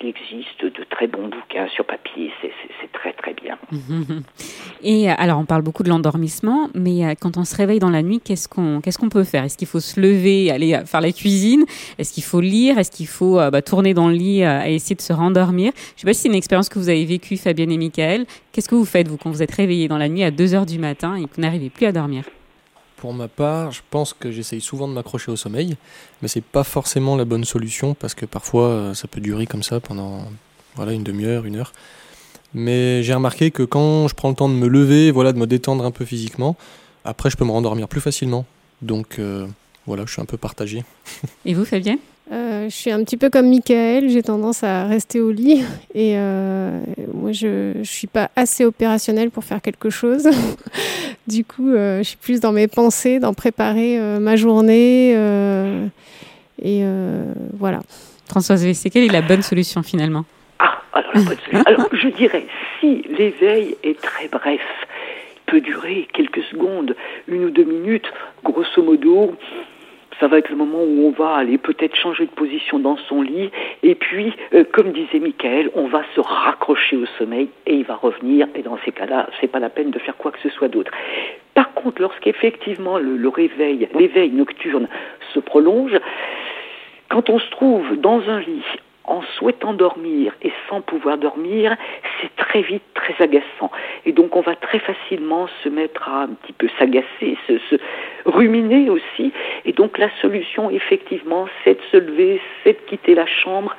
Il 0.00 0.08
existe 0.08 0.64
de 0.64 0.84
très 0.90 1.06
bons 1.06 1.28
bouquins 1.28 1.66
sur 1.68 1.86
papier, 1.86 2.30
c'est 2.42 2.92
très 2.92 3.12
très 3.12 3.32
bien. 3.34 3.56
Et 4.82 5.10
euh, 5.10 5.14
alors, 5.16 5.38
on 5.38 5.46
parle 5.46 5.62
beaucoup 5.62 5.82
de 5.82 5.88
l'endormissement, 5.88 6.68
mais 6.74 7.06
euh, 7.06 7.14
quand 7.18 7.38
on 7.38 7.44
se 7.44 7.56
réveille 7.56 7.78
dans 7.78 7.90
la 7.90 8.02
nuit, 8.02 8.20
qu'est-ce 8.20 8.48
qu'on 8.48 8.80
qu'est-ce 8.82 8.98
qu'on 8.98 9.08
peut 9.08 9.24
faire? 9.24 9.44
Est-ce 9.44 9.56
qu'il 9.56 9.68
faut 9.68 9.80
se 9.80 9.98
lever, 9.98 10.50
aller 10.50 10.74
euh, 10.74 10.84
faire 10.84 11.00
la 11.00 11.12
cuisine? 11.12 11.64
Est-ce 11.98 12.12
qu'il 12.12 12.22
faut 12.22 12.40
lire? 12.40 12.78
Est-ce 12.78 12.90
qu'il 12.90 13.06
faut 13.06 13.36
bah, 13.36 13.62
tourner 13.62 13.94
dans 13.94 14.08
le 14.08 14.14
lit 14.14 14.40
et 14.42 14.74
essayer 14.74 14.96
de 14.96 15.00
se 15.00 15.12
rendormir? 15.12 15.72
Je 15.74 15.80
ne 15.80 15.98
sais 16.00 16.06
pas 16.06 16.12
si 16.12 16.22
c'est 16.22 16.28
une 16.28 16.34
expérience 16.34 16.68
que 16.68 16.78
vous 16.78 16.90
avez 16.90 17.04
vécue, 17.04 17.36
Fabienne 17.36 17.72
et 17.72 17.78
Michael. 17.78 18.26
Qu'est-ce 18.54 18.68
que 18.68 18.76
vous 18.76 18.84
faites, 18.84 19.08
vous, 19.08 19.16
quand 19.16 19.32
vous 19.32 19.42
êtes 19.42 19.50
réveillé 19.50 19.88
dans 19.88 19.98
la 19.98 20.08
nuit 20.08 20.22
à 20.22 20.30
2 20.30 20.54
heures 20.54 20.64
du 20.64 20.78
matin 20.78 21.16
et 21.16 21.24
que 21.24 21.34
vous 21.34 21.42
n'arrivez 21.42 21.70
plus 21.70 21.86
à 21.86 21.92
dormir? 21.92 22.22
Pour 22.96 23.12
ma 23.12 23.26
part, 23.26 23.72
je 23.72 23.80
pense 23.90 24.12
que 24.12 24.30
j'essaye 24.30 24.60
souvent 24.60 24.86
de 24.86 24.92
m'accrocher 24.92 25.32
au 25.32 25.34
sommeil, 25.36 25.76
mais 26.22 26.28
c'est 26.28 26.44
pas 26.44 26.62
forcément 26.62 27.16
la 27.16 27.24
bonne 27.24 27.42
solution 27.42 27.94
parce 27.94 28.14
que 28.14 28.26
parfois 28.26 28.92
ça 28.94 29.08
peut 29.08 29.20
durer 29.20 29.46
comme 29.46 29.64
ça 29.64 29.80
pendant 29.80 30.28
voilà 30.76 30.92
une 30.92 31.02
demi-heure, 31.02 31.46
une 31.46 31.56
heure. 31.56 31.72
Mais 32.54 33.02
j'ai 33.02 33.12
remarqué 33.12 33.50
que 33.50 33.64
quand 33.64 34.06
je 34.06 34.14
prends 34.14 34.28
le 34.28 34.36
temps 34.36 34.48
de 34.48 34.54
me 34.54 34.68
lever, 34.68 35.10
voilà, 35.10 35.32
de 35.32 35.38
me 35.38 35.48
détendre 35.48 35.84
un 35.84 35.90
peu 35.90 36.04
physiquement, 36.04 36.54
après 37.04 37.30
je 37.30 37.36
peux 37.36 37.44
me 37.44 37.50
rendormir 37.50 37.88
plus 37.88 38.00
facilement. 38.00 38.46
Donc 38.82 39.18
euh, 39.18 39.48
voilà, 39.84 40.04
je 40.06 40.12
suis 40.12 40.22
un 40.22 40.26
peu 40.26 40.36
partagé. 40.36 40.84
Et 41.44 41.54
vous, 41.54 41.64
Fabienne 41.64 41.98
euh, 42.32 42.64
je 42.64 42.74
suis 42.74 42.90
un 42.90 43.04
petit 43.04 43.16
peu 43.16 43.28
comme 43.28 43.48
Michael, 43.48 44.08
j'ai 44.08 44.22
tendance 44.22 44.64
à 44.64 44.86
rester 44.86 45.20
au 45.20 45.30
lit 45.30 45.62
et 45.94 46.14
euh, 46.16 46.80
moi 47.12 47.32
je 47.32 47.78
ne 47.78 47.84
suis 47.84 48.06
pas 48.06 48.30
assez 48.34 48.64
opérationnelle 48.64 49.30
pour 49.30 49.44
faire 49.44 49.60
quelque 49.60 49.90
chose. 49.90 50.28
du 51.26 51.44
coup, 51.44 51.72
je 51.72 52.02
suis 52.02 52.16
plus 52.16 52.40
dans 52.40 52.52
mes 52.52 52.68
pensées, 52.68 53.18
dans 53.18 53.34
préparer 53.34 53.98
ma 54.20 54.36
journée 54.36 55.10
et 56.62 56.84
voilà. 57.58 57.80
Françoise 58.26 58.64
Vessé, 58.64 58.90
quelle 58.90 59.04
est 59.04 59.12
la 59.12 59.22
bonne 59.22 59.42
solution 59.42 59.82
finalement? 59.82 60.24
Alors, 61.66 61.88
je 61.92 62.08
dirais, 62.08 62.46
si 62.80 63.02
l'éveil 63.16 63.76
est 63.84 64.00
très 64.00 64.28
bref, 64.28 64.60
peut 65.46 65.60
durer 65.60 66.08
quelques 66.12 66.42
secondes, 66.50 66.96
une 67.28 67.44
ou 67.44 67.50
deux 67.50 67.64
minutes, 67.64 68.10
grosso 68.42 68.82
modo, 68.82 69.36
ça 70.20 70.28
va 70.28 70.38
être 70.38 70.50
le 70.50 70.56
moment 70.56 70.82
où 70.82 71.06
on 71.06 71.10
va 71.10 71.34
aller 71.34 71.58
peut-être 71.58 71.94
changer 71.96 72.26
de 72.26 72.30
position 72.30 72.78
dans 72.78 72.96
son 72.96 73.22
lit. 73.22 73.50
Et 73.82 73.94
puis, 73.94 74.32
euh, 74.54 74.64
comme 74.72 74.92
disait 74.92 75.18
Michael, 75.18 75.70
on 75.74 75.86
va 75.86 76.02
se 76.14 76.20
raccrocher 76.20 76.96
au 76.96 77.06
sommeil 77.18 77.48
et 77.66 77.74
il 77.74 77.84
va 77.84 77.96
revenir. 77.96 78.46
Et 78.54 78.62
dans 78.62 78.78
ces 78.84 78.92
cas-là, 78.92 79.28
c'est 79.40 79.48
pas 79.48 79.58
la 79.58 79.70
peine 79.70 79.90
de 79.90 79.98
faire 79.98 80.16
quoi 80.16 80.30
que 80.30 80.40
ce 80.40 80.48
soit 80.50 80.68
d'autre. 80.68 80.92
Par 81.54 81.72
contre, 81.74 82.02
lorsqu'effectivement 82.02 82.98
le, 82.98 83.16
le 83.16 83.28
réveil, 83.28 83.88
l'éveil 83.98 84.30
nocturne 84.30 84.88
se 85.32 85.40
prolonge, 85.40 85.98
quand 87.08 87.30
on 87.30 87.38
se 87.38 87.50
trouve 87.50 87.96
dans 87.96 88.28
un 88.28 88.40
lit 88.40 88.64
en 89.04 89.22
souhaitant 89.36 89.74
dormir 89.74 90.34
et 90.42 90.52
sans 90.68 90.80
pouvoir 90.80 91.18
dormir, 91.18 91.76
c'est 92.20 92.34
très 92.36 92.62
vite 92.62 92.82
très 92.94 93.14
agaçant. 93.22 93.70
Et 94.06 94.12
donc 94.12 94.36
on 94.36 94.40
va 94.40 94.56
très 94.56 94.78
facilement 94.78 95.46
se 95.62 95.68
mettre 95.68 96.08
à 96.08 96.22
un 96.22 96.28
petit 96.28 96.52
peu 96.52 96.68
s'agacer, 96.78 97.36
se, 97.46 97.58
se, 97.70 97.76
ruminer 98.24 98.90
aussi. 98.90 99.32
Et 99.64 99.72
donc 99.72 99.98
la 99.98 100.10
solution, 100.20 100.70
effectivement, 100.70 101.46
c'est 101.62 101.74
de 101.74 101.84
se 101.92 101.96
lever, 101.96 102.40
c'est 102.62 102.72
de 102.72 102.86
quitter 102.88 103.14
la 103.14 103.26
chambre 103.26 103.76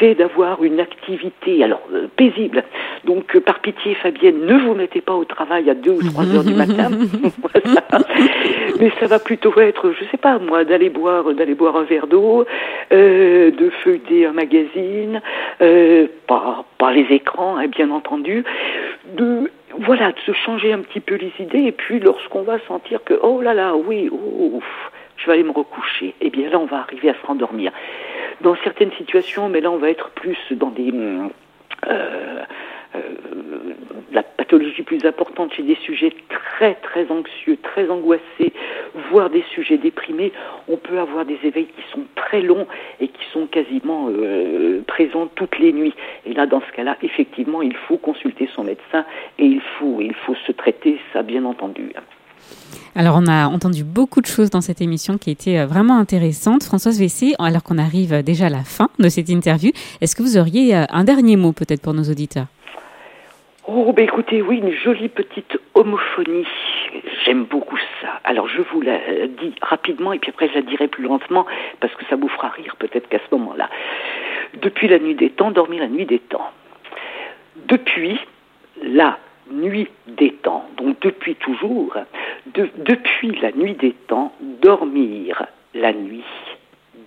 c'est 0.00 0.14
d'avoir 0.14 0.64
une 0.64 0.80
activité 0.80 1.62
alors 1.62 1.82
euh, 1.92 2.08
paisible. 2.16 2.64
Donc 3.04 3.36
euh, 3.36 3.40
par 3.40 3.60
pitié, 3.60 3.94
Fabienne, 3.94 4.46
ne 4.46 4.58
vous 4.58 4.74
mettez 4.74 5.00
pas 5.00 5.14
au 5.14 5.24
travail 5.24 5.70
à 5.70 5.74
2 5.74 5.90
ou 5.90 6.02
3 6.02 6.34
heures 6.34 6.44
du 6.44 6.54
matin. 6.54 6.90
Mais 8.80 8.90
ça 8.98 9.06
va 9.06 9.18
plutôt 9.18 9.58
être, 9.60 9.92
je 9.92 10.04
sais 10.10 10.16
pas 10.16 10.38
moi, 10.38 10.64
d'aller 10.64 10.88
boire, 10.88 11.32
d'aller 11.34 11.54
boire 11.54 11.76
un 11.76 11.84
verre 11.84 12.06
d'eau, 12.06 12.46
euh, 12.92 13.50
de 13.50 13.70
feuilleter 13.84 14.26
un 14.26 14.32
magazine, 14.32 15.20
pas, 16.26 16.64
pas 16.78 16.92
les 16.92 17.06
écrans, 17.10 17.58
hein, 17.58 17.66
bien 17.68 17.90
entendu, 17.90 18.44
de 19.16 19.50
voilà, 19.78 20.12
de 20.12 20.18
se 20.26 20.32
changer 20.32 20.72
un 20.72 20.80
petit 20.80 21.00
peu 21.00 21.14
les 21.14 21.32
idées. 21.38 21.64
Et 21.64 21.72
puis 21.72 22.00
lorsqu'on 22.00 22.42
va 22.42 22.58
sentir 22.66 23.04
que 23.04 23.14
oh 23.22 23.40
là 23.42 23.54
là, 23.54 23.74
oui, 23.76 24.08
ouf, 24.10 24.64
je 25.20 25.26
vais 25.26 25.34
aller 25.34 25.42
me 25.42 25.52
recoucher, 25.52 26.14
eh 26.20 26.30
bien 26.30 26.48
là 26.50 26.58
on 26.58 26.66
va 26.66 26.78
arriver 26.78 27.10
à 27.10 27.14
se 27.14 27.26
rendormir 27.26 27.72
dans 28.40 28.56
certaines 28.64 28.92
situations, 28.92 29.48
mais 29.48 29.60
là 29.60 29.70
on 29.70 29.78
va 29.78 29.90
être 29.90 30.10
plus 30.10 30.38
dans 30.52 30.70
des 30.70 30.92
euh, 30.92 31.28
euh, 32.96 33.00
la 34.12 34.22
pathologie 34.22 34.82
plus 34.82 35.04
importante 35.04 35.54
chez 35.54 35.62
des 35.62 35.76
sujets 35.76 36.12
très 36.28 36.74
très 36.74 37.10
anxieux, 37.10 37.56
très 37.62 37.88
angoissés, 37.88 38.52
voire 39.10 39.30
des 39.30 39.44
sujets 39.54 39.78
déprimés, 39.78 40.32
on 40.68 40.76
peut 40.76 40.98
avoir 40.98 41.24
des 41.24 41.38
éveils 41.44 41.66
qui 41.66 41.82
sont 41.92 42.04
très 42.16 42.42
longs 42.42 42.66
et 42.98 43.08
qui 43.08 43.24
sont 43.32 43.46
quasiment 43.46 44.08
euh, 44.08 44.82
présents 44.86 45.28
toutes 45.28 45.58
les 45.58 45.72
nuits. 45.72 45.94
Et 46.26 46.32
là, 46.34 46.46
dans 46.46 46.60
ce 46.60 46.72
cas-là, 46.72 46.96
effectivement, 47.02 47.62
il 47.62 47.76
faut 47.76 47.96
consulter 47.96 48.48
son 48.54 48.64
médecin 48.64 49.04
et 49.38 49.44
il 49.44 49.60
faut, 49.78 50.00
il 50.00 50.14
faut 50.14 50.34
se 50.34 50.52
traiter, 50.52 50.98
ça 51.12 51.22
bien 51.22 51.44
entendu. 51.44 51.92
Alors, 52.96 53.16
on 53.16 53.26
a 53.28 53.46
entendu 53.46 53.84
beaucoup 53.84 54.20
de 54.20 54.26
choses 54.26 54.50
dans 54.50 54.60
cette 54.60 54.80
émission 54.80 55.16
qui 55.16 55.30
étaient 55.30 55.58
euh, 55.58 55.66
vraiment 55.66 55.98
intéressantes. 55.98 56.64
Françoise 56.64 56.98
Vessé, 56.98 57.34
alors 57.38 57.62
qu'on 57.62 57.78
arrive 57.78 58.22
déjà 58.22 58.46
à 58.46 58.50
la 58.50 58.64
fin 58.64 58.88
de 58.98 59.08
cette 59.08 59.28
interview, 59.28 59.70
est-ce 60.00 60.16
que 60.16 60.22
vous 60.22 60.36
auriez 60.36 60.74
euh, 60.74 60.84
un 60.90 61.04
dernier 61.04 61.36
mot 61.36 61.52
peut-être 61.52 61.82
pour 61.82 61.94
nos 61.94 62.02
auditeurs? 62.02 62.46
Oh, 63.68 63.92
ben 63.92 64.04
écoutez, 64.04 64.42
oui, 64.42 64.58
une 64.58 64.72
jolie 64.72 65.08
petite 65.08 65.56
homophonie. 65.74 66.46
J'aime 67.24 67.44
beaucoup 67.44 67.78
ça. 68.00 68.20
Alors, 68.24 68.48
je 68.48 68.62
vous 68.72 68.80
la 68.80 68.98
dis 69.28 69.54
rapidement 69.62 70.12
et 70.12 70.18
puis 70.18 70.30
après, 70.30 70.48
je 70.48 70.54
la 70.54 70.62
dirai 70.62 70.88
plus 70.88 71.04
lentement 71.04 71.46
parce 71.78 71.94
que 71.94 72.04
ça 72.10 72.16
vous 72.16 72.28
fera 72.28 72.48
rire 72.48 72.74
peut-être 72.80 73.08
qu'à 73.08 73.18
ce 73.18 73.34
moment-là. 73.36 73.70
Depuis 74.60 74.88
la 74.88 74.98
nuit 74.98 75.14
des 75.14 75.30
temps, 75.30 75.52
dormir 75.52 75.80
la 75.80 75.88
nuit 75.88 76.06
des 76.06 76.18
temps. 76.18 76.50
Depuis 77.68 78.18
la 78.82 79.18
nuit 79.50 79.88
des 80.06 80.32
temps, 80.32 80.64
donc 80.76 81.00
depuis 81.00 81.34
toujours, 81.36 81.96
depuis 82.54 83.38
la 83.40 83.52
nuit 83.52 83.74
des 83.74 83.92
temps, 83.92 84.32
dormir 84.62 85.46
la 85.74 85.92
nuit 85.92 86.24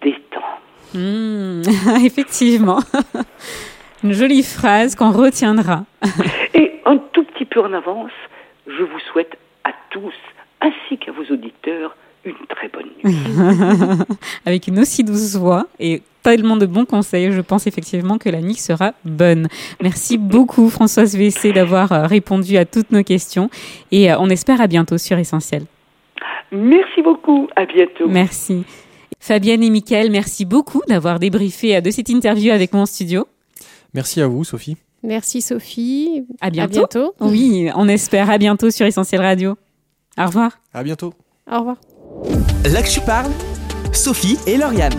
des 0.02 0.16
temps. 0.32 0.98
Hmm, 1.00 1.62
effectivement. 2.06 2.80
Une 4.04 4.14
jolie 4.14 4.44
phrase 4.44 4.96
qu'on 4.96 5.12
retiendra. 5.12 5.86
Et 6.54 6.82
un 6.86 6.98
tout 6.98 7.24
petit 7.24 7.46
peu 7.46 7.62
en 7.62 7.72
avance, 7.74 8.12
je 8.68 8.84
vous 8.84 9.00
souhaite 9.12 9.38
à 9.64 9.72
tous, 9.90 10.14
ainsi 10.62 10.98
qu'à 10.98 11.12
vos 11.12 11.24
auditeurs, 11.34 11.96
une 12.26 12.36
très 12.50 12.68
bonne 12.70 12.90
nuit. 13.04 13.16
Avec 14.46 14.68
une 14.68 14.80
aussi 14.80 15.04
douce 15.04 15.36
voix 15.36 15.68
et 15.80 16.02
tellement 16.24 16.58
de 16.58 16.66
bons 16.66 16.86
conseils. 16.86 17.32
Je 17.32 17.42
pense 17.42 17.68
effectivement 17.68 18.18
que 18.18 18.30
la 18.30 18.42
nuit 18.42 18.56
sera 18.56 18.94
bonne. 19.06 19.48
Merci 19.82 20.18
beaucoup 20.18 20.70
Françoise 20.70 21.16
Vessé 21.16 21.52
d'avoir 21.52 21.92
euh, 21.92 22.08
répondu 22.08 22.58
à 22.58 22.66
toutes 22.66 22.92
nos 22.92 23.04
questions 23.04 23.50
et 23.92 24.12
euh, 24.12 24.18
on 24.20 24.30
espère 24.30 24.62
à 24.62 24.68
bientôt 24.68 24.98
sur 24.98 25.18
Essentiel. 25.18 25.66
Merci 26.52 27.02
beaucoup, 27.04 27.48
à 27.56 27.66
bientôt. 27.66 28.08
Merci. 28.08 28.64
Fabienne 29.20 29.64
et 29.64 29.70
Mickaël, 29.70 30.12
merci 30.12 30.46
beaucoup 30.46 30.82
d'avoir 30.88 31.20
débriefé 31.20 31.78
euh, 31.78 31.82
de 31.82 31.92
cette 31.92 32.10
interview 32.10 32.52
avec 32.52 32.74
mon 32.74 32.86
studio. 32.86 33.28
Merci 33.94 34.22
à 34.22 34.28
vous, 34.28 34.44
Sophie. 34.44 34.78
Merci, 35.04 35.42
Sophie. 35.42 36.26
À 36.40 36.50
bientôt. 36.50 36.72
À 36.72 36.80
bientôt. 36.80 37.16
Oui, 37.20 37.70
on 37.76 37.88
espère 37.88 38.30
à 38.30 38.38
bientôt 38.38 38.72
sur 38.72 38.86
Essentiel 38.86 39.22
Radio. 39.22 39.58
Au 40.18 40.26
revoir. 40.26 40.60
À 40.74 40.84
bientôt. 40.84 41.14
Au 41.52 41.60
revoir. 41.60 41.78
Là 42.72 42.82
que 42.82 42.90
je 42.90 43.02
parle, 43.02 43.32
Sophie 43.92 44.38
et 44.48 44.58
Lauriane. 44.58 44.94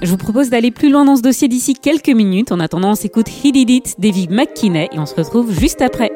Je 0.00 0.06
vous 0.08 0.16
propose 0.16 0.48
d'aller 0.48 0.70
plus 0.70 0.90
loin 0.90 1.04
dans 1.04 1.16
ce 1.16 1.22
dossier 1.22 1.48
d'ici 1.48 1.74
quelques 1.74 2.08
minutes. 2.08 2.52
En 2.52 2.60
attendant, 2.60 2.92
on 2.92 2.94
s'écoute 2.94 3.26
He 3.28 3.50
Did 3.52 3.68
It, 3.68 3.94
David 3.98 4.30
McKinney, 4.30 4.88
et 4.92 4.98
on 4.98 5.06
se 5.06 5.14
retrouve 5.14 5.52
juste 5.52 5.82
après. 5.82 6.12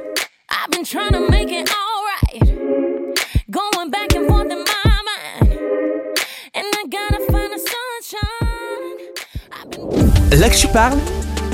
Là 10.32 10.48
que 10.48 10.56
je 10.56 10.66
parle, 10.68 10.98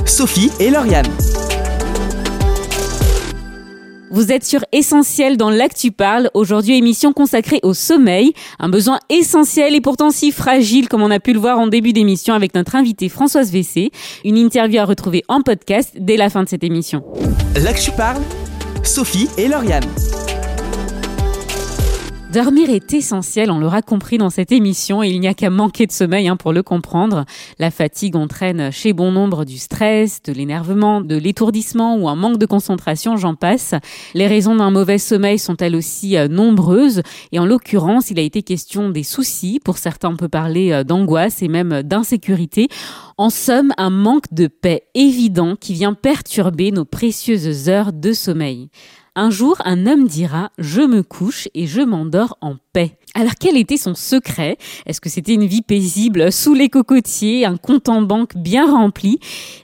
Sophie 0.07 0.51
et 0.61 0.71
Lauriane. 0.71 1.07
Vous 4.11 4.33
êtes 4.33 4.45
sur 4.45 4.65
Essentiel 4.73 5.37
dans 5.37 5.51
l'Actu 5.51 5.93
Parle. 5.93 6.31
Aujourd'hui, 6.33 6.77
émission 6.77 7.13
consacrée 7.13 7.61
au 7.63 7.75
sommeil. 7.75 8.33
Un 8.59 8.71
besoin 8.71 8.99
essentiel 9.11 9.75
et 9.75 9.81
pourtant 9.81 10.11
si 10.11 10.33
fragile 10.33 10.89
comme 10.89 11.03
on 11.03 11.11
a 11.11 11.21
pu 11.21 11.35
le 11.35 11.39
voir 11.39 11.59
en 11.59 11.67
début 11.67 11.93
d'émission 11.93 12.33
avec 12.35 12.55
notre 12.55 12.75
invitée 12.75 13.09
Françoise 13.09 13.51
Vessé. 13.53 13.91
Une 14.25 14.39
interview 14.39 14.81
à 14.81 14.85
retrouver 14.85 15.25
en 15.29 15.43
podcast 15.43 15.93
dès 15.99 16.17
la 16.17 16.31
fin 16.31 16.43
de 16.43 16.49
cette 16.49 16.65
émission. 16.65 17.05
L'Actu 17.63 17.91
Parle, 17.91 18.23
Sophie 18.83 19.29
et 19.37 19.49
Lauriane. 19.49 19.85
Dormir 22.33 22.69
est 22.69 22.93
essentiel, 22.93 23.51
on 23.51 23.59
l'aura 23.59 23.81
compris 23.81 24.19
dans 24.19 24.29
cette 24.29 24.53
émission, 24.53 25.03
et 25.03 25.09
il 25.09 25.19
n'y 25.19 25.29
a 25.29 25.33
qu'à 25.33 25.49
manquer 25.49 25.87
de 25.87 25.93
sommeil 25.93 26.29
hein, 26.29 26.37
pour 26.37 26.53
le 26.53 26.63
comprendre. 26.63 27.25
La 27.59 27.71
fatigue 27.71 28.17
entraîne 28.17 28.71
chez 28.71 28.93
bon 28.93 29.13
nombre 29.13 29.47
du 29.47 29.57
stress, 29.57 30.21
de 30.23 30.35
l'énervement, 30.35 31.01
de 31.01 31.17
l'étourdissement 31.17 31.97
ou 31.97 32.07
un 32.07 32.17
manque 32.17 32.37
de 32.37 32.45
concentration, 32.45 33.17
j'en 33.17 33.35
passe. 33.35 33.75
Les 34.13 34.27
raisons 34.27 34.57
d'un 34.57 34.71
mauvais 34.71 34.99
sommeil 34.99 35.39
sont 35.39 35.57
elles 35.57 35.75
aussi 35.75 36.19
euh, 36.19 36.29
nombreuses, 36.29 37.01
et 37.33 37.39
en 37.39 37.47
l'occurrence, 37.47 38.11
il 38.11 38.19
a 38.19 38.23
été 38.23 38.43
question 38.43 38.91
des 38.91 39.05
soucis, 39.05 39.59
pour 39.65 39.79
certains 39.79 40.11
on 40.11 40.17
peut 40.17 40.29
parler 40.29 40.71
euh, 40.71 40.85
d'angoisse 40.85 41.41
et 41.41 41.49
même 41.49 41.83
d'insécurité. 41.83 42.69
En 43.17 43.31
somme, 43.31 43.73
un 43.79 43.91
manque 43.91 44.35
de 44.35 44.49
paix 44.49 44.83
évident 44.95 45.57
qui 45.57 45.73
vient 45.73 45.95
perturber 45.95 46.73
nos 46.73 46.85
précieuses 46.85 47.71
heures 47.71 47.95
de 47.95 48.13
sommeil. 48.13 48.69
Un 49.21 49.31
jour, 49.31 49.61
un 49.65 49.89
homme 49.89 50.07
dira⁇ 50.07 50.45
Je 50.59 50.81
me 50.81 51.03
couche 51.03 51.49
et 51.53 51.67
je 51.67 51.81
m'endors 51.81 52.39
en 52.41 52.55
paix⁇ 52.73 52.97
alors 53.15 53.33
quel 53.39 53.57
était 53.57 53.77
son 53.77 53.95
secret? 53.95 54.57
Est-ce 54.87 55.01
que 55.01 55.09
c'était 55.09 55.35
une 55.35 55.47
vie 55.47 55.63
paisible 55.63 56.31
sous 56.31 56.55
les 56.55 56.69
cocotiers, 56.69 57.47
un 57.47 57.57
compte 57.57 57.89
en 57.89 58.03
banque 58.03 58.37
bien 58.37 58.71
rempli? 58.71 59.19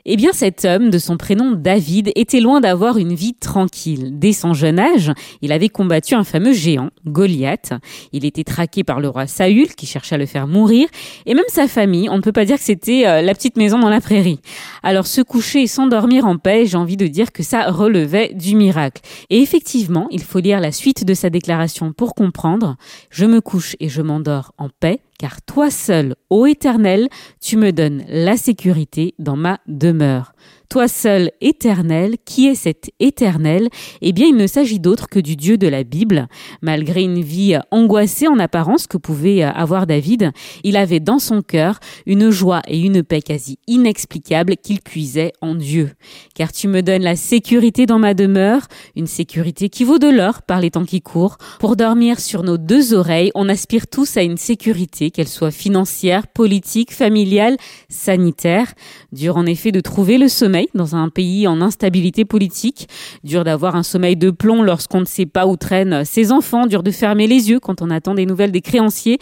Eh 0.07 0.17
bien 0.17 0.33
cet 0.33 0.65
homme, 0.65 0.91
de 0.91 0.99
son 0.99 1.17
prénom 1.17 1.53
David, 1.53 2.11
était 2.17 2.41
loin 2.41 2.61
d'avoir 2.61 2.97
une 2.99 3.15
vie 3.15 3.35
tranquille. 3.35 4.19
Dès 4.19 4.33
son 4.33 4.55
jeune 4.55 4.79
âge, 4.79 5.13
il 5.43 5.53
avait 5.53 5.69
combattu 5.69 6.15
un 6.15 6.25
fameux 6.25 6.53
géant, 6.53 6.91
Goliath. 7.07 7.75
Il 8.13 8.25
était 8.25 8.45
traqué 8.45 8.83
par 8.83 9.01
le 9.01 9.09
roi 9.09 9.27
Saül 9.27 9.75
qui 9.75 9.87
cherchait 9.87 10.15
à 10.15 10.19
le 10.19 10.27
faire 10.27 10.47
mourir. 10.47 10.89
Et 11.27 11.35
même 11.35 11.45
sa 11.49 11.69
famille, 11.69 12.09
on 12.09 12.17
ne 12.17 12.23
peut 12.23 12.33
pas 12.33 12.45
dire 12.45 12.57
que 12.57 12.65
c'était 12.65 13.07
euh, 13.07 13.23
la 13.23 13.35
petite 13.35 13.57
maison 13.57 13.79
dans 13.79 13.91
la 13.91 14.01
prairie. 14.01 14.41
Alors 14.83 15.07
se 15.07 15.21
coucher 15.21 15.63
et 15.63 15.67
s'endormir 15.67 16.27
en 16.27 16.39
paix, 16.39 16.67
j'ai 16.67 16.77
envie 16.77 16.97
de 16.97 17.07
dire 17.07 17.33
que 17.33 17.43
ça 17.43 17.71
relevait 17.71 18.33
du 18.35 18.57
miracle. 18.57 19.03
Et 19.31 19.41
effectivement, 19.41 20.07
il 20.11 20.23
faut 20.23 20.41
lire 20.41 20.61
la 20.61 20.73
suite 20.73 21.05
de 21.05 21.15
sa 21.15 21.31
déclaration 21.31 21.93
pour 21.93 22.15
comprendre. 22.15 22.77
Je 23.11 23.27
couche 23.41 23.77
et 23.81 23.89
je 23.89 24.03
m'endors 24.03 24.53
en 24.59 24.69
paix, 24.69 25.01
car 25.19 25.43
toi 25.43 25.71
seul, 25.71 26.15
ô 26.31 26.47
Éternel, 26.47 27.09
tu 27.41 27.57
me 27.57 27.73
donnes 27.73 28.05
la 28.09 28.37
sécurité 28.37 29.15
dans 29.19 29.37
ma 29.37 29.61
demeure. 29.67 30.33
Toi 30.71 30.89
seul, 30.89 31.31
éternel, 31.41 32.17
qui 32.25 32.49
est 32.49 32.55
cet 32.57 32.91
éternel? 32.99 33.69
Eh 34.01 34.13
bien, 34.13 34.27
il 34.27 34.35
ne 34.35 34.47
s'agit 34.47 34.81
d'autre 34.81 35.09
que 35.09 35.21
du 35.21 35.37
Dieu 35.37 35.57
de 35.57 35.69
la 35.69 35.85
Bible. 35.85 36.27
Malgré 36.63 37.03
une 37.03 37.21
vie 37.21 37.57
angoissée 37.71 38.27
en 38.27 38.41
apparence 38.41 38.89
que 38.89 38.97
pouvait 38.97 39.43
avoir 39.43 39.87
David, 39.87 40.33
il 40.65 40.77
avait 40.77 41.01
dans 41.01 41.21
son 41.21 41.43
cœur 41.43 41.79
une 42.07 42.31
joie 42.31 42.63
et 42.67 42.81
une 42.81 43.05
paix 43.05 43.23
quasi 43.23 43.59
inexplicables 43.69 44.57
qu'il 44.57 44.81
puisait 44.81 45.33
en 45.41 45.55
Dieu. 45.55 45.93
Car 46.35 46.51
tu 46.51 46.67
me 46.67 46.83
donnes 46.83 47.03
la 47.03 47.15
sécurité 47.15 47.87
dans 47.87 48.01
ma 48.01 48.15
demeure, 48.15 48.67
une 48.97 49.07
sécurité 49.07 49.69
qui 49.69 49.85
vaut 49.85 49.99
de 49.99 50.09
l'or 50.09 50.43
par 50.43 50.61
les 50.61 50.73
temps 50.73 50.85
qui 50.85 51.03
courent. 51.03 51.37
Pour 51.61 51.77
dormir 51.77 52.19
sur 52.19 52.43
nos 52.43 52.59
deux 52.59 52.95
oreilles, 52.95 53.31
on 53.37 53.49
aspire 53.49 53.87
tous 53.87 54.17
à 54.17 54.23
une 54.23 54.39
sécurité, 54.39 55.04
qu'elle 55.11 55.29
soit 55.29 55.51
financière, 55.51 56.27
politique, 56.27 56.93
familiale, 56.93 57.57
sanitaire. 57.89 58.73
Dur 59.13 59.37
en 59.37 59.47
effet 59.47 59.73
de 59.73 59.81
trouver 59.81 60.19
le 60.19 60.29
sommeil 60.29 60.69
dans 60.75 60.97
un 60.97 61.09
pays 61.09 61.47
en 61.47 61.61
instabilité 61.61 62.25
politique. 62.25 62.89
Dur 63.23 63.45
d'avoir 63.45 63.77
un 63.77 63.83
sommeil 63.83 64.17
de 64.17 64.31
plomb 64.31 64.63
lorsqu'on 64.63 65.01
ne 65.01 65.05
sait 65.05 65.27
pas 65.27 65.47
où 65.47 65.57
traînent 65.57 66.05
ses 66.05 66.33
enfants. 66.33 66.67
Dur 66.67 66.83
de 66.83 66.91
fermer 66.91 67.27
les 67.27 67.51
yeux 67.51 67.61
quand 67.61 67.83
on 67.83 67.91
attend 67.91 68.15
des 68.15 68.27
nouvelles 68.27 68.53
des 68.53 68.61
créanciers. 68.61 69.19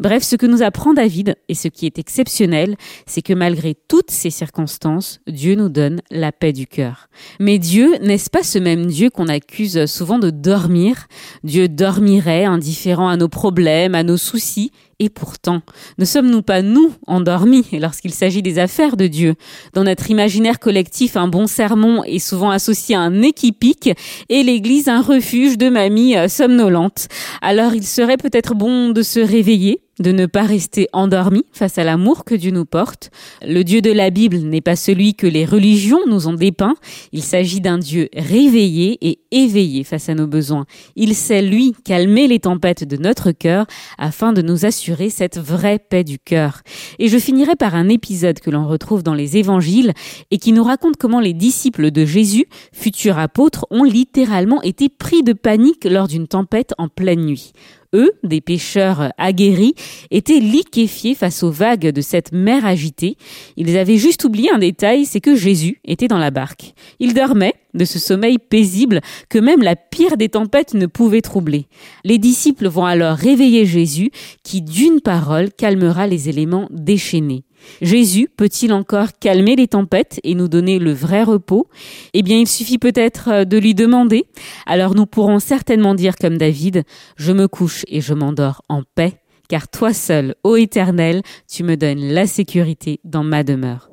Bref, 0.00 0.22
ce 0.22 0.36
que 0.36 0.46
nous 0.46 0.62
apprend 0.62 0.94
David 0.94 1.36
et 1.48 1.54
ce 1.54 1.68
qui 1.68 1.86
est 1.86 1.98
exceptionnel, 1.98 2.76
c'est 3.06 3.22
que 3.22 3.32
malgré 3.32 3.74
toutes 3.88 4.10
ces 4.10 4.30
circonstances, 4.30 5.20
Dieu 5.26 5.54
nous 5.54 5.68
donne 5.68 6.00
la 6.10 6.32
paix 6.32 6.52
du 6.52 6.66
cœur. 6.66 7.08
Mais 7.40 7.58
Dieu, 7.58 7.96
n'est-ce 8.00 8.30
pas 8.30 8.42
ce 8.42 8.58
même 8.58 8.86
Dieu 8.86 9.10
qu'on 9.10 9.28
accuse 9.28 9.86
souvent 9.86 10.18
de 10.18 10.30
dormir? 10.30 11.06
Dieu 11.44 11.68
dormirait 11.68 12.44
indifférent 12.44 13.08
à 13.08 13.16
nos 13.16 13.28
problèmes, 13.28 13.94
à 13.94 14.02
nos 14.02 14.16
soucis 14.16 14.72
et 14.98 15.10
pourtant, 15.10 15.60
ne 15.98 16.04
sommes-nous 16.06 16.40
pas 16.40 16.62
nous 16.62 16.92
endormis 17.06 17.66
lorsqu'il 17.72 18.12
s'agit 18.12 18.42
des 18.42 18.58
affaires 18.58 18.96
de 18.96 19.06
Dieu? 19.06 19.34
Dans 19.74 19.84
notre 19.84 20.10
imaginaire 20.10 20.58
collectif, 20.58 21.16
un 21.16 21.28
bon 21.28 21.46
sermon 21.46 22.02
est 22.04 22.18
souvent 22.18 22.50
associé 22.50 22.96
à 22.96 23.00
un 23.00 23.20
équipique 23.20 23.90
et 24.30 24.42
l'Église 24.42 24.88
un 24.88 25.02
refuge 25.02 25.58
de 25.58 25.68
mamies 25.68 26.16
euh, 26.16 26.28
somnolentes. 26.28 27.08
Alors 27.42 27.74
il 27.74 27.84
serait 27.84 28.16
peut-être 28.16 28.54
bon 28.54 28.88
de 28.88 29.02
se 29.02 29.20
réveiller 29.20 29.80
de 29.98 30.12
ne 30.12 30.26
pas 30.26 30.42
rester 30.42 30.88
endormi 30.92 31.44
face 31.52 31.78
à 31.78 31.84
l'amour 31.84 32.24
que 32.24 32.34
Dieu 32.34 32.50
nous 32.50 32.64
porte. 32.64 33.10
Le 33.42 33.62
Dieu 33.62 33.80
de 33.80 33.90
la 33.90 34.10
Bible 34.10 34.38
n'est 34.38 34.60
pas 34.60 34.76
celui 34.76 35.14
que 35.14 35.26
les 35.26 35.44
religions 35.44 36.00
nous 36.06 36.28
ont 36.28 36.34
dépeint. 36.34 36.74
Il 37.12 37.22
s'agit 37.22 37.60
d'un 37.60 37.78
Dieu 37.78 38.08
réveillé 38.14 38.98
et 39.00 39.18
éveillé 39.30 39.84
face 39.84 40.08
à 40.08 40.14
nos 40.14 40.26
besoins. 40.26 40.66
Il 40.96 41.14
sait, 41.14 41.42
lui, 41.42 41.74
calmer 41.84 42.28
les 42.28 42.40
tempêtes 42.40 42.84
de 42.84 42.96
notre 42.96 43.32
cœur 43.32 43.66
afin 43.98 44.32
de 44.32 44.42
nous 44.42 44.66
assurer 44.66 45.10
cette 45.10 45.38
vraie 45.38 45.78
paix 45.78 46.04
du 46.04 46.18
cœur. 46.18 46.62
Et 46.98 47.08
je 47.08 47.18
finirai 47.18 47.56
par 47.56 47.74
un 47.74 47.88
épisode 47.88 48.40
que 48.40 48.50
l'on 48.50 48.68
retrouve 48.68 49.02
dans 49.02 49.14
les 49.14 49.36
évangiles 49.36 49.92
et 50.30 50.38
qui 50.38 50.52
nous 50.52 50.64
raconte 50.64 50.96
comment 50.96 51.20
les 51.20 51.32
disciples 51.34 51.90
de 51.90 52.04
Jésus, 52.04 52.46
futurs 52.72 53.18
apôtres, 53.18 53.66
ont 53.70 53.84
littéralement 53.84 54.60
été 54.62 54.88
pris 54.88 55.22
de 55.22 55.32
panique 55.32 55.84
lors 55.84 56.08
d'une 56.08 56.28
tempête 56.28 56.74
en 56.78 56.88
pleine 56.88 57.24
nuit 57.24 57.52
eux, 57.94 58.12
des 58.22 58.40
pêcheurs 58.40 59.12
aguerris, 59.18 59.74
étaient 60.10 60.40
liquéfiés 60.40 61.14
face 61.14 61.42
aux 61.42 61.50
vagues 61.50 61.88
de 61.88 62.00
cette 62.00 62.32
mer 62.32 62.64
agitée. 62.64 63.16
Ils 63.56 63.76
avaient 63.76 63.98
juste 63.98 64.24
oublié 64.24 64.50
un 64.50 64.58
détail, 64.58 65.04
c'est 65.04 65.20
que 65.20 65.34
Jésus 65.34 65.80
était 65.84 66.08
dans 66.08 66.18
la 66.18 66.30
barque. 66.30 66.74
Il 67.00 67.14
dormait 67.14 67.54
de 67.74 67.84
ce 67.84 67.98
sommeil 67.98 68.38
paisible 68.38 69.00
que 69.28 69.38
même 69.38 69.62
la 69.62 69.76
pire 69.76 70.16
des 70.16 70.28
tempêtes 70.28 70.74
ne 70.74 70.86
pouvait 70.86 71.20
troubler. 71.20 71.66
Les 72.04 72.18
disciples 72.18 72.68
vont 72.68 72.86
alors 72.86 73.16
réveiller 73.16 73.66
Jésus 73.66 74.10
qui, 74.42 74.62
d'une 74.62 75.00
parole, 75.00 75.52
calmera 75.52 76.06
les 76.06 76.28
éléments 76.28 76.68
déchaînés. 76.70 77.44
Jésus 77.80 78.28
peut-il 78.36 78.72
encore 78.72 79.08
calmer 79.20 79.56
les 79.56 79.68
tempêtes 79.68 80.20
et 80.24 80.34
nous 80.34 80.48
donner 80.48 80.78
le 80.78 80.92
vrai 80.92 81.22
repos? 81.22 81.68
Eh 82.14 82.22
bien, 82.22 82.38
il 82.38 82.48
suffit 82.48 82.78
peut-être 82.78 83.28
euh, 83.30 83.44
de 83.44 83.58
lui 83.58 83.74
demander. 83.74 84.26
Alors 84.66 84.94
nous 84.94 85.06
pourrons 85.06 85.38
certainement 85.38 85.94
dire 85.94 86.16
comme 86.16 86.38
David, 86.38 86.84
je 87.16 87.32
me 87.32 87.48
couche 87.48 87.84
et 87.88 88.00
je 88.00 88.14
m'endors 88.14 88.62
en 88.68 88.82
paix, 88.94 89.14
car 89.48 89.68
toi 89.68 89.92
seul, 89.92 90.34
ô 90.44 90.56
Éternel, 90.56 91.22
tu 91.50 91.62
me 91.62 91.76
donnes 91.76 92.00
la 92.00 92.26
sécurité 92.26 93.00
dans 93.04 93.24
ma 93.24 93.42
demeure. 93.42 93.90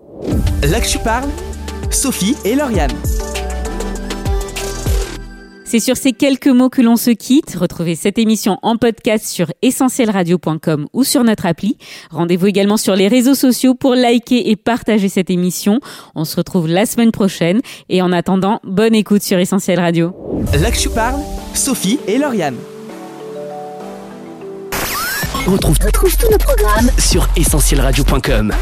Là 0.64 0.80
que 0.80 0.88
tu 0.88 0.99
parles, 0.99 1.30
Sophie 1.91 2.36
et 2.45 2.55
Lauriane. 2.55 2.91
C'est 5.74 5.80
sur 5.80 5.98
ces 5.98 6.14
quelques 6.14 6.46
mots 6.46 6.70
que 6.70 6.84
l'on 6.84 6.98
se 6.98 7.10
quitte. 7.10 7.56
Retrouvez 7.60 7.96
cette 7.96 8.20
émission 8.20 8.60
en 8.62 8.78
podcast 8.78 9.26
sur 9.26 9.52
essentielradio.com 9.64 10.86
ou 10.94 11.04
sur 11.04 11.24
notre 11.24 11.48
appli. 11.48 11.80
Rendez-vous 12.12 12.46
également 12.46 12.78
sur 12.78 12.96
les 12.96 13.08
réseaux 13.08 13.34
sociaux 13.34 13.74
pour 13.74 13.96
liker 13.96 14.52
et 14.52 14.56
partager 14.56 15.10
cette 15.10 15.32
émission. 15.32 15.80
On 16.14 16.26
se 16.26 16.36
retrouve 16.36 16.68
la 16.68 16.86
semaine 16.86 17.12
prochaine 17.12 17.60
et 17.90 18.04
en 18.04 18.12
attendant, 18.12 18.60
bonne 18.64 18.94
écoute 18.94 19.24
sur 19.24 19.40
Essentiel 19.40 19.80
Radio. 19.80 20.14
Là 20.62 20.70
que 20.70 20.78
tu 20.78 20.90
parles, 20.90 21.20
Sophie 21.56 21.98
et 22.08 22.20
Lauriane. 22.20 22.58
On 25.48 25.54
retrouve, 25.54 25.80
tous 25.80 26.30
nos 26.30 26.38
programmes 26.38 26.92
sur 27.00 27.28
essentielradio.com. 27.36 28.54